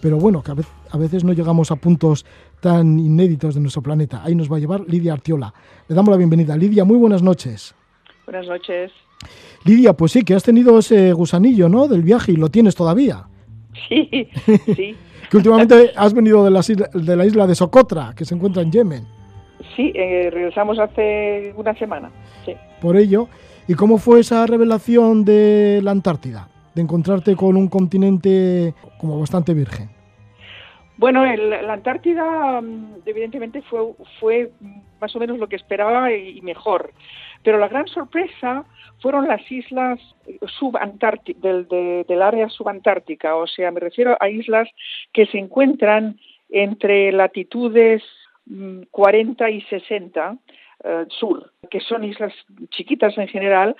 pero 0.01 0.18
bueno, 0.18 0.42
que 0.42 0.53
a 0.90 0.98
veces 0.98 1.22
no 1.22 1.33
llegamos 1.33 1.70
a 1.70 1.77
puntos 1.77 2.27
tan 2.62 2.96
inéditos 3.01 3.57
de 3.57 3.61
nuestro 3.61 3.83
planeta. 3.83 4.22
Ahí 4.25 4.37
nos 4.37 4.51
va 4.51 4.57
a 4.57 4.61
llevar 4.61 4.83
Lidia 4.87 5.12
Artiola. 5.12 5.53
Le 5.88 5.94
damos 5.96 6.12
la 6.12 6.16
bienvenida. 6.16 6.57
Lidia, 6.57 6.85
muy 6.85 6.96
buenas 6.96 7.20
noches. 7.20 7.75
Buenas 8.25 8.46
noches. 8.46 8.92
Lidia, 9.64 9.94
pues 9.94 10.12
sí, 10.12 10.22
que 10.22 10.35
has 10.35 10.44
tenido 10.44 10.79
ese 10.79 11.12
gusanillo, 11.12 11.68
¿no? 11.68 11.88
Del 11.88 12.03
viaje 12.03 12.31
y 12.31 12.37
lo 12.37 12.51
tienes 12.51 12.77
todavía. 12.77 13.25
Sí, 13.88 14.29
sí. 14.77 14.94
que 15.31 15.37
últimamente 15.37 15.90
has 15.96 16.14
venido 16.14 16.44
de 16.44 16.53
la, 16.53 16.61
isla, 16.61 16.88
de 16.94 17.16
la 17.16 17.27
isla 17.27 17.48
de 17.48 17.55
Socotra, 17.57 18.14
que 18.16 18.25
se 18.25 18.37
encuentra 18.37 18.62
en 18.62 18.70
Yemen. 18.70 19.07
Sí, 19.75 19.92
eh, 19.96 20.31
regresamos 20.33 20.79
hace 20.79 21.53
una 21.57 21.75
semana. 21.75 22.12
Sí. 22.44 22.55
Por 22.81 22.96
ello, 22.96 23.27
¿y 23.66 23.75
cómo 23.75 23.98
fue 23.98 24.20
esa 24.20 24.46
revelación 24.46 25.25
de 25.25 25.81
la 25.83 25.90
Antártida? 25.90 26.48
De 26.77 26.83
encontrarte 26.83 27.35
con 27.35 27.57
un 27.57 27.66
continente 27.66 28.72
como 29.01 29.18
bastante 29.18 29.53
virgen. 29.53 29.90
Bueno, 31.03 31.27
la 31.27 31.73
Antártida 31.73 32.61
mm, 32.61 33.03
evidentemente 33.07 33.61
fue, 34.21 34.53
más 35.01 35.17
o 35.17 35.19
menos 35.19 35.37
lo 35.37 35.49
que 35.49 35.57
esperaba 35.57 36.12
y, 36.12 36.41
mejor, 36.43 36.93
pero 37.43 37.59
la 37.59 37.67
gran 37.67 37.88
sorpresa 37.88 38.65
fueron 39.01 39.27
las 39.27 39.43
islas 39.51 39.99
subantárticas, 40.61 41.43
del, 41.43 41.67
del 42.07 42.23
área 42.23 42.49
subantártica, 42.49 43.35
o 43.35 43.49
sea, 43.49 43.73
me 43.73 43.81
refiero 43.81 44.17
a 44.21 44.29
islas 44.29 44.69
que 45.12 45.27
se 45.27 45.38
encuentran 45.38 46.21
entre 46.51 47.11
latitudes 47.11 48.05
40 48.93 49.45
mm, 49.45 49.51
y 49.51 49.61
60 49.62 50.37
eh, 50.85 51.05
sur, 51.09 51.53
que 51.69 51.81
son 51.81 52.05
islas 52.05 52.33
chiquitas 52.71 53.19
en 53.19 53.27
general, 53.27 53.75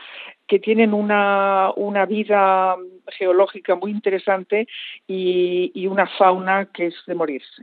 que 0.53 0.59
tienen 0.59 0.93
una, 0.93 1.73
una 1.77 2.05
vida 2.05 2.77
geológica 3.07 3.75
muy 3.75 3.91
interesante 3.91 4.67
y, 5.07 5.73
y 5.75 5.87
una 5.87 6.07
fauna 6.19 6.67
que 6.67 6.89
es 6.89 6.95
de 7.07 7.15
morirse. 7.15 7.63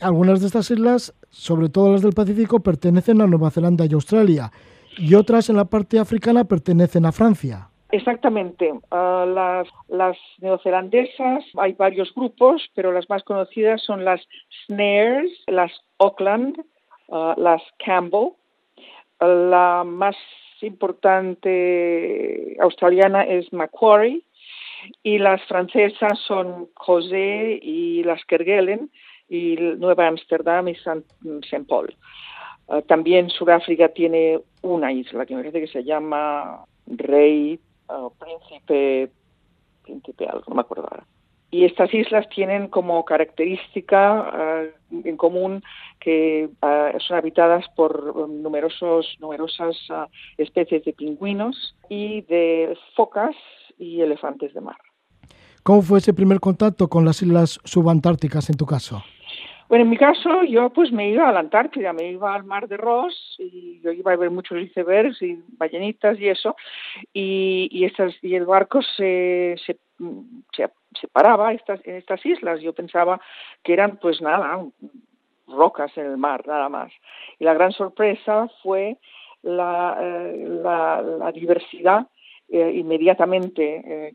Algunas 0.00 0.40
de 0.40 0.48
estas 0.48 0.68
islas, 0.68 1.14
sobre 1.30 1.68
todo 1.68 1.92
las 1.92 2.02
del 2.02 2.12
Pacífico, 2.12 2.58
pertenecen 2.58 3.20
a 3.20 3.28
Nueva 3.28 3.52
Zelanda 3.52 3.86
y 3.86 3.94
Australia, 3.94 4.50
y 4.98 5.14
otras 5.14 5.48
en 5.48 5.54
la 5.54 5.66
parte 5.66 6.00
africana 6.00 6.42
pertenecen 6.42 7.06
a 7.06 7.12
Francia. 7.12 7.68
Exactamente. 7.92 8.72
Uh, 8.72 9.26
las, 9.32 9.68
las, 9.86 10.16
neozelandesas, 10.40 11.44
hay 11.56 11.74
varios 11.74 12.12
grupos, 12.16 12.68
pero 12.74 12.90
las 12.90 13.08
más 13.08 13.22
conocidas 13.22 13.80
son 13.80 14.04
las 14.04 14.20
Snares, 14.66 15.30
las 15.46 15.70
Auckland, 16.00 16.58
uh, 17.06 17.34
las 17.36 17.62
Campbell, 17.78 18.30
la 19.20 19.84
más 19.86 20.16
importante 20.62 22.56
australiana 22.60 23.22
es 23.22 23.52
Macquarie 23.52 24.22
y 25.02 25.18
las 25.18 25.42
francesas 25.44 26.18
son 26.26 26.68
José 26.74 27.58
y 27.62 28.02
las 28.04 28.24
Kerguelen 28.24 28.90
y 29.28 29.56
Nueva 29.56 30.08
Amsterdam 30.08 30.68
y 30.68 30.74
Saint, 30.76 31.06
Paul. 31.68 31.94
Ah, 32.68 32.82
también 32.82 33.30
Sudáfrica 33.30 33.88
tiene 33.88 34.40
una 34.62 34.92
isla 34.92 35.26
que 35.26 35.34
me 35.34 35.42
parece 35.42 35.60
que 35.60 35.72
se 35.72 35.84
llama 35.84 36.64
Rey, 36.86 37.58
uh, 37.88 38.10
Príncipe, 38.18 39.10
Príncipe 39.82 40.26
algo, 40.26 40.44
no 40.48 40.54
me 40.54 40.60
acuerdo 40.62 40.88
ahora. 40.90 41.06
Y 41.54 41.64
estas 41.64 41.94
islas 41.94 42.28
tienen 42.30 42.66
como 42.66 43.04
característica 43.04 44.64
uh, 44.90 45.08
en 45.08 45.16
común 45.16 45.62
que 46.00 46.48
uh, 46.60 46.98
son 46.98 47.16
habitadas 47.16 47.64
por 47.76 48.28
numerosos, 48.28 49.16
numerosas 49.20 49.76
uh, 49.88 50.06
especies 50.36 50.84
de 50.84 50.92
pingüinos 50.92 51.76
y 51.88 52.22
de 52.22 52.76
focas 52.96 53.36
y 53.78 54.00
elefantes 54.00 54.52
de 54.52 54.62
mar. 54.62 54.78
¿Cómo 55.62 55.82
fue 55.82 55.98
ese 56.00 56.12
primer 56.12 56.40
contacto 56.40 56.88
con 56.88 57.04
las 57.04 57.22
islas 57.22 57.60
subantárticas 57.62 58.50
en 58.50 58.56
tu 58.56 58.66
caso? 58.66 59.04
Bueno, 59.68 59.84
en 59.84 59.90
mi 59.90 59.96
caso 59.96 60.42
yo 60.42 60.70
pues 60.70 60.90
me 60.90 61.08
iba 61.08 61.28
a 61.28 61.32
la 61.32 61.38
Antártida, 61.38 61.92
me 61.92 62.10
iba 62.10 62.34
al 62.34 62.42
mar 62.42 62.66
de 62.66 62.78
Ross 62.78 63.36
y 63.38 63.80
yo 63.80 63.92
iba 63.92 64.12
a 64.12 64.16
ver 64.16 64.30
muchos 64.30 64.58
icebergs 64.58 65.22
y 65.22 65.38
ballenitas 65.56 66.18
y 66.18 66.28
eso 66.28 66.56
y, 67.12 67.68
y, 67.70 67.84
estas, 67.84 68.12
y 68.22 68.34
el 68.34 68.44
barco 68.44 68.80
se, 68.96 69.54
se, 69.64 69.78
se 70.52 70.64
se 71.00 71.08
paraba 71.08 71.52
estas, 71.52 71.80
en 71.86 71.96
estas 71.96 72.24
islas. 72.24 72.60
Yo 72.60 72.72
pensaba 72.72 73.20
que 73.62 73.72
eran, 73.72 73.98
pues 73.98 74.20
nada, 74.20 74.64
rocas 75.46 75.96
en 75.96 76.06
el 76.06 76.16
mar, 76.16 76.46
nada 76.46 76.68
más. 76.68 76.92
Y 77.38 77.44
la 77.44 77.54
gran 77.54 77.72
sorpresa 77.72 78.48
fue 78.62 78.98
la, 79.42 79.98
eh, 80.00 80.46
la, 80.62 81.32
diversidad 81.32 82.06
eh, 82.48 82.72
inmediatamente. 82.74 83.82
Eh, 83.84 84.14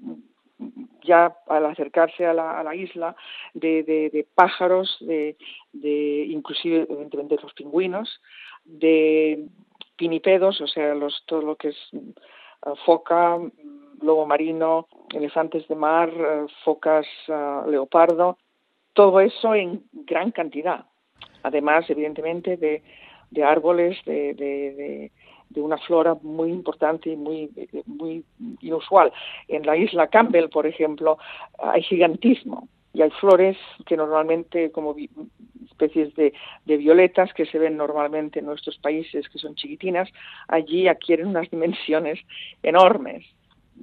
ya 1.04 1.38
al 1.48 1.66
acercarse 1.68 2.26
a 2.26 2.34
la, 2.34 2.60
a 2.60 2.64
la 2.64 2.76
isla 2.76 3.16
de, 3.54 3.82
de, 3.84 4.28
pájaros, 4.36 4.98
de, 5.00 5.38
de 5.72 6.26
inclusive 6.30 6.86
evidentemente 6.90 7.38
los 7.42 7.54
pingüinos, 7.54 8.22
de 8.66 9.46
pinipedos, 9.96 10.60
o 10.60 10.68
sea, 10.68 10.94
los, 10.96 11.24
todo 11.26 11.42
lo 11.44 11.56
que 11.56 11.70
es 11.70 11.78
foca, 12.86 13.38
lobo 14.02 14.26
marino, 14.26 14.88
elefantes 15.14 15.68
de 15.68 15.76
mar, 15.76 16.10
eh, 16.10 16.46
focas 16.64 17.06
eh, 17.28 17.62
leopardo, 17.68 18.38
todo 18.94 19.20
eso 19.20 19.56
en 19.56 19.84
gran 19.94 20.32
cantidad. 20.32 20.86
Además, 21.44 21.90
evidentemente, 21.90 22.58
de, 22.58 23.44
árboles, 23.44 23.98
de, 24.06 25.12
una 25.56 25.78
flora 25.78 26.16
muy 26.22 26.50
importante 26.50 27.10
y 27.12 27.16
muy, 27.16 27.50
muy 27.86 28.26
inusual. 28.62 29.12
En 29.48 29.66
la 29.66 29.78
isla 29.78 30.08
Campbell, 30.08 30.50
por 30.50 30.68
ejemplo, 30.68 31.18
hay 31.60 31.82
gigantismo 31.84 32.68
y 32.94 33.02
hay 33.02 33.10
flores 33.12 33.58
que 33.86 33.96
normalmente, 33.96 34.72
como 34.72 34.96
especies 35.70 36.14
de, 36.16 36.34
violetas 36.66 37.34
que 37.34 37.46
se 37.46 37.58
ven 37.58 37.78
normalmente 37.78 38.40
en 38.40 38.46
nuestros 38.46 38.78
países, 38.80 39.30
que 39.30 39.40
son 39.40 39.56
chiquitinas, 39.56 40.10
allí 40.48 40.88
adquieren 40.88 41.28
unas 41.28 41.50
dimensiones 41.50 42.20
enormes 42.64 43.26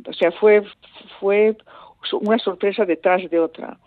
o 0.04 0.12
sea, 0.12 0.32
fue, 0.32 0.62
fue 1.20 1.56
una 2.20 2.38
sorpresa 2.38 2.84
detrás 2.84 3.28
de 3.30 3.38
otra. 3.38 3.78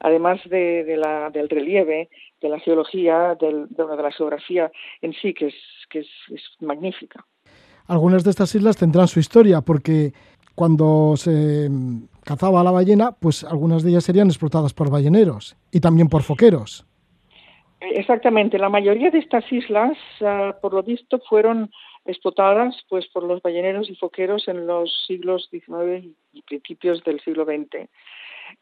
Además 0.00 0.40
de, 0.48 0.84
de 0.84 0.96
la, 0.96 1.30
del 1.30 1.48
relieve, 1.48 2.08
de 2.40 2.48
la 2.48 2.58
geología, 2.60 3.36
del, 3.40 3.66
de, 3.68 3.84
de, 3.84 4.02
la 4.02 4.12
geografía 4.12 4.70
en 5.02 5.12
sí, 5.14 5.34
que 5.34 5.46
es, 5.46 5.54
que 5.90 6.00
es, 6.00 6.08
es 6.32 6.42
magnífica. 6.60 7.24
Algunas 7.86 8.22
de 8.22 8.30
estas 8.30 8.54
islas 8.54 8.76
tendrán 8.76 9.08
su 9.08 9.18
historia, 9.18 9.60
porque 9.60 10.12
cuando 10.54 11.14
se 11.16 11.68
mm, 11.70 12.08
cazaba 12.24 12.60
a 12.60 12.64
la 12.64 12.70
ballena, 12.70 13.12
pues 13.12 13.44
algunas 13.44 13.82
de 13.82 13.90
ellas 13.90 14.04
serían 14.04 14.28
explotadas 14.28 14.74
por 14.74 14.90
balleneros 14.90 15.56
y 15.72 15.80
también 15.80 16.08
por 16.08 16.22
foqueros. 16.22 16.84
Exactamente, 17.80 18.58
la 18.58 18.68
mayoría 18.68 19.10
de 19.10 19.18
estas 19.18 19.50
islas, 19.52 19.96
ah, 20.20 20.56
por 20.60 20.74
lo 20.74 20.82
visto, 20.82 21.20
fueron 21.28 21.70
explotadas 22.08 22.74
pues 22.88 23.06
por 23.08 23.22
los 23.22 23.42
balleneros 23.42 23.88
y 23.90 23.94
foqueros 23.94 24.48
en 24.48 24.66
los 24.66 25.04
siglos 25.06 25.48
XIX 25.50 26.06
y 26.32 26.42
principios 26.42 27.04
del 27.04 27.20
siglo 27.20 27.44
XX. 27.44 27.88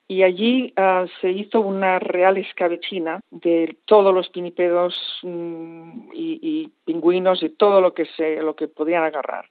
Y 0.09 0.23
allí 0.25 0.73
ah, 0.77 1.07
se 1.21 1.31
hizo 1.31 1.61
una 1.61 1.99
real 2.01 2.37
escabechina 2.37 3.21
de 3.31 3.77
todos 3.85 4.13
los 4.13 4.29
pinipedos 4.31 4.95
mm, 5.23 6.11
y, 6.13 6.39
y, 6.43 6.73
pingüinos 6.85 7.43
y 7.43 7.51
todo 7.51 7.81
lo 7.81 7.95
que 7.95 8.07
se 8.17 8.43
lo 8.43 8.57
que 8.57 8.69
podían 8.69 9.05
agarrar. 9.05 9.47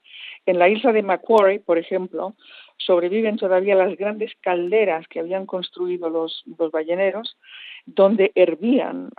En 0.46 0.60
la 0.60 0.70
isla 0.70 0.91
de 0.91 1.04
Macquarie, 1.04 1.60
por 1.60 1.78
ejemplo, 1.78 2.36
sobreviven 2.78 3.38
todavía 3.38 3.76
las 3.76 3.96
grandes 3.98 4.34
calderas 4.41 5.08
que 5.08 5.20
habían 5.20 5.46
construido 5.46 6.10
los, 6.10 6.43
los 6.58 6.72
balleneros, 6.72 7.38
donde 7.86 8.32
hervían 8.36 9.10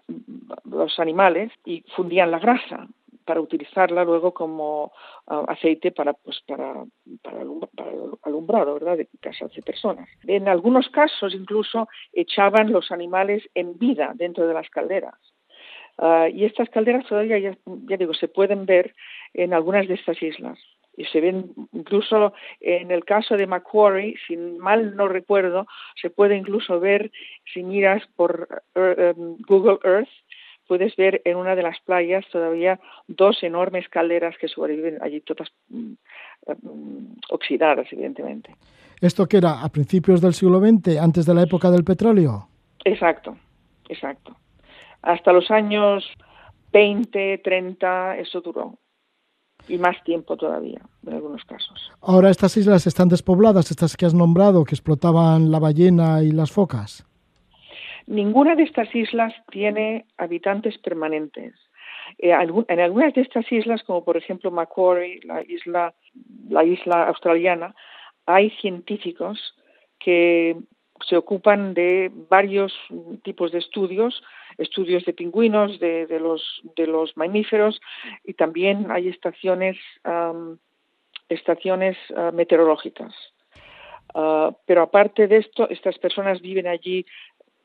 los 0.64 0.98
animales 0.98 1.50
y 1.64 1.82
fundían 1.94 2.30
la 2.30 2.38
grasa 2.38 2.88
para 3.26 3.40
utilizarla 3.40 4.04
luego 4.04 4.32
como 4.32 4.92
uh, 5.26 5.44
aceite 5.48 5.90
para 5.92 6.14
pues 6.14 6.40
para 6.46 6.84
para, 7.22 7.38
para 7.76 7.90
alumbrado 8.22 8.74
verdad 8.74 8.96
de 8.96 9.08
casas 9.20 9.52
de 9.54 9.62
personas. 9.62 10.08
En 10.26 10.48
algunos 10.48 10.88
casos 10.88 11.34
incluso 11.34 11.88
echaban 12.12 12.72
los 12.72 12.90
animales 12.90 13.42
en 13.54 13.78
vida 13.78 14.12
dentro 14.14 14.46
de 14.46 14.54
las 14.54 14.70
calderas. 14.70 15.18
Uh, 15.98 16.28
y 16.32 16.44
estas 16.44 16.68
calderas 16.70 17.06
todavía 17.06 17.38
ya, 17.38 17.56
ya 17.88 17.96
digo 17.96 18.14
se 18.14 18.28
pueden 18.28 18.66
ver 18.66 18.94
en 19.34 19.52
algunas 19.52 19.88
de 19.88 19.94
estas 19.94 20.22
islas. 20.22 20.58
Y 20.98 21.04
se 21.04 21.20
ven 21.20 21.52
incluso 21.72 22.32
en 22.60 22.90
el 22.90 23.04
caso 23.04 23.36
de 23.36 23.46
Macquarie, 23.46 24.14
si 24.26 24.36
mal 24.36 24.96
no 24.96 25.08
recuerdo, 25.08 25.66
se 26.00 26.08
puede 26.08 26.36
incluso 26.36 26.80
ver 26.80 27.10
si 27.52 27.62
miras 27.62 28.02
por 28.16 28.62
uh, 28.74 29.36
Google 29.46 29.78
Earth 29.84 30.08
puedes 30.66 30.94
ver 30.96 31.22
en 31.24 31.36
una 31.36 31.54
de 31.54 31.62
las 31.62 31.80
playas 31.80 32.24
todavía 32.30 32.78
dos 33.08 33.42
enormes 33.42 33.88
calderas 33.88 34.36
que 34.38 34.48
sobreviven 34.48 34.98
allí 35.02 35.20
todas 35.20 35.48
mm, 35.68 35.92
mm, 36.62 37.16
oxidadas, 37.30 37.86
evidentemente. 37.92 38.54
¿Esto 39.00 39.26
que 39.26 39.36
era 39.38 39.62
a 39.62 39.68
principios 39.68 40.20
del 40.20 40.34
siglo 40.34 40.60
XX, 40.60 40.98
antes 40.98 41.26
de 41.26 41.34
la 41.34 41.42
época 41.42 41.70
del 41.70 41.84
petróleo? 41.84 42.48
Exacto, 42.84 43.36
exacto. 43.88 44.36
Hasta 45.02 45.32
los 45.32 45.50
años 45.50 46.04
20, 46.72 47.38
30, 47.38 48.18
eso 48.18 48.40
duró. 48.40 48.78
Y 49.68 49.78
más 49.78 50.02
tiempo 50.04 50.36
todavía, 50.36 50.80
en 51.06 51.12
algunos 51.12 51.44
casos. 51.44 51.90
Ahora 52.00 52.30
estas 52.30 52.56
islas 52.56 52.86
están 52.86 53.08
despobladas, 53.08 53.70
estas 53.70 53.96
que 53.96 54.06
has 54.06 54.14
nombrado, 54.14 54.64
que 54.64 54.74
explotaban 54.74 55.50
la 55.50 55.58
ballena 55.58 56.22
y 56.22 56.30
las 56.30 56.52
focas. 56.52 57.04
Ninguna 58.06 58.54
de 58.54 58.62
estas 58.62 58.94
islas 58.94 59.34
tiene 59.50 60.06
habitantes 60.16 60.78
permanentes. 60.78 61.54
Eh, 62.18 62.32
en 62.32 62.80
algunas 62.80 63.14
de 63.14 63.22
estas 63.22 63.50
islas, 63.50 63.82
como 63.82 64.04
por 64.04 64.16
ejemplo 64.16 64.50
Macquarie, 64.50 65.20
la 65.24 65.42
isla, 65.42 65.94
la 66.48 66.64
isla 66.64 67.08
australiana, 67.08 67.74
hay 68.26 68.50
científicos 68.50 69.56
que 69.98 70.56
se 71.08 71.16
ocupan 71.16 71.74
de 71.74 72.10
varios 72.30 72.72
tipos 73.22 73.52
de 73.52 73.58
estudios, 73.58 74.22
estudios 74.56 75.04
de 75.04 75.12
pingüinos, 75.12 75.78
de, 75.78 76.06
los, 76.20 77.16
mamíferos 77.16 77.80
y 78.24 78.34
también 78.34 78.90
hay 78.90 79.08
estaciones, 79.08 79.76
uh, 80.04 80.56
meteorológicas. 82.32 83.14
Uh, 84.14 84.52
pero 84.64 84.82
aparte 84.82 85.26
de 85.26 85.38
esto, 85.38 85.68
estas 85.68 85.98
personas 85.98 86.40
viven 86.40 86.66
allí 86.66 87.04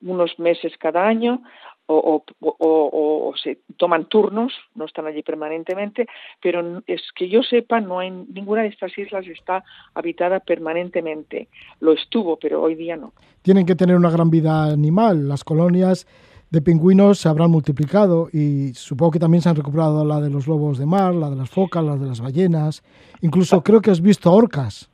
unos 0.01 0.37
meses 0.39 0.73
cada 0.77 1.07
año 1.07 1.41
o, 1.87 2.23
o, 2.39 2.55
o, 2.59 3.29
o, 3.29 3.35
se 3.35 3.59
toman 3.77 4.05
turnos, 4.05 4.53
no 4.75 4.85
están 4.85 5.07
allí 5.07 5.23
permanentemente, 5.23 6.07
pero 6.41 6.81
es 6.87 7.01
que 7.15 7.27
yo 7.27 7.43
sepa, 7.43 7.81
no 7.81 7.99
hay 7.99 8.11
ninguna 8.11 8.61
de 8.61 8.69
estas 8.69 8.97
islas 8.97 9.27
está 9.27 9.63
habitada 9.93 10.39
permanentemente. 10.39 11.49
Lo 11.79 11.93
estuvo, 11.93 12.37
pero 12.37 12.61
hoy 12.61 12.75
día 12.75 12.95
no. 12.95 13.13
Tienen 13.41 13.65
que 13.65 13.75
tener 13.75 13.95
una 13.95 14.09
gran 14.09 14.29
vida 14.29 14.71
animal. 14.71 15.27
Las 15.27 15.43
colonias 15.43 16.07
de 16.49 16.61
pingüinos 16.61 17.19
se 17.19 17.29
habrán 17.29 17.51
multiplicado 17.51 18.29
y 18.31 18.73
supongo 18.73 19.11
que 19.11 19.19
también 19.19 19.41
se 19.41 19.49
han 19.49 19.55
recuperado 19.55 20.05
la 20.05 20.19
de 20.19 20.29
los 20.29 20.47
lobos 20.47 20.77
de 20.77 20.85
mar, 20.85 21.13
la 21.13 21.29
de 21.29 21.37
las 21.37 21.49
focas, 21.49 21.83
la 21.83 21.95
de 21.95 22.07
las 22.07 22.21
ballenas. 22.21 22.83
Incluso 23.21 23.63
creo 23.63 23.81
que 23.81 23.91
has 23.91 24.01
visto 24.01 24.31
orcas. 24.31 24.89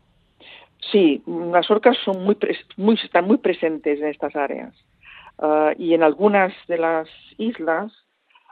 Sí, 0.91 1.21
las 1.51 1.69
orcas 1.69 1.97
son 2.05 2.23
muy, 2.23 2.37
muy, 2.77 2.95
están 3.03 3.25
muy 3.25 3.37
presentes 3.37 3.99
en 3.99 4.07
estas 4.07 4.35
áreas. 4.35 4.73
Uh, 5.37 5.71
y 5.77 5.93
en 5.93 6.01
algunas 6.01 6.53
de 6.67 6.77
las 6.79 7.07
islas, 7.37 7.93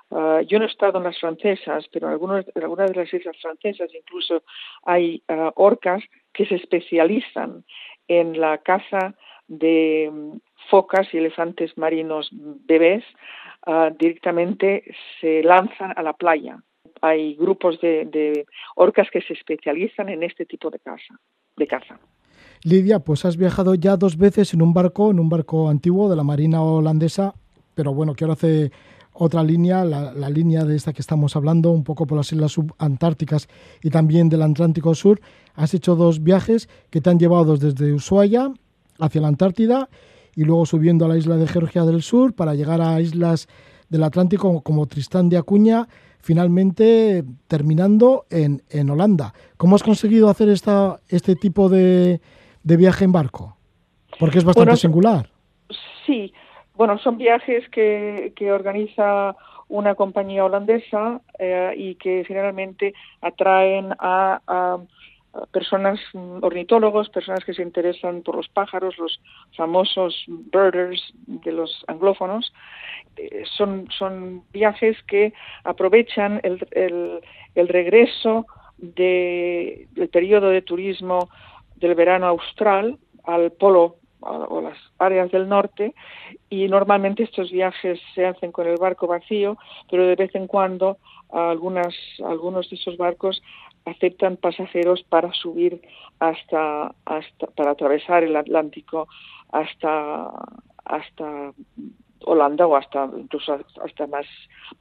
uh, 0.10 0.42
yo 0.42 0.60
no 0.60 0.66
he 0.66 0.68
estado 0.68 1.00
en 1.00 1.06
las 1.06 1.20
francesas, 1.20 1.88
pero 1.92 2.08
en, 2.08 2.14
algunos, 2.14 2.46
en 2.54 2.64
algunas 2.64 2.92
de 2.92 2.98
las 2.98 3.14
islas 3.14 3.36
francesas 3.42 3.90
incluso 3.94 4.44
hay 4.84 5.24
uh, 5.30 5.50
orcas 5.56 6.04
que 6.32 6.46
se 6.46 6.56
especializan 6.56 7.66
en 8.08 8.40
la 8.40 8.60
caza 8.60 9.16
de 9.48 10.10
um, 10.12 10.40
focas 10.70 11.12
y 11.14 11.18
elefantes 11.18 11.78
marinos 11.78 12.30
bebés, 12.32 13.04
directamente 13.98 14.84
se 15.20 15.42
lanzan 15.42 15.92
a 15.96 16.04
la 16.04 16.14
playa. 16.14 16.60
Hay 17.02 17.36
grupos 17.36 17.82
de, 17.82 18.06
de 18.06 18.46
orcas 18.76 19.10
que 19.10 19.22
se 19.22 19.34
especializan 19.34 20.10
en 20.10 20.22
este 20.22 20.46
tipo 20.46 20.70
de 20.70 20.78
caza. 20.80 21.20
De 21.56 21.66
caza. 21.66 22.00
Lidia, 22.66 22.98
pues 22.98 23.26
has 23.26 23.38
viajado 23.38 23.76
ya 23.76 23.96
dos 23.96 24.18
veces 24.18 24.56
en 24.56 24.64
un 24.64 24.74
barco, 24.74 25.12
en 25.12 25.20
un 25.20 25.30
barco 25.30 25.70
antiguo 25.70 26.10
de 26.10 26.16
la 26.16 26.24
Marina 26.24 26.64
holandesa, 26.64 27.36
pero 27.76 27.94
bueno, 27.94 28.16
que 28.16 28.24
ahora 28.24 28.34
hace 28.34 28.72
otra 29.14 29.44
línea, 29.44 29.86
la, 29.86 30.30
línea 30.32 30.66
de 30.66 30.76
esta 30.76 30.92
que 30.92 31.04
estamos 31.04 31.36
hablando, 31.36 31.70
un 31.70 31.84
poco 31.84 32.08
por 32.08 32.18
las 32.18 32.32
islas 32.32 32.54
subantárticas 32.54 33.50
y 33.84 33.92
también 33.92 34.30
del 34.30 34.42
Atlántico 34.42 34.96
Sur. 34.96 35.22
Has 35.54 35.76
hecho 35.76 35.96
dos 35.96 36.24
viajes 36.24 36.68
que 36.90 37.02
te 37.02 37.12
han 37.12 37.20
llevado 37.20 37.56
desde 37.56 37.94
Ushuaia 37.94 38.52
hacia 38.98 39.22
la 39.22 39.28
Antártida 39.28 39.88
y 40.36 40.44
luego 40.44 40.66
subiendo 40.66 41.06
a 41.06 41.10
la 41.10 41.18
isla 41.18 41.38
de 41.38 41.48
Georgia 41.48 41.86
del 41.86 42.02
Sur 42.02 42.34
para 42.34 42.56
llegar 42.56 42.82
a 42.82 43.00
islas 43.00 43.48
del 43.90 44.04
Atlántico 44.04 44.62
como 44.62 44.88
Tristán 44.88 45.30
de 45.30 45.38
Acuña, 45.38 45.88
finalmente 46.20 47.24
terminando 47.48 48.26
en, 48.32 48.64
en 48.72 48.90
Holanda. 48.90 49.36
¿Cómo 49.56 49.76
has 49.76 49.84
conseguido 49.84 50.30
hacer 50.30 50.50
esta, 50.50 51.00
este 51.10 51.36
tipo 51.36 51.70
de, 51.70 52.22
de 52.66 52.78
viaje 52.78 53.06
en 53.06 53.14
barco? 53.14 53.56
Porque 54.20 54.40
es 54.40 54.44
bastante 54.44 54.72
bueno, 54.72 54.78
singular. 54.78 55.30
Sí, 56.06 56.34
bueno, 56.76 56.98
son 56.98 57.18
viajes 57.18 57.70
que, 57.70 58.34
que 58.36 58.52
organiza 58.52 59.36
una 59.68 59.96
compañía 59.96 60.46
holandesa 60.46 61.22
eh, 61.40 61.74
y 61.78 61.96
que 61.96 62.24
generalmente 62.26 62.94
atraen 63.22 63.94
a, 64.00 64.42
a, 64.48 64.78
personas 65.52 66.00
ornitólogos, 66.42 67.10
personas 67.10 67.44
que 67.44 67.54
se 67.54 67.62
interesan 67.62 68.22
por 68.22 68.36
los 68.36 68.48
pájaros, 68.48 68.98
los 68.98 69.20
famosos 69.56 70.24
birders 70.28 71.14
de 71.28 71.52
los 71.52 71.84
anglófonos. 71.88 72.54
Eh, 73.18 73.44
son, 73.58 73.88
son 73.98 74.44
viajes 74.54 74.98
que 75.04 75.34
aprovechan 75.64 76.40
el, 76.44 76.66
el, 76.72 77.20
el 77.56 77.68
regreso 77.68 78.46
de, 78.78 79.88
del 79.92 80.10
periodo 80.10 80.50
de 80.50 80.62
turismo 80.62 81.30
del 81.76 81.96
verano 81.96 82.28
austral 82.28 82.98
al 83.24 83.52
polo 83.52 83.98
o 84.22 84.62
las 84.62 84.78
áreas 84.98 85.32
del 85.32 85.48
norte 85.48 85.94
y 86.50 86.68
normalmente 86.68 87.24
estos 87.24 87.52
viajes 87.52 88.00
se 88.14 88.26
hacen 88.26 88.52
con 88.52 88.68
el 88.68 88.78
barco 88.78 89.08
vacío, 89.08 89.58
pero 89.90 90.06
de 90.08 90.16
vez 90.16 90.34
en 90.34 90.48
cuando 90.48 90.98
algunas, 91.32 91.94
algunos 92.24 92.70
de 92.70 92.76
esos 92.76 92.98
barcos 92.98 93.42
aceptan 93.86 94.38
pasajeros 94.38 95.04
para 95.04 95.32
subir 95.34 95.82
hasta, 96.20 96.96
hasta 97.06 97.48
para 97.56 97.72
atravesar 97.72 98.24
el 98.24 98.36
Atlántico 98.36 99.08
hasta 99.52 100.32
hasta 100.86 101.52
Holanda 102.22 102.66
o 102.66 102.76
hasta 102.76 103.10
incluso 103.18 103.60
hasta 103.84 104.08
más 104.08 104.26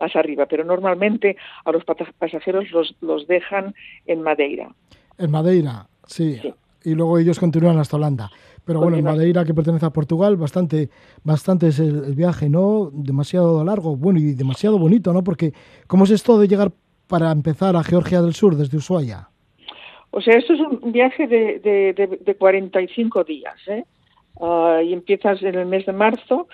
más 0.01 0.17
arriba, 0.17 0.47
pero 0.47 0.65
normalmente 0.65 1.37
a 1.65 1.73
los 1.73 1.85
pasajeros 1.85 2.71
los, 2.71 2.95
los 3.03 3.27
dejan 3.27 3.75
en 4.07 4.23
Madeira. 4.23 4.71
En 5.19 5.31
Madeira, 5.31 5.87
sí. 6.07 6.39
sí 6.41 6.55
y 6.85 6.95
luego 6.95 7.19
ellos 7.19 7.41
continúan 7.41 7.79
hasta 7.79 7.97
Holanda. 7.97 8.31
Pero 8.65 8.81
bueno, 8.81 8.97
en 8.97 9.05
Madeira, 9.05 9.45
que 9.45 9.55
pertenece 9.55 9.87
a 9.87 9.91
Portugal, 9.91 10.37
bastante, 10.37 10.89
bastante 11.23 11.69
es 11.69 11.79
el, 11.79 12.05
el, 12.05 12.15
viaje, 12.15 12.49
¿no? 12.49 12.91
Demasiado 12.93 13.63
largo, 13.65 13.97
bueno, 13.97 14.19
y 14.19 14.35
demasiado 14.35 14.79
bonito, 14.79 15.13
¿no? 15.13 15.23
Porque, 15.23 15.53
¿cómo 15.87 16.05
es 16.05 16.11
esto 16.11 16.39
de 16.39 16.49
llegar 16.49 16.73
para 17.07 17.31
empezar 17.31 17.77
a 17.77 17.83
Georgia 17.83 18.23
del 18.23 18.35
Sur 18.35 18.57
desde 18.57 18.79
Ushuaia? 18.79 19.29
O 20.11 20.21
sea, 20.21 20.39
esto 20.39 20.55
es 20.55 20.61
un 20.61 20.93
viaje 20.93 21.27
de, 21.27 21.59
de, 21.59 21.93
de, 21.93 22.19
de 22.25 22.35
45 22.37 23.25
días, 23.25 23.57
¿eh? 23.67 23.85
Uh, 24.37 24.81
y 24.81 24.93
empiezas 24.93 25.43
en 25.43 25.55
el 25.55 25.67
mes 25.67 25.87
de 25.87 25.93
marzo, 25.93 26.49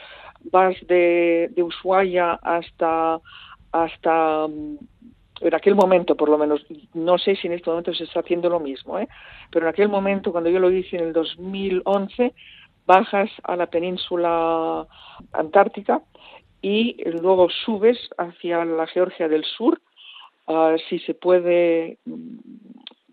vas 0.52 0.74
de, 0.86 1.50
de 1.54 1.62
Ushuaia 1.62 2.38
hasta, 2.42 3.20
hasta 3.72 4.44
um, 4.46 4.78
en 5.40 5.54
aquel 5.54 5.74
momento 5.74 6.16
por 6.16 6.28
lo 6.28 6.38
menos, 6.38 6.64
no 6.94 7.18
sé 7.18 7.36
si 7.36 7.46
en 7.46 7.54
este 7.54 7.70
momento 7.70 7.94
se 7.94 8.04
está 8.04 8.20
haciendo 8.20 8.48
lo 8.48 8.60
mismo, 8.60 8.98
¿eh? 8.98 9.08
pero 9.50 9.66
en 9.66 9.70
aquel 9.70 9.88
momento, 9.88 10.32
cuando 10.32 10.50
yo 10.50 10.58
lo 10.58 10.70
hice 10.70 10.96
en 10.96 11.04
el 11.04 11.12
2011, 11.12 12.34
bajas 12.86 13.30
a 13.44 13.56
la 13.56 13.66
península 13.66 14.86
antártica 15.32 16.02
y 16.62 17.02
luego 17.20 17.48
subes 17.64 17.98
hacia 18.18 18.64
la 18.64 18.86
Georgia 18.86 19.28
del 19.28 19.44
Sur, 19.44 19.80
si 20.88 20.98
se 21.00 21.14
puede 21.14 21.98
mm, 22.04 22.38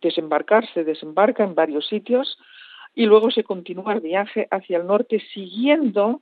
desembarcar, 0.02 0.68
se 0.74 0.84
desembarca 0.84 1.44
en 1.44 1.56
varios 1.56 1.88
sitios 1.88 2.38
y 2.96 3.06
luego 3.06 3.30
se 3.30 3.44
continúa 3.44 3.94
el 3.94 4.02
viaje 4.02 4.48
hacia 4.50 4.78
el 4.78 4.88
norte 4.88 5.22
siguiendo 5.34 6.22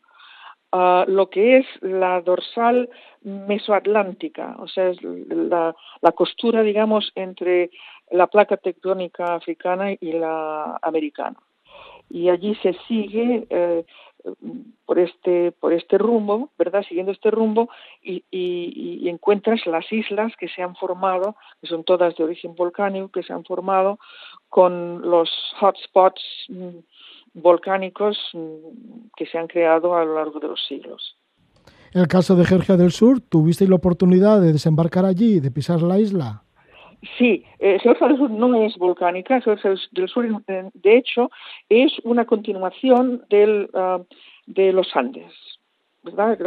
uh, 0.72 1.04
lo 1.08 1.30
que 1.30 1.58
es 1.58 1.66
la 1.82 2.22
dorsal 2.22 2.90
mesoatlántica, 3.22 4.56
o 4.60 4.68
sea, 4.68 4.90
es 4.90 5.02
la, 5.02 5.76
costura, 6.14 6.62
digamos, 6.62 7.12
entre 7.16 7.72
la 8.12 8.28
placa 8.28 8.58
tectónica 8.58 9.36
africana 9.36 9.94
y 9.94 10.14
la 10.14 10.78
americana. 10.82 11.38
Y 12.10 12.30
allí 12.30 12.54
se 12.62 12.74
sigue 12.88 13.48
eh, 13.50 13.84
por 14.86 15.00
este 15.00 15.52
por 15.52 15.74
este 15.74 15.98
rumbo, 15.98 16.52
¿verdad? 16.58 16.84
Siguiendo 16.88 17.12
este 17.12 17.32
rumbo 17.32 17.70
y, 18.04 18.24
y, 18.30 19.02
y, 19.02 19.10
encuentras 19.10 19.66
las 19.66 19.92
islas 19.92 20.34
que 20.38 20.48
se 20.48 20.62
han 20.62 20.76
formado, 20.76 21.36
que 21.62 21.68
son 21.68 21.84
todas 21.84 22.16
de 22.16 22.24
origen 22.24 22.56
volcánico, 22.56 23.10
que 23.10 23.24
se 23.24 23.34
han 23.34 23.44
formado 23.44 23.98
con 24.50 25.02
los 25.02 25.30
hotspots 25.60 26.22
mm, 26.50 26.78
volcánicos 27.36 28.18
mm, 28.34 29.10
que 29.16 29.28
se 29.28 29.38
han 29.38 29.48
creado 29.48 29.96
a 29.96 30.04
lo 30.04 30.16
largo 30.16 30.40
de 30.40 30.48
los 30.48 30.66
siglos. 30.68 31.18
En 31.94 32.02
el 32.02 32.08
caso 32.08 32.36
de 32.36 32.46
Georgia 32.46 32.76
del 32.76 32.92
Sur, 32.92 33.22
¿tuviste 33.22 33.68
la 33.68 33.76
oportunidad 33.76 34.42
de 34.42 34.52
desembarcar 34.52 35.06
allí, 35.06 35.40
de 35.40 35.52
pisar 35.52 35.82
la 35.82 36.00
isla? 36.00 36.44
Sí, 37.18 37.44
eh, 37.60 37.78
Georgia 37.82 38.08
del 38.08 38.18
Sur 38.18 38.32
no 38.32 38.56
es 38.64 38.76
volcánica, 38.78 39.40
Georgia 39.42 39.76
del 39.92 40.10
Sur, 40.10 40.44
de 40.46 40.98
hecho, 40.98 41.30
es 41.70 41.94
una 42.04 42.26
continuación 42.26 43.24
del, 43.30 43.70
uh, 43.74 44.04
de 44.46 44.74
los 44.74 44.94
Andes. 44.96 45.32
¿verdad? 46.04 46.38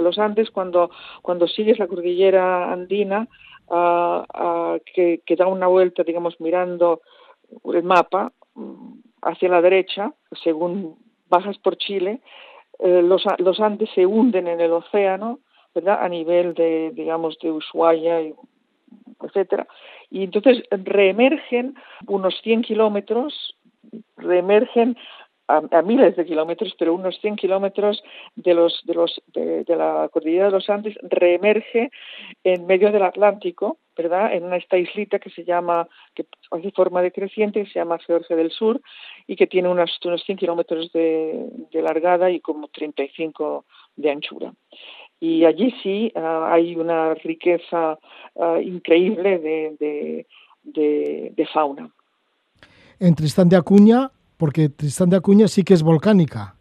Los 0.00 0.18
Andes, 0.18 0.50
cuando, 0.50 0.90
cuando 1.22 1.48
sigues 1.48 1.78
la 1.78 1.86
cordillera 1.86 2.72
andina, 2.72 3.26
uh, 3.68 3.74
uh, 3.74 4.78
que, 4.94 5.20
que, 5.24 5.36
da 5.36 5.46
una 5.46 5.66
vuelta, 5.66 6.04
digamos, 6.04 6.40
mirando 6.40 7.00
el 7.64 7.82
mapa 7.82 8.32
mm, 8.54 8.99
hacia 9.22 9.48
la 9.48 9.60
derecha, 9.60 10.12
según 10.42 10.96
bajas 11.28 11.58
por 11.58 11.76
Chile, 11.76 12.20
eh, 12.78 13.02
los, 13.02 13.24
los 13.38 13.60
Andes 13.60 13.90
se 13.94 14.06
hunden 14.06 14.48
en 14.48 14.60
el 14.60 14.72
océano, 14.72 15.38
¿verdad? 15.74 16.02
A 16.02 16.08
nivel 16.08 16.54
de, 16.54 16.90
digamos, 16.94 17.38
de 17.40 17.52
Ushuaia, 17.52 18.20
etcétera. 19.22 19.66
Y 20.10 20.24
entonces 20.24 20.62
reemergen 20.70 21.74
unos 22.06 22.34
100 22.42 22.62
kilómetros, 22.62 23.56
reemergen 24.16 24.96
a, 25.56 25.82
miles 25.82 26.16
de 26.16 26.24
kilómetros, 26.24 26.74
pero 26.78 26.94
unos 26.94 27.18
100 27.20 27.36
kilómetros 27.36 28.02
de, 28.36 28.54
los, 28.54 28.80
de, 28.84 28.94
los, 28.94 29.22
de, 29.34 29.64
de, 29.64 29.76
la 29.76 30.08
cordillera 30.12 30.46
de 30.46 30.52
los 30.52 30.70
Andes 30.70 30.96
reemerge 31.02 31.90
en 32.44 32.66
medio 32.66 32.92
del 32.92 33.02
Atlántico, 33.02 33.78
¿verdad? 33.96 34.34
En 34.34 34.44
una, 34.44 34.56
esta 34.56 34.78
islita 34.78 35.18
que 35.18 35.30
se 35.30 35.44
llama, 35.44 35.88
que 36.14 36.26
hace 36.50 36.70
forma 36.70 37.02
decreciente, 37.02 37.64
que 37.64 37.70
se 37.70 37.78
llama 37.78 37.98
Georgia 37.98 38.36
del 38.36 38.50
Sur 38.50 38.80
y 39.26 39.36
que 39.36 39.46
tiene 39.46 39.68
unos, 39.68 39.98
unos 40.04 40.22
100 40.24 40.38
kilómetros 40.38 40.92
de, 40.92 41.48
de 41.72 41.82
largada 41.82 42.30
y 42.30 42.40
como 42.40 42.68
35 42.68 43.64
de 43.96 44.10
anchura 44.10 44.52
y 45.20 45.44
allí 45.44 45.72
sí 45.82 46.12
uh, 46.16 46.44
hay 46.46 46.74
una 46.76 47.14
riqueza 47.14 47.98
uh, 48.34 48.56
increíble 48.56 49.38
de, 49.38 49.76
de, 49.78 50.26
de, 50.62 51.32
de, 51.36 51.46
fauna. 51.46 51.90
En 52.98 53.14
de 53.14 53.56
Acuña 53.56 54.10
porque 54.40 54.70
Tristán 54.70 55.10
de 55.10 55.18
Acuña 55.18 55.46
sí 55.46 55.62
que 55.62 55.74
es 55.74 55.82
volcánica. 55.82 56.54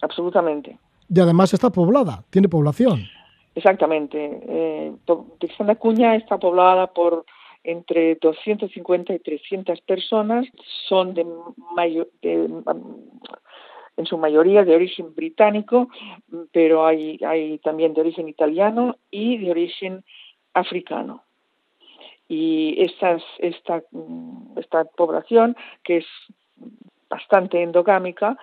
Absolutamente. 0.00 0.78
Y 1.08 1.20
además 1.20 1.52
está 1.52 1.68
poblada, 1.70 2.24
tiene 2.30 2.48
población. 2.48 3.02
Exactamente. 3.54 4.16
Eh, 4.48 4.92
Tristán 5.38 5.66
de 5.66 5.74
Acuña 5.74 6.16
está 6.16 6.38
poblada 6.38 6.86
por 6.86 7.26
entre 7.62 8.14
250 8.16 9.12
y 9.12 9.18
300 9.18 9.80
personas. 9.82 10.46
Son 10.88 11.12
de, 11.12 11.26
mayor, 11.76 12.08
de 12.22 12.48
en 13.96 14.06
su 14.06 14.16
mayoría 14.16 14.64
de 14.64 14.74
origen 14.74 15.14
británico, 15.14 15.88
pero 16.52 16.86
hay, 16.86 17.20
hay 17.24 17.58
también 17.58 17.92
de 17.92 18.00
origen 18.00 18.28
italiano 18.28 18.96
y 19.10 19.36
de 19.38 19.50
origen 19.50 20.04
africano. 20.54 21.22
Y 22.28 22.82
estas, 22.82 23.22
esta, 23.38 23.82
esta 24.56 24.84
población, 24.84 25.54
que 25.84 25.98
es 25.98 26.06
bastante 27.14 27.62
endogámica, 27.62 28.36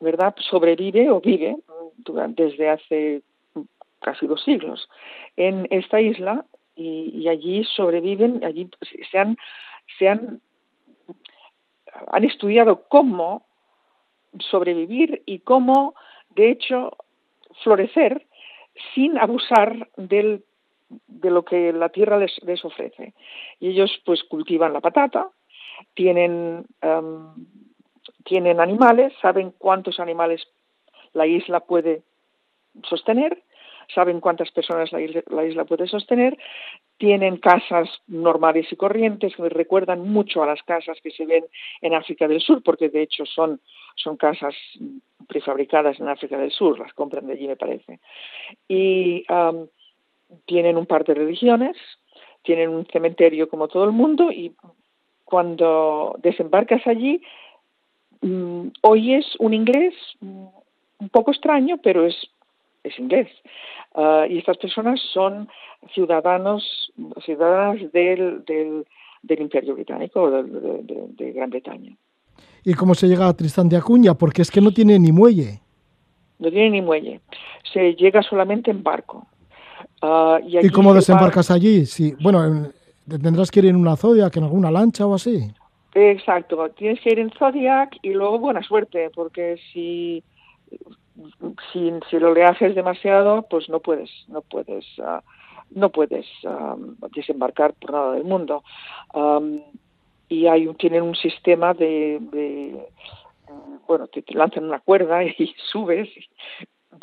¿verdad? 0.00 0.34
Sobrevive 0.50 1.10
o 1.10 1.20
vive 1.20 1.56
desde 2.36 2.68
hace 2.68 3.22
casi 4.00 4.26
dos 4.26 4.42
siglos 4.44 4.88
en 5.36 5.66
esta 5.70 5.98
isla 6.00 6.44
y, 6.76 7.26
allí 7.26 7.64
sobreviven, 7.64 8.44
allí 8.44 8.70
se 9.10 9.18
han, 9.18 9.36
se 9.98 10.08
han, 10.08 10.40
han 12.12 12.24
estudiado 12.24 12.84
cómo 12.88 13.46
sobrevivir 14.38 15.22
y 15.26 15.40
cómo, 15.40 15.94
de 16.36 16.50
hecho, 16.50 16.96
florecer 17.64 18.26
sin 18.94 19.18
abusar 19.18 19.88
del, 19.96 20.44
de 21.08 21.30
lo 21.30 21.44
que 21.44 21.72
la 21.72 21.88
tierra 21.88 22.18
les, 22.18 22.64
ofrece. 22.64 23.14
Y 23.58 23.70
ellos 23.70 23.90
pues 24.04 24.22
cultivan 24.22 24.72
la 24.72 24.80
patata, 24.80 25.30
tienen 25.94 26.66
tienen 28.28 28.60
animales, 28.60 29.12
saben 29.22 29.52
cuántos 29.56 29.98
animales 29.98 30.46
la 31.14 31.26
isla 31.26 31.60
puede 31.60 32.02
sostener, 32.84 33.42
saben 33.94 34.20
cuántas 34.20 34.50
personas 34.50 34.92
la 34.92 35.00
isla, 35.00 35.22
la 35.30 35.46
isla, 35.46 35.64
puede 35.64 35.88
sostener, 35.88 36.36
tienen 36.98 37.38
casas 37.38 37.88
normales 38.06 38.70
y 38.70 38.76
corrientes 38.76 39.34
que 39.34 39.48
recuerdan 39.48 40.06
mucho 40.06 40.42
a 40.42 40.46
las 40.46 40.62
casas 40.62 40.98
que 41.02 41.10
se 41.10 41.24
ven 41.24 41.44
en 41.80 41.94
África 41.94 42.28
del 42.28 42.42
Sur, 42.42 42.62
porque 42.62 42.90
de 42.90 43.02
hecho 43.02 43.24
son, 43.24 43.60
son 43.96 44.18
casas 44.18 44.54
prefabricadas 45.26 45.98
en 45.98 46.08
África 46.08 46.36
del 46.36 46.50
Sur, 46.50 46.78
las 46.78 46.92
compran 46.92 47.26
de 47.26 47.32
allí 47.32 47.48
me 47.48 47.56
parece. 47.56 47.98
Y 48.68 49.24
tienen 50.44 50.76
un 50.76 50.84
par 50.84 51.04
de 51.04 51.14
religiones, 51.14 51.76
tienen 52.42 52.68
un 52.68 52.84
cementerio 52.86 53.48
como 53.48 53.68
todo 53.68 53.84
el 53.84 53.92
mundo 53.92 54.30
y 54.30 54.54
cuando 55.24 56.16
desembarcas 56.22 56.86
allí 56.86 57.22
Mm, 58.20 58.68
hoy 58.82 59.14
es 59.14 59.26
un 59.38 59.54
inglés 59.54 59.94
mm, 60.20 60.46
un 61.00 61.08
poco 61.10 61.30
extraño, 61.30 61.78
pero 61.82 62.06
es, 62.06 62.16
es 62.82 62.98
inglés. 62.98 63.28
Uh, 63.94 64.24
y 64.28 64.38
estas 64.38 64.56
personas 64.58 65.00
son 65.12 65.48
ciudadanos, 65.94 66.92
ciudadanas 67.24 67.80
del, 67.92 68.44
del, 68.44 68.86
del 69.22 69.40
Imperio 69.40 69.74
Británico, 69.74 70.30
de, 70.30 70.42
de, 70.42 71.06
de, 71.08 71.32
Gran 71.32 71.50
Bretaña. 71.50 71.96
¿Y 72.64 72.74
cómo 72.74 72.94
se 72.94 73.08
llega 73.08 73.28
a 73.28 73.34
Tristán 73.34 73.68
de 73.68 73.76
Acuña? 73.76 74.14
Porque 74.14 74.42
es 74.42 74.50
que 74.50 74.60
no 74.60 74.72
tiene 74.72 74.98
ni 74.98 75.10
muelle. 75.10 75.60
No 76.38 76.50
tiene 76.50 76.70
ni 76.70 76.82
muelle. 76.82 77.20
Se 77.72 77.94
llega 77.94 78.22
solamente 78.22 78.70
en 78.70 78.82
barco. 78.82 79.26
Uh, 80.02 80.38
y, 80.46 80.66
¿Y 80.66 80.70
cómo 80.70 80.94
desembarcas 80.94 81.50
allí? 81.50 81.86
Sí, 81.86 82.14
bueno, 82.20 82.70
tendrás 83.08 83.50
que 83.50 83.60
ir 83.60 83.66
en 83.66 83.76
una 83.76 83.96
Zodiac, 83.96 84.36
en 84.36 84.44
alguna 84.44 84.70
lancha 84.70 85.06
o 85.06 85.14
así. 85.14 85.50
Exacto, 86.00 86.70
tienes 86.70 87.00
que 87.00 87.10
ir 87.10 87.18
en 87.18 87.30
Zodiac 87.32 87.96
y 88.02 88.10
luego 88.10 88.38
buena 88.38 88.62
suerte, 88.62 89.10
porque 89.12 89.56
si, 89.72 90.22
si, 91.72 91.92
si 92.08 92.18
lo 92.20 92.32
haces 92.46 92.76
demasiado, 92.76 93.42
pues 93.50 93.68
no 93.68 93.80
puedes, 93.80 94.08
no 94.28 94.42
puedes, 94.42 94.86
uh, 95.00 95.20
no 95.70 95.90
puedes 95.90 96.24
um, 96.44 96.94
desembarcar 97.12 97.74
por 97.74 97.90
nada 97.90 98.12
del 98.12 98.22
mundo. 98.22 98.62
Um, 99.12 99.60
y 100.28 100.46
hay 100.46 100.72
tienen 100.74 101.02
un 101.02 101.16
sistema 101.16 101.74
de, 101.74 102.18
de 102.20 102.86
bueno, 103.88 104.06
te, 104.06 104.22
te, 104.22 104.34
lanzan 104.34 104.64
una 104.64 104.78
cuerda 104.78 105.24
y 105.24 105.52
subes. 105.72 106.08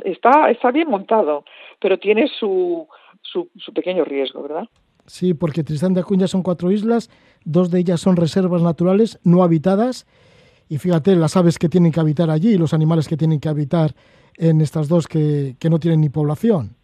Está, 0.05 0.49
está 0.51 0.71
bien 0.71 0.89
montado, 0.89 1.43
pero 1.81 1.99
tiene 1.99 2.29
su, 2.29 2.87
su, 3.21 3.49
su 3.57 3.73
pequeño 3.73 4.05
riesgo, 4.05 4.41
¿verdad? 4.41 4.69
Sí, 5.08 5.34
porque 5.34 5.64
Tristán 5.64 5.93
de 5.93 6.01
Acuña 6.01 6.28
son 6.28 6.43
cuatro 6.43 6.72
islas, 6.72 7.10
dos 7.43 7.70
de 7.70 7.80
ellas 7.80 8.01
son 8.01 8.16
reservas 8.16 8.62
naturales 8.62 9.20
no 9.24 9.43
habitadas, 9.43 10.08
y 10.68 10.78
fíjate 10.80 11.16
las 11.16 11.38
aves 11.38 11.60
que 11.60 11.70
tienen 11.70 11.91
que 11.91 11.99
habitar 11.99 12.30
allí 12.30 12.53
y 12.53 12.58
los 12.58 12.74
animales 12.74 13.08
que 13.08 13.18
tienen 13.18 13.39
que 13.39 13.49
habitar 13.49 13.91
en 14.38 14.62
estas 14.62 14.88
dos 14.88 15.08
que, 15.08 15.56
que 15.60 15.70
no 15.70 15.80
tienen 15.80 16.01
ni 16.01 16.10
población. 16.10 16.76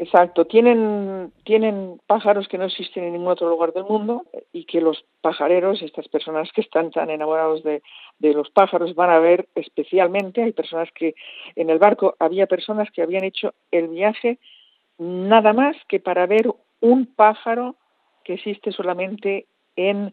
Exacto, 0.00 0.44
tienen, 0.44 1.32
tienen 1.42 2.00
pájaros 2.06 2.46
que 2.46 2.56
no 2.56 2.66
existen 2.66 3.02
en 3.02 3.14
ningún 3.14 3.32
otro 3.32 3.48
lugar 3.48 3.72
del 3.72 3.82
mundo 3.82 4.22
y 4.52 4.64
que 4.64 4.80
los 4.80 5.04
pajareros, 5.22 5.82
estas 5.82 6.06
personas 6.06 6.48
que 6.52 6.60
están 6.60 6.92
tan 6.92 7.10
enamorados 7.10 7.64
de, 7.64 7.82
de 8.20 8.32
los 8.32 8.48
pájaros, 8.50 8.94
van 8.94 9.10
a 9.10 9.18
ver 9.18 9.48
especialmente. 9.56 10.44
Hay 10.44 10.52
personas 10.52 10.88
que 10.94 11.16
en 11.56 11.68
el 11.68 11.80
barco 11.80 12.14
había 12.20 12.46
personas 12.46 12.88
que 12.92 13.02
habían 13.02 13.24
hecho 13.24 13.54
el 13.72 13.88
viaje 13.88 14.38
nada 14.98 15.52
más 15.52 15.76
que 15.88 15.98
para 15.98 16.26
ver 16.26 16.48
un 16.80 17.06
pájaro 17.06 17.76
que 18.24 18.34
existe 18.34 18.72
solamente 18.72 19.46
en 19.76 20.12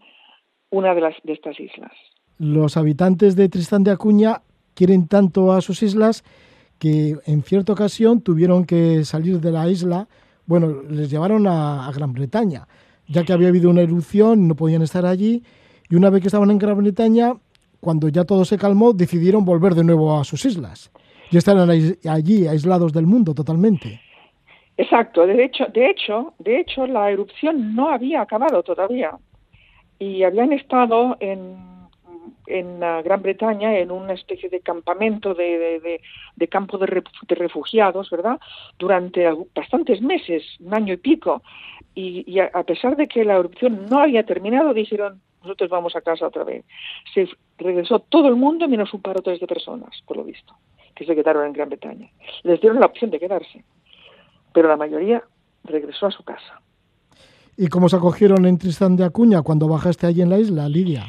una 0.70 0.94
de, 0.94 1.02
las, 1.02 1.16
de 1.24 1.34
estas 1.34 1.60
islas. 1.60 1.92
Los 2.38 2.78
habitantes 2.78 3.36
de 3.36 3.50
Tristán 3.50 3.84
de 3.84 3.92
Acuña 3.92 4.42
quieren 4.74 5.08
tanto 5.08 5.54
a 5.54 5.62
sus 5.62 5.84
islas 5.84 6.24
que 6.80 7.16
en 7.26 7.44
cierta 7.44 7.74
ocasión 7.74 8.22
tuvieron 8.22 8.66
que 8.66 9.06
salir 9.06 9.40
de 9.40 9.52
la 9.52 9.70
isla, 9.70 10.08
bueno, 10.46 10.84
les 10.90 11.10
llevaron 11.10 11.48
a, 11.48 11.88
a 11.88 11.92
Gran 11.92 12.14
Bretaña, 12.14 12.68
ya 13.08 13.24
que 13.24 13.34
había 13.34 13.48
habido 13.48 13.70
una 13.70 13.82
erupción, 13.82 14.48
no 14.48 14.56
podían 14.56 14.82
estar 14.82 15.06
allí, 15.06 15.44
y 15.90 15.96
una 15.96 16.10
vez 16.10 16.22
que 16.22 16.28
estaban 16.28 16.52
en 16.52 16.58
Gran 16.58 16.78
Bretaña, 16.78 17.34
cuando 17.80 18.10
ya 18.10 18.24
todo 18.24 18.46
se 18.46 18.58
calmó, 18.58 18.94
decidieron 18.94 19.46
volver 19.46 19.76
de 19.76 19.84
nuevo 19.84 20.20
a 20.20 20.24
sus 20.24 20.44
islas. 20.46 20.92
Y 21.32 21.38
están 21.38 21.70
allí, 21.70 22.48
aislados 22.48 22.94
del 22.94 23.06
mundo 23.06 23.34
totalmente. 23.34 24.02
Exacto, 24.78 25.26
de 25.26 25.44
hecho, 25.44 25.66
de 25.68 25.90
hecho, 25.90 26.34
de 26.40 26.60
hecho, 26.60 26.86
la 26.86 27.10
erupción 27.10 27.76
no 27.76 27.90
había 27.90 28.22
acabado 28.22 28.62
todavía 28.62 29.18
y 30.00 30.24
habían 30.24 30.52
estado 30.52 31.16
en, 31.22 31.56
en 32.48 32.80
Gran 32.80 33.22
Bretaña 33.22 33.78
en 33.78 33.92
una 33.92 34.14
especie 34.14 34.50
de 34.50 34.60
campamento 34.60 35.34
de, 35.34 35.80
de, 35.80 36.02
de 36.36 36.48
campo 36.48 36.78
de, 36.78 36.88
refugiados, 37.28 38.10
¿verdad? 38.10 38.38
Durante 38.78 39.26
bastantes 39.56 40.02
meses, 40.02 40.44
un 40.60 40.74
año 40.74 40.94
y 40.94 40.98
pico. 40.98 41.42
Y, 41.94 42.30
y 42.30 42.40
a, 42.40 42.52
a 42.54 42.64
pesar 42.64 42.98
de 42.98 43.08
que 43.08 43.24
la 43.24 43.38
erupción 43.38 43.86
no 43.90 44.00
había 44.00 44.26
terminado, 44.26 44.74
dijeron, 44.74 45.22
nosotros 45.42 45.70
vamos 45.70 45.96
a 45.96 46.02
casa 46.02 46.28
otra 46.28 46.44
vez. 46.44 46.66
Se 47.14 47.30
regresó 47.58 48.00
todo 48.00 48.28
el 48.28 48.36
mundo 48.36 48.68
menos 48.68 48.94
un 48.94 49.02
par 49.02 49.18
o 49.18 49.22
tres 49.22 49.40
de 49.40 49.48
personas, 49.48 50.02
por 50.06 50.18
lo 50.18 50.26
visto, 50.26 50.54
que 50.94 51.06
se 51.06 51.16
quedaron 51.16 51.46
en 51.46 51.54
Gran 51.54 51.70
Bretaña. 51.70 52.10
Les 52.44 52.60
dieron 52.60 52.80
la 52.80 52.88
opción 52.88 53.12
de 53.12 53.20
quedarse, 53.20 53.64
pero 54.56 54.70
la 54.70 54.78
mayoría 54.78 55.22
regresó 55.66 56.08
a 56.08 56.12
su 56.12 56.24
casa. 56.24 56.62
¿Y 57.58 57.68
cómo 57.68 57.90
se 57.90 57.98
acogieron 57.98 58.46
en 58.46 58.58
Tristán 58.58 58.96
de 58.96 59.04
Acuña 59.04 59.42
cuando 59.42 59.68
bajaste 59.68 60.08
allí 60.08 60.22
en 60.22 60.30
la 60.30 60.40
isla, 60.40 60.70
Lidia? 60.70 61.04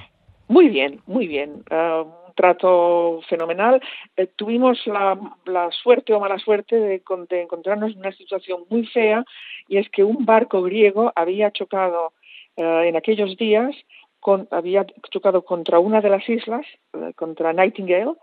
Muy 0.48 0.68
bien, 0.68 1.00
muy 1.06 1.28
bien. 1.28 1.62
Uh, 1.70 2.02
un 2.02 2.34
trato 2.34 3.20
fenomenal. 3.28 3.80
Eh, 4.16 4.26
tuvimos 4.34 4.84
la, 4.86 5.18
la, 5.44 5.70
suerte 5.70 6.12
o 6.12 6.20
mala 6.20 6.38
suerte 6.38 6.74
de, 6.76 7.02
de, 7.30 7.42
encontrarnos 7.42 7.92
en 7.92 7.98
una 7.98 8.12
situación 8.12 8.64
muy 8.68 8.84
fea 8.86 9.24
y 9.68 9.78
es 9.78 9.88
que 9.90 10.02
un 10.02 10.26
barco 10.26 10.62
griego 10.62 11.12
había 11.14 11.52
chocado 11.52 12.12
uh, 12.56 12.80
en 12.80 12.96
aquellos 12.96 13.36
días 13.36 13.74
con, 14.18 14.48
había 14.50 14.86
chocado 15.10 15.44
contra 15.44 15.78
una 15.78 16.00
de 16.00 16.10
las 16.10 16.28
islas, 16.28 16.66
uh, 16.94 17.12
contra 17.14 17.52
Nightingale, 17.52 18.14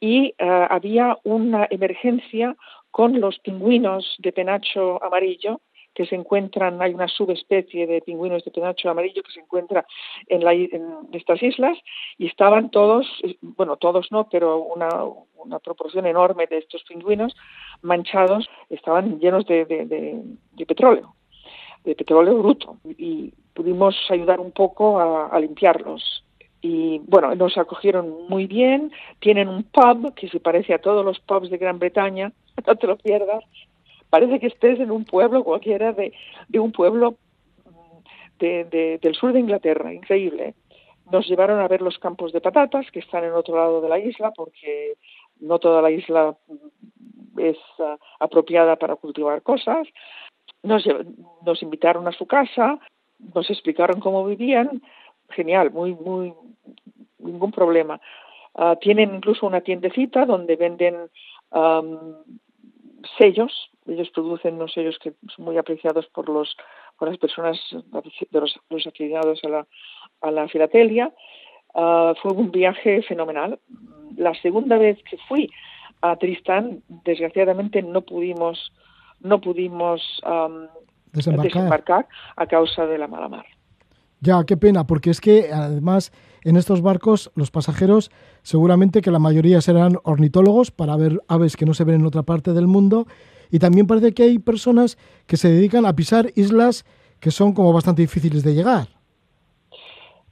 y 0.00 0.34
había 0.38 1.18
una 1.24 1.66
emergencia 1.68 2.56
con 2.94 3.20
los 3.20 3.40
pingüinos 3.40 4.14
de 4.18 4.30
penacho 4.30 5.02
amarillo 5.02 5.60
que 5.94 6.06
se 6.06 6.14
encuentran, 6.14 6.80
hay 6.80 6.94
una 6.94 7.08
subespecie 7.08 7.88
de 7.88 8.00
pingüinos 8.02 8.44
de 8.44 8.52
penacho 8.52 8.88
amarillo 8.88 9.20
que 9.24 9.32
se 9.32 9.40
encuentra 9.40 9.84
en, 10.28 10.44
la, 10.44 10.52
estas 11.12 11.42
islas 11.42 11.76
y 12.18 12.28
estaban 12.28 12.70
todos, 12.70 13.04
bueno, 13.42 13.78
todos 13.78 14.12
no, 14.12 14.28
pero 14.28 14.58
una, 14.62 15.58
proporción 15.58 16.06
enorme 16.06 16.46
de 16.46 16.58
estos 16.58 16.84
pingüinos 16.84 17.34
manchados, 17.82 18.48
estaban 18.70 19.18
llenos 19.18 19.44
de, 19.46 19.66
petróleo, 20.64 21.16
de 21.82 21.96
petróleo 21.96 22.38
bruto. 22.38 22.76
Y 22.96 23.34
pudimos 23.54 23.96
ayudar 24.08 24.38
un 24.38 24.52
poco 24.52 25.00
a 25.00 25.36
limpiarlos 25.40 26.24
y 26.64 26.98
bueno, 27.00 27.34
nos 27.34 27.58
acogieron 27.58 28.26
muy 28.26 28.46
bien, 28.46 28.90
tienen 29.20 29.48
un 29.48 29.64
pub 29.64 30.14
que 30.14 30.30
se 30.30 30.40
parece 30.40 30.72
a 30.72 30.78
todos 30.78 31.04
los 31.04 31.20
pubs 31.20 31.50
de 31.50 31.58
Gran 31.58 31.78
Bretaña, 31.78 32.32
no 32.66 32.76
te 32.76 32.86
lo 32.86 32.96
pierdas, 32.96 33.44
parece 34.08 34.40
que 34.40 34.46
estés 34.46 34.80
en 34.80 34.90
un 34.90 35.04
pueblo 35.04 35.44
cualquiera 35.44 35.92
de, 35.92 36.14
de 36.48 36.58
un 36.58 36.72
pueblo 36.72 37.16
de, 38.38 38.64
de, 38.64 38.98
del 39.02 39.14
sur 39.14 39.34
de 39.34 39.40
Inglaterra, 39.40 39.92
increíble. 39.92 40.54
Nos 41.12 41.28
llevaron 41.28 41.60
a 41.60 41.68
ver 41.68 41.82
los 41.82 41.98
campos 41.98 42.32
de 42.32 42.40
patatas 42.40 42.90
que 42.90 43.00
están 43.00 43.24
en 43.24 43.32
otro 43.32 43.56
lado 43.56 43.82
de 43.82 43.90
la 43.90 43.98
isla 43.98 44.30
porque 44.30 44.94
no 45.40 45.58
toda 45.58 45.82
la 45.82 45.90
isla 45.90 46.34
es 47.36 47.58
uh, 47.78 47.98
apropiada 48.20 48.76
para 48.76 48.96
cultivar 48.96 49.42
cosas. 49.42 49.86
Nos 50.62 51.62
invitaron 51.62 52.08
a 52.08 52.12
su 52.12 52.26
casa, 52.26 52.78
nos 53.34 53.50
explicaron 53.50 54.00
cómo 54.00 54.24
vivían, 54.24 54.80
genial, 55.30 55.70
muy, 55.70 55.94
muy, 55.94 56.34
ningún 57.18 57.50
problema. 57.50 58.00
Uh, 58.54 58.76
tienen 58.80 59.14
incluso 59.16 59.46
una 59.46 59.62
tiendecita 59.62 60.26
donde 60.26 60.56
venden 60.56 61.10
um, 61.50 62.14
sellos 63.18 63.70
ellos 63.86 64.10
producen 64.10 64.54
unos 64.54 64.72
sellos 64.72 64.98
que 64.98 65.12
son 65.34 65.44
muy 65.44 65.58
apreciados 65.58 66.06
por 66.08 66.28
los 66.28 66.56
por 66.98 67.08
las 67.08 67.18
personas 67.18 67.58
de 68.30 68.40
los, 68.40 68.58
los 68.70 68.86
afiliados 68.86 69.40
a 69.44 69.48
la, 69.48 69.66
a 70.20 70.30
la 70.30 70.48
filatelia. 70.48 71.12
Uh, 71.74 72.14
fue 72.22 72.32
un 72.32 72.52
viaje 72.52 73.02
fenomenal. 73.02 73.58
La 74.16 74.32
segunda 74.40 74.78
vez 74.78 75.02
que 75.02 75.18
fui 75.28 75.50
a 76.02 76.16
Tristán, 76.16 76.82
desgraciadamente 77.04 77.82
no 77.82 78.02
pudimos 78.02 78.72
no 79.20 79.40
pudimos 79.40 80.00
um, 80.24 80.68
desembarcar. 81.12 81.52
desembarcar 81.52 82.08
a 82.36 82.46
causa 82.46 82.86
de 82.86 82.98
la 82.98 83.08
mala 83.08 83.28
mar. 83.28 83.46
Ya, 84.20 84.44
qué 84.44 84.56
pena, 84.56 84.86
porque 84.86 85.10
es 85.10 85.20
que 85.20 85.50
además 85.52 86.12
en 86.44 86.56
estos 86.56 86.82
barcos 86.82 87.30
los 87.34 87.50
pasajeros 87.50 88.10
seguramente 88.42 89.02
que 89.02 89.10
la 89.10 89.18
mayoría 89.18 89.60
serán 89.60 89.98
ornitólogos 90.04 90.70
para 90.70 90.96
ver 90.96 91.20
aves 91.28 91.56
que 91.56 91.66
no 91.66 91.74
se 91.74 91.84
ven 91.84 91.96
en 91.96 92.06
otra 92.06 92.22
parte 92.22 92.52
del 92.52 92.66
mundo 92.66 93.06
y 93.50 93.58
también 93.58 93.86
parece 93.86 94.12
que 94.12 94.22
hay 94.22 94.38
personas 94.38 94.96
que 95.26 95.36
se 95.36 95.48
dedican 95.48 95.86
a 95.86 95.94
pisar 95.94 96.26
islas 96.36 96.84
que 97.20 97.30
son 97.30 97.54
como 97.54 97.72
bastante 97.72 98.02
difíciles 98.02 98.42
de 98.42 98.54
llegar. 98.54 98.88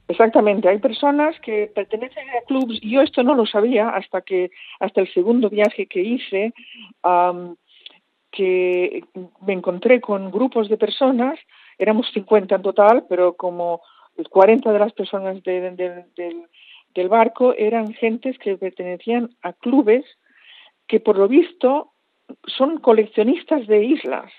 Exactamente, 0.07 0.67
hay 0.67 0.79
personas 0.79 1.39
que 1.39 1.71
pertenecen 1.73 2.29
a 2.29 2.45
clubs, 2.45 2.79
yo 2.81 3.01
esto 3.01 3.23
no 3.23 3.33
lo 3.35 3.45
sabía 3.45 3.89
hasta 3.89 4.21
que 4.21 4.51
hasta 4.79 5.01
el 5.01 5.11
segundo 5.13 5.49
viaje 5.49 5.87
que 5.87 6.01
hice, 6.01 6.53
um, 7.03 7.55
que 8.31 9.05
me 9.47 9.53
encontré 9.53 10.01
con 10.01 10.29
grupos 10.29 10.67
de 10.67 10.77
personas, 10.77 11.39
éramos 11.83 12.09
50 12.13 12.55
en 12.55 12.61
total, 12.61 13.05
pero 13.07 13.33
como 13.35 13.81
40 14.29 14.71
de 14.71 14.79
las 14.79 14.93
personas 14.93 15.43
de, 15.43 15.61
de, 15.61 16.05
de, 16.15 16.45
del, 16.95 17.09
barco 17.09 17.53
eran 17.57 17.93
gentes 17.93 18.37
que 18.39 18.57
pertenecían 18.57 19.29
a 19.41 19.53
clubes 19.53 20.05
que 20.87 20.99
por 20.99 21.17
lo 21.17 21.27
visto 21.27 21.91
son 22.45 22.79
coleccionistas 22.79 23.67
de 23.67 23.83
islas 23.83 24.31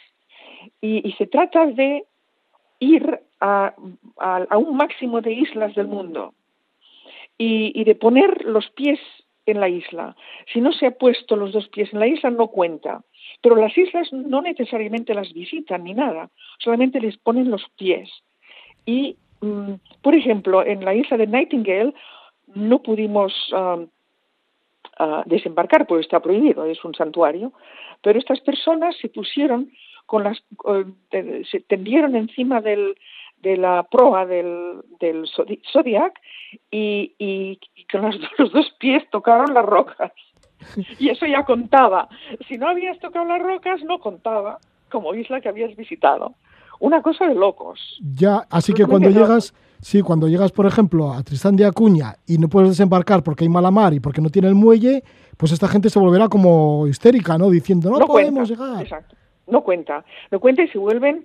y, 0.80 1.12
se 1.18 1.26
trata 1.26 1.66
de 1.66 2.04
ir 2.78 3.20
a, 3.40 3.74
un 3.76 4.76
máximo 4.76 5.20
de 5.20 5.32
islas 5.32 5.74
del 5.74 5.88
mundo 5.88 6.34
y, 7.36 7.84
de 7.84 7.94
poner 7.94 8.44
los 8.44 8.70
pies 8.70 9.00
en 9.46 9.60
la 9.60 9.68
isla. 9.68 10.16
Si 10.52 10.60
no 10.60 10.72
se 10.72 10.86
ha 10.86 10.92
puesto 10.92 11.36
los 11.36 11.52
dos 11.52 11.68
pies 11.68 11.92
en 11.92 12.00
la 12.00 12.06
isla, 12.06 12.30
no 12.30 12.48
cuenta. 12.48 13.02
Pero 13.42 13.56
las 13.56 13.76
islas 13.76 14.12
no 14.12 14.42
necesariamente 14.42 15.14
las 15.14 15.32
visitan 15.32 15.84
ni 15.84 15.94
nada, 15.94 16.30
solamente 16.58 17.00
les 17.00 17.16
ponen 17.18 17.50
los 17.50 17.64
pies. 17.76 18.10
Y, 18.86 19.16
um, 19.40 19.78
por 20.02 20.14
ejemplo, 20.14 20.64
en 20.64 20.84
la 20.84 20.94
isla 20.94 21.16
de 21.16 21.26
Nightingale 21.26 21.94
no 22.54 22.82
pudimos 22.82 23.32
uh, 23.52 23.86
desembarcar, 25.26 25.86
porque 25.86 26.02
está 26.02 26.20
prohibido, 26.20 26.64
es 26.64 26.84
un 26.84 26.94
santuario, 26.94 27.52
pero 28.02 28.18
estas 28.18 28.40
personas 28.40 28.96
se 28.98 29.08
pusieron 29.08 29.70
con 30.06 30.24
las, 30.24 30.42
se 31.50 31.60
tendieron 31.60 32.14
encima 32.14 32.60
del, 32.60 32.94
de 33.44 33.56
la 33.56 33.84
proa 33.84 34.26
del, 34.26 34.82
del 34.98 35.28
Zodiac 35.72 36.20
y, 36.70 37.58
con 37.90 38.02
los 38.38 38.52
dos 38.52 38.70
pies 38.78 39.08
tocaron 39.10 39.54
las 39.54 39.64
rocas. 39.64 40.12
Y 40.98 41.08
eso 41.08 41.26
ya 41.26 41.44
contaba. 41.44 42.08
Si 42.48 42.56
no 42.56 42.68
habías 42.68 42.98
tocado 42.98 43.24
las 43.24 43.42
rocas, 43.42 43.82
no 43.84 43.98
contaba 43.98 44.58
como 44.90 45.14
isla 45.14 45.40
que 45.40 45.48
habías 45.48 45.74
visitado. 45.76 46.34
Una 46.80 47.02
cosa 47.02 47.26
de 47.26 47.34
locos. 47.34 47.80
Ya, 48.00 48.46
así 48.50 48.72
que 48.72 48.86
cuando 48.86 49.10
llegas, 49.10 49.54
sí, 49.80 50.02
cuando 50.02 50.28
llegas, 50.28 50.52
por 50.52 50.66
ejemplo, 50.66 51.12
a 51.12 51.22
Tristán 51.22 51.56
de 51.56 51.64
Acuña 51.64 52.16
y 52.26 52.38
no 52.38 52.48
puedes 52.48 52.70
desembarcar 52.70 53.22
porque 53.22 53.44
hay 53.44 53.48
mala 53.48 53.70
mar 53.70 53.94
y 53.94 54.00
porque 54.00 54.20
no 54.20 54.28
tiene 54.28 54.48
el 54.48 54.54
muelle, 54.54 55.02
pues 55.36 55.52
esta 55.52 55.68
gente 55.68 55.90
se 55.90 55.98
volverá 55.98 56.28
como 56.28 56.86
histérica, 56.86 57.38
¿no? 57.38 57.50
Diciendo, 57.50 57.90
no, 57.90 57.98
no 57.98 58.06
podemos 58.06 58.48
cuenta, 58.48 58.64
llegar. 58.64 58.82
Exacto. 58.82 59.16
No 59.46 59.62
cuenta. 59.62 60.04
No 60.30 60.40
cuenta 60.40 60.62
y 60.62 60.68
se 60.68 60.78
vuelven 60.78 61.24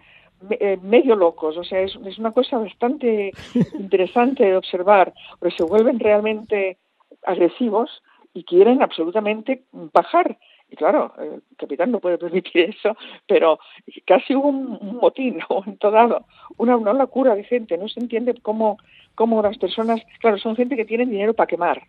eh, 0.50 0.78
medio 0.82 1.16
locos. 1.16 1.58
O 1.58 1.64
sea, 1.64 1.82
es, 1.82 1.98
es 2.06 2.18
una 2.18 2.32
cosa 2.32 2.58
bastante 2.58 3.32
interesante 3.80 4.46
de 4.46 4.56
observar, 4.56 5.14
porque 5.40 5.56
se 5.56 5.64
vuelven 5.64 6.00
realmente 6.00 6.78
agresivos 7.26 7.90
y 8.34 8.44
quieren 8.44 8.82
absolutamente 8.82 9.64
bajar. 9.72 10.38
Y 10.72 10.76
claro, 10.76 11.14
el 11.18 11.42
capitán 11.58 11.92
no 11.92 12.00
puede 12.00 12.18
permitir 12.18 12.70
eso, 12.70 12.96
pero 13.28 13.60
casi 14.06 14.36
hubo 14.36 14.50
un, 14.50 14.78
un 14.80 14.98
motín, 14.98 15.40
un 15.50 15.58
momento 15.58 15.92
dado, 15.92 16.26
una, 16.58 16.78
una 16.78 16.94
locura 16.94 17.36
de 17.36 17.44
gente, 17.44 17.78
no 17.78 17.88
se 17.88 18.00
entiende 18.00 18.36
cómo, 18.42 18.78
cómo 19.16 19.42
las 19.42 19.58
personas, 19.58 20.02
claro, 20.20 20.38
son 20.38 20.56
gente 20.56 20.76
que 20.76 20.86
tienen 20.86 21.10
dinero 21.10 21.34
para 21.34 21.48
quemar, 21.48 21.84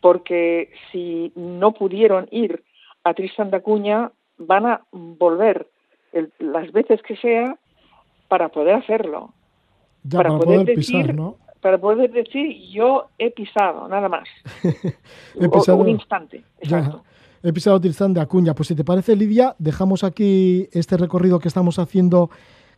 porque 0.00 0.70
si 0.92 1.32
no 1.34 1.72
pudieron 1.72 2.28
ir 2.30 2.62
a 3.04 3.14
Tristan 3.14 3.50
da 3.50 3.60
Cuña, 3.60 4.12
van 4.36 4.66
a 4.66 4.82
volver 4.92 5.66
el, 6.12 6.32
las 6.38 6.70
veces 6.72 7.02
que 7.02 7.16
sea 7.16 7.56
para 8.28 8.50
poder 8.50 8.74
hacerlo. 8.74 9.32
para, 10.10 10.28
poder, 10.36 10.64
decir, 10.64 11.14
Para 11.60 11.78
poder 11.78 12.10
decir 12.12 12.70
yo 12.70 13.08
he 13.18 13.30
pisado, 13.30 13.88
nada 13.88 14.08
más. 14.08 14.28
he 14.62 15.48
pisado, 15.48 15.78
un 15.78 15.88
instante, 15.88 16.44
exacto. 16.60 17.02
he 17.42 17.52
pisado 17.52 17.80
Tristán 17.80 18.14
de 18.14 18.20
Acuña. 18.20 18.54
Pues 18.54 18.68
si 18.68 18.74
te 18.74 18.84
parece, 18.84 19.16
Lidia, 19.16 19.56
dejamos 19.58 20.04
aquí 20.04 20.68
este 20.72 20.96
recorrido 20.96 21.38
que 21.40 21.48
estamos 21.48 21.78
haciendo 21.78 22.30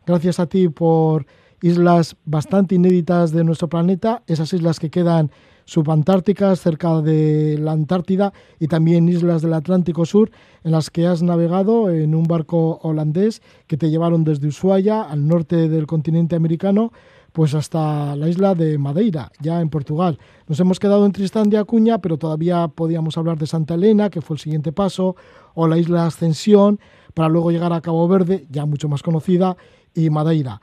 gracias 0.05 0.39
a 0.39 0.47
ti 0.47 0.67
por 0.69 1.25
islas 1.61 2.15
bastante 2.25 2.75
inéditas 2.75 3.31
de 3.31 3.43
nuestro 3.43 3.69
planeta, 3.69 4.23
esas 4.27 4.51
islas 4.53 4.79
que 4.79 4.89
quedan 4.89 5.31
subantárticas 5.65 6.59
cerca 6.59 7.01
de 7.01 7.57
la 7.59 7.71
Antártida 7.71 8.33
y 8.59 8.67
también 8.67 9.07
islas 9.07 9.41
del 9.41 9.53
Atlántico 9.53 10.05
Sur 10.05 10.31
en 10.63 10.71
las 10.71 10.89
que 10.89 11.07
has 11.07 11.21
navegado 11.21 11.89
en 11.89 12.15
un 12.15 12.23
barco 12.23 12.79
holandés 12.81 13.41
que 13.67 13.77
te 13.77 13.89
llevaron 13.89 14.23
desde 14.23 14.47
Ushuaia 14.47 15.03
al 15.03 15.27
norte 15.27 15.69
del 15.69 15.87
continente 15.87 16.35
americano 16.35 16.91
pues 17.31 17.53
hasta 17.53 18.15
la 18.15 18.27
isla 18.27 18.55
de 18.55 18.77
Madeira, 18.77 19.31
ya 19.39 19.61
en 19.61 19.69
Portugal. 19.69 20.17
Nos 20.47 20.59
hemos 20.59 20.79
quedado 20.79 21.05
en 21.05 21.11
Tristán 21.11 21.49
de 21.49 21.57
Acuña, 21.57 21.99
pero 21.99 22.17
todavía 22.17 22.67
podíamos 22.67 23.17
hablar 23.17 23.37
de 23.37 23.47
Santa 23.47 23.75
Elena, 23.75 24.09
que 24.09 24.21
fue 24.21 24.35
el 24.35 24.39
siguiente 24.39 24.71
paso, 24.71 25.15
o 25.53 25.67
la 25.67 25.77
isla 25.77 26.05
Ascensión, 26.05 26.79
para 27.13 27.29
luego 27.29 27.51
llegar 27.51 27.73
a 27.73 27.81
Cabo 27.81 28.07
Verde, 28.07 28.45
ya 28.49 28.65
mucho 28.65 28.89
más 28.89 29.01
conocida, 29.03 29.55
y 29.93 30.09
Madeira. 30.09 30.61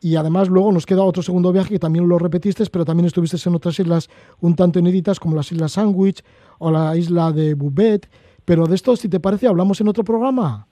Y 0.00 0.16
además 0.16 0.48
luego 0.48 0.70
nos 0.70 0.84
queda 0.86 1.02
otro 1.02 1.22
segundo 1.22 1.50
viaje 1.50 1.70
que 1.70 1.78
también 1.78 2.06
lo 2.06 2.18
repetiste, 2.18 2.62
pero 2.70 2.84
también 2.84 3.06
estuviste 3.06 3.36
en 3.48 3.54
otras 3.54 3.78
islas 3.80 4.10
un 4.40 4.54
tanto 4.54 4.78
inéditas 4.78 5.18
como 5.18 5.34
las 5.34 5.50
Islas 5.50 5.72
Sandwich 5.72 6.22
o 6.58 6.70
la 6.70 6.94
isla 6.94 7.32
de 7.32 7.54
Bubet. 7.54 8.08
Pero 8.44 8.66
de 8.66 8.74
esto, 8.74 8.96
si 8.96 9.08
te 9.08 9.18
parece, 9.18 9.46
hablamos 9.46 9.80
en 9.80 9.88
otro 9.88 10.04
programa. 10.04 10.66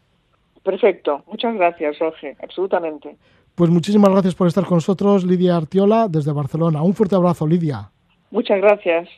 Perfecto. 0.63 1.25
Muchas 1.27 1.55
gracias, 1.55 1.97
Jorge. 1.99 2.37
Absolutamente. 2.43 3.17
Pues 3.55 3.71
muchísimas 3.71 4.11
gracias 4.11 4.35
por 4.35 4.49
estar 4.49 4.65
con 4.65 4.77
nosotros, 4.77 5.25
Lidia 5.25 5.57
Artiola, 5.57 6.09
desde 6.09 6.33
Barcelona. 6.33 6.83
Un 6.83 6.95
fuerte 6.95 7.15
abrazo, 7.15 7.47
Lidia. 7.47 7.91
Muchas 8.31 8.61
gracias. 8.61 9.09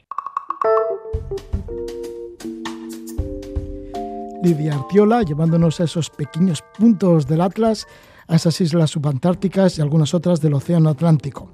Lidia 4.43 4.75
Artiola, 4.75 5.23
llevándonos 5.23 5.81
a 5.81 5.85
esos 5.85 6.11
pequeños 6.11 6.63
puntos 6.77 7.27
del 7.27 7.41
Atlas 7.41 7.87
a 8.29 8.37
esas 8.37 8.61
islas 8.61 8.91
subantárticas 8.91 9.79
y 9.79 9.83
algunas 9.83 10.15
otras 10.15 10.41
del 10.41 10.55
Océano 10.55 10.91
Atlántico. 10.91 11.51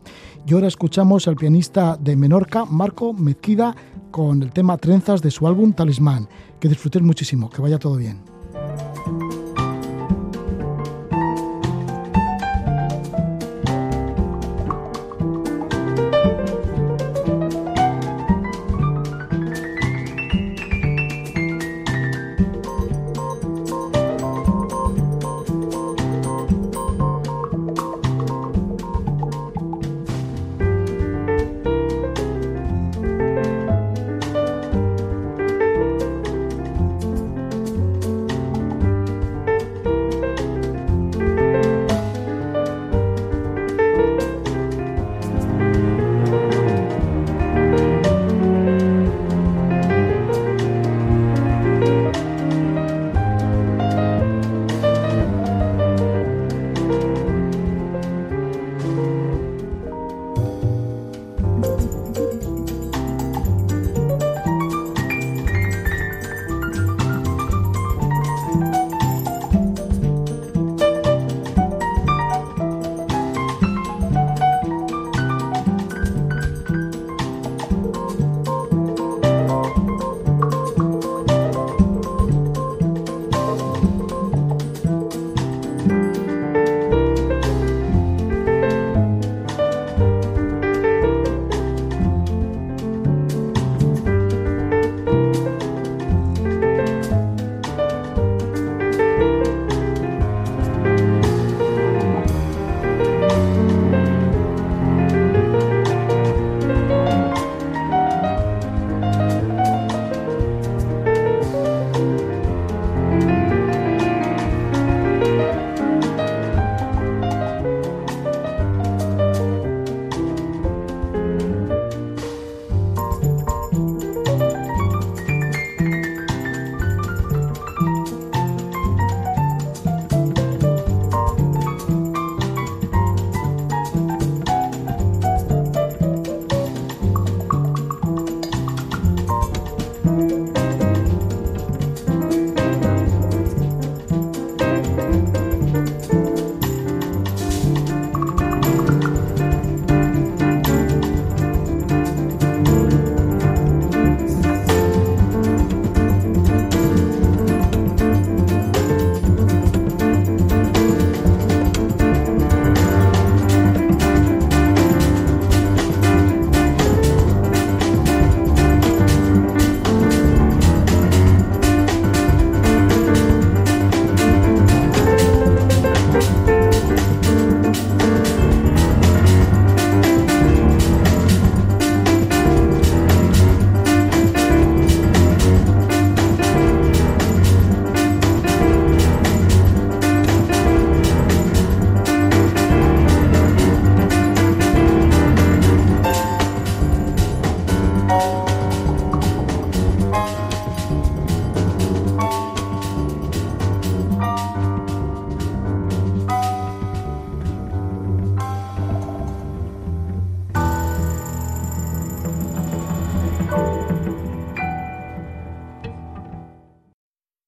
Y 0.47 0.55
ahora 0.55 0.68
escuchamos 0.68 1.28
al 1.28 1.37
pianista 1.37 1.97
de 1.99 2.16
Menorca, 2.16 2.64
Marco 2.64 3.12
Mezquida, 3.12 3.74
con 4.11 4.43
el 4.43 4.53
tema 4.53 4.78
Trenzas 4.78 5.22
de 5.22 5.31
su 5.31 5.47
álbum 5.47 5.72
Talismán. 5.72 6.28
Que 6.59 6.68
disfruten 6.68 7.05
muchísimo, 7.05 7.51
que 7.51 7.62
vaya 7.62 7.78
todo 7.78 7.97
bien. 7.97 8.30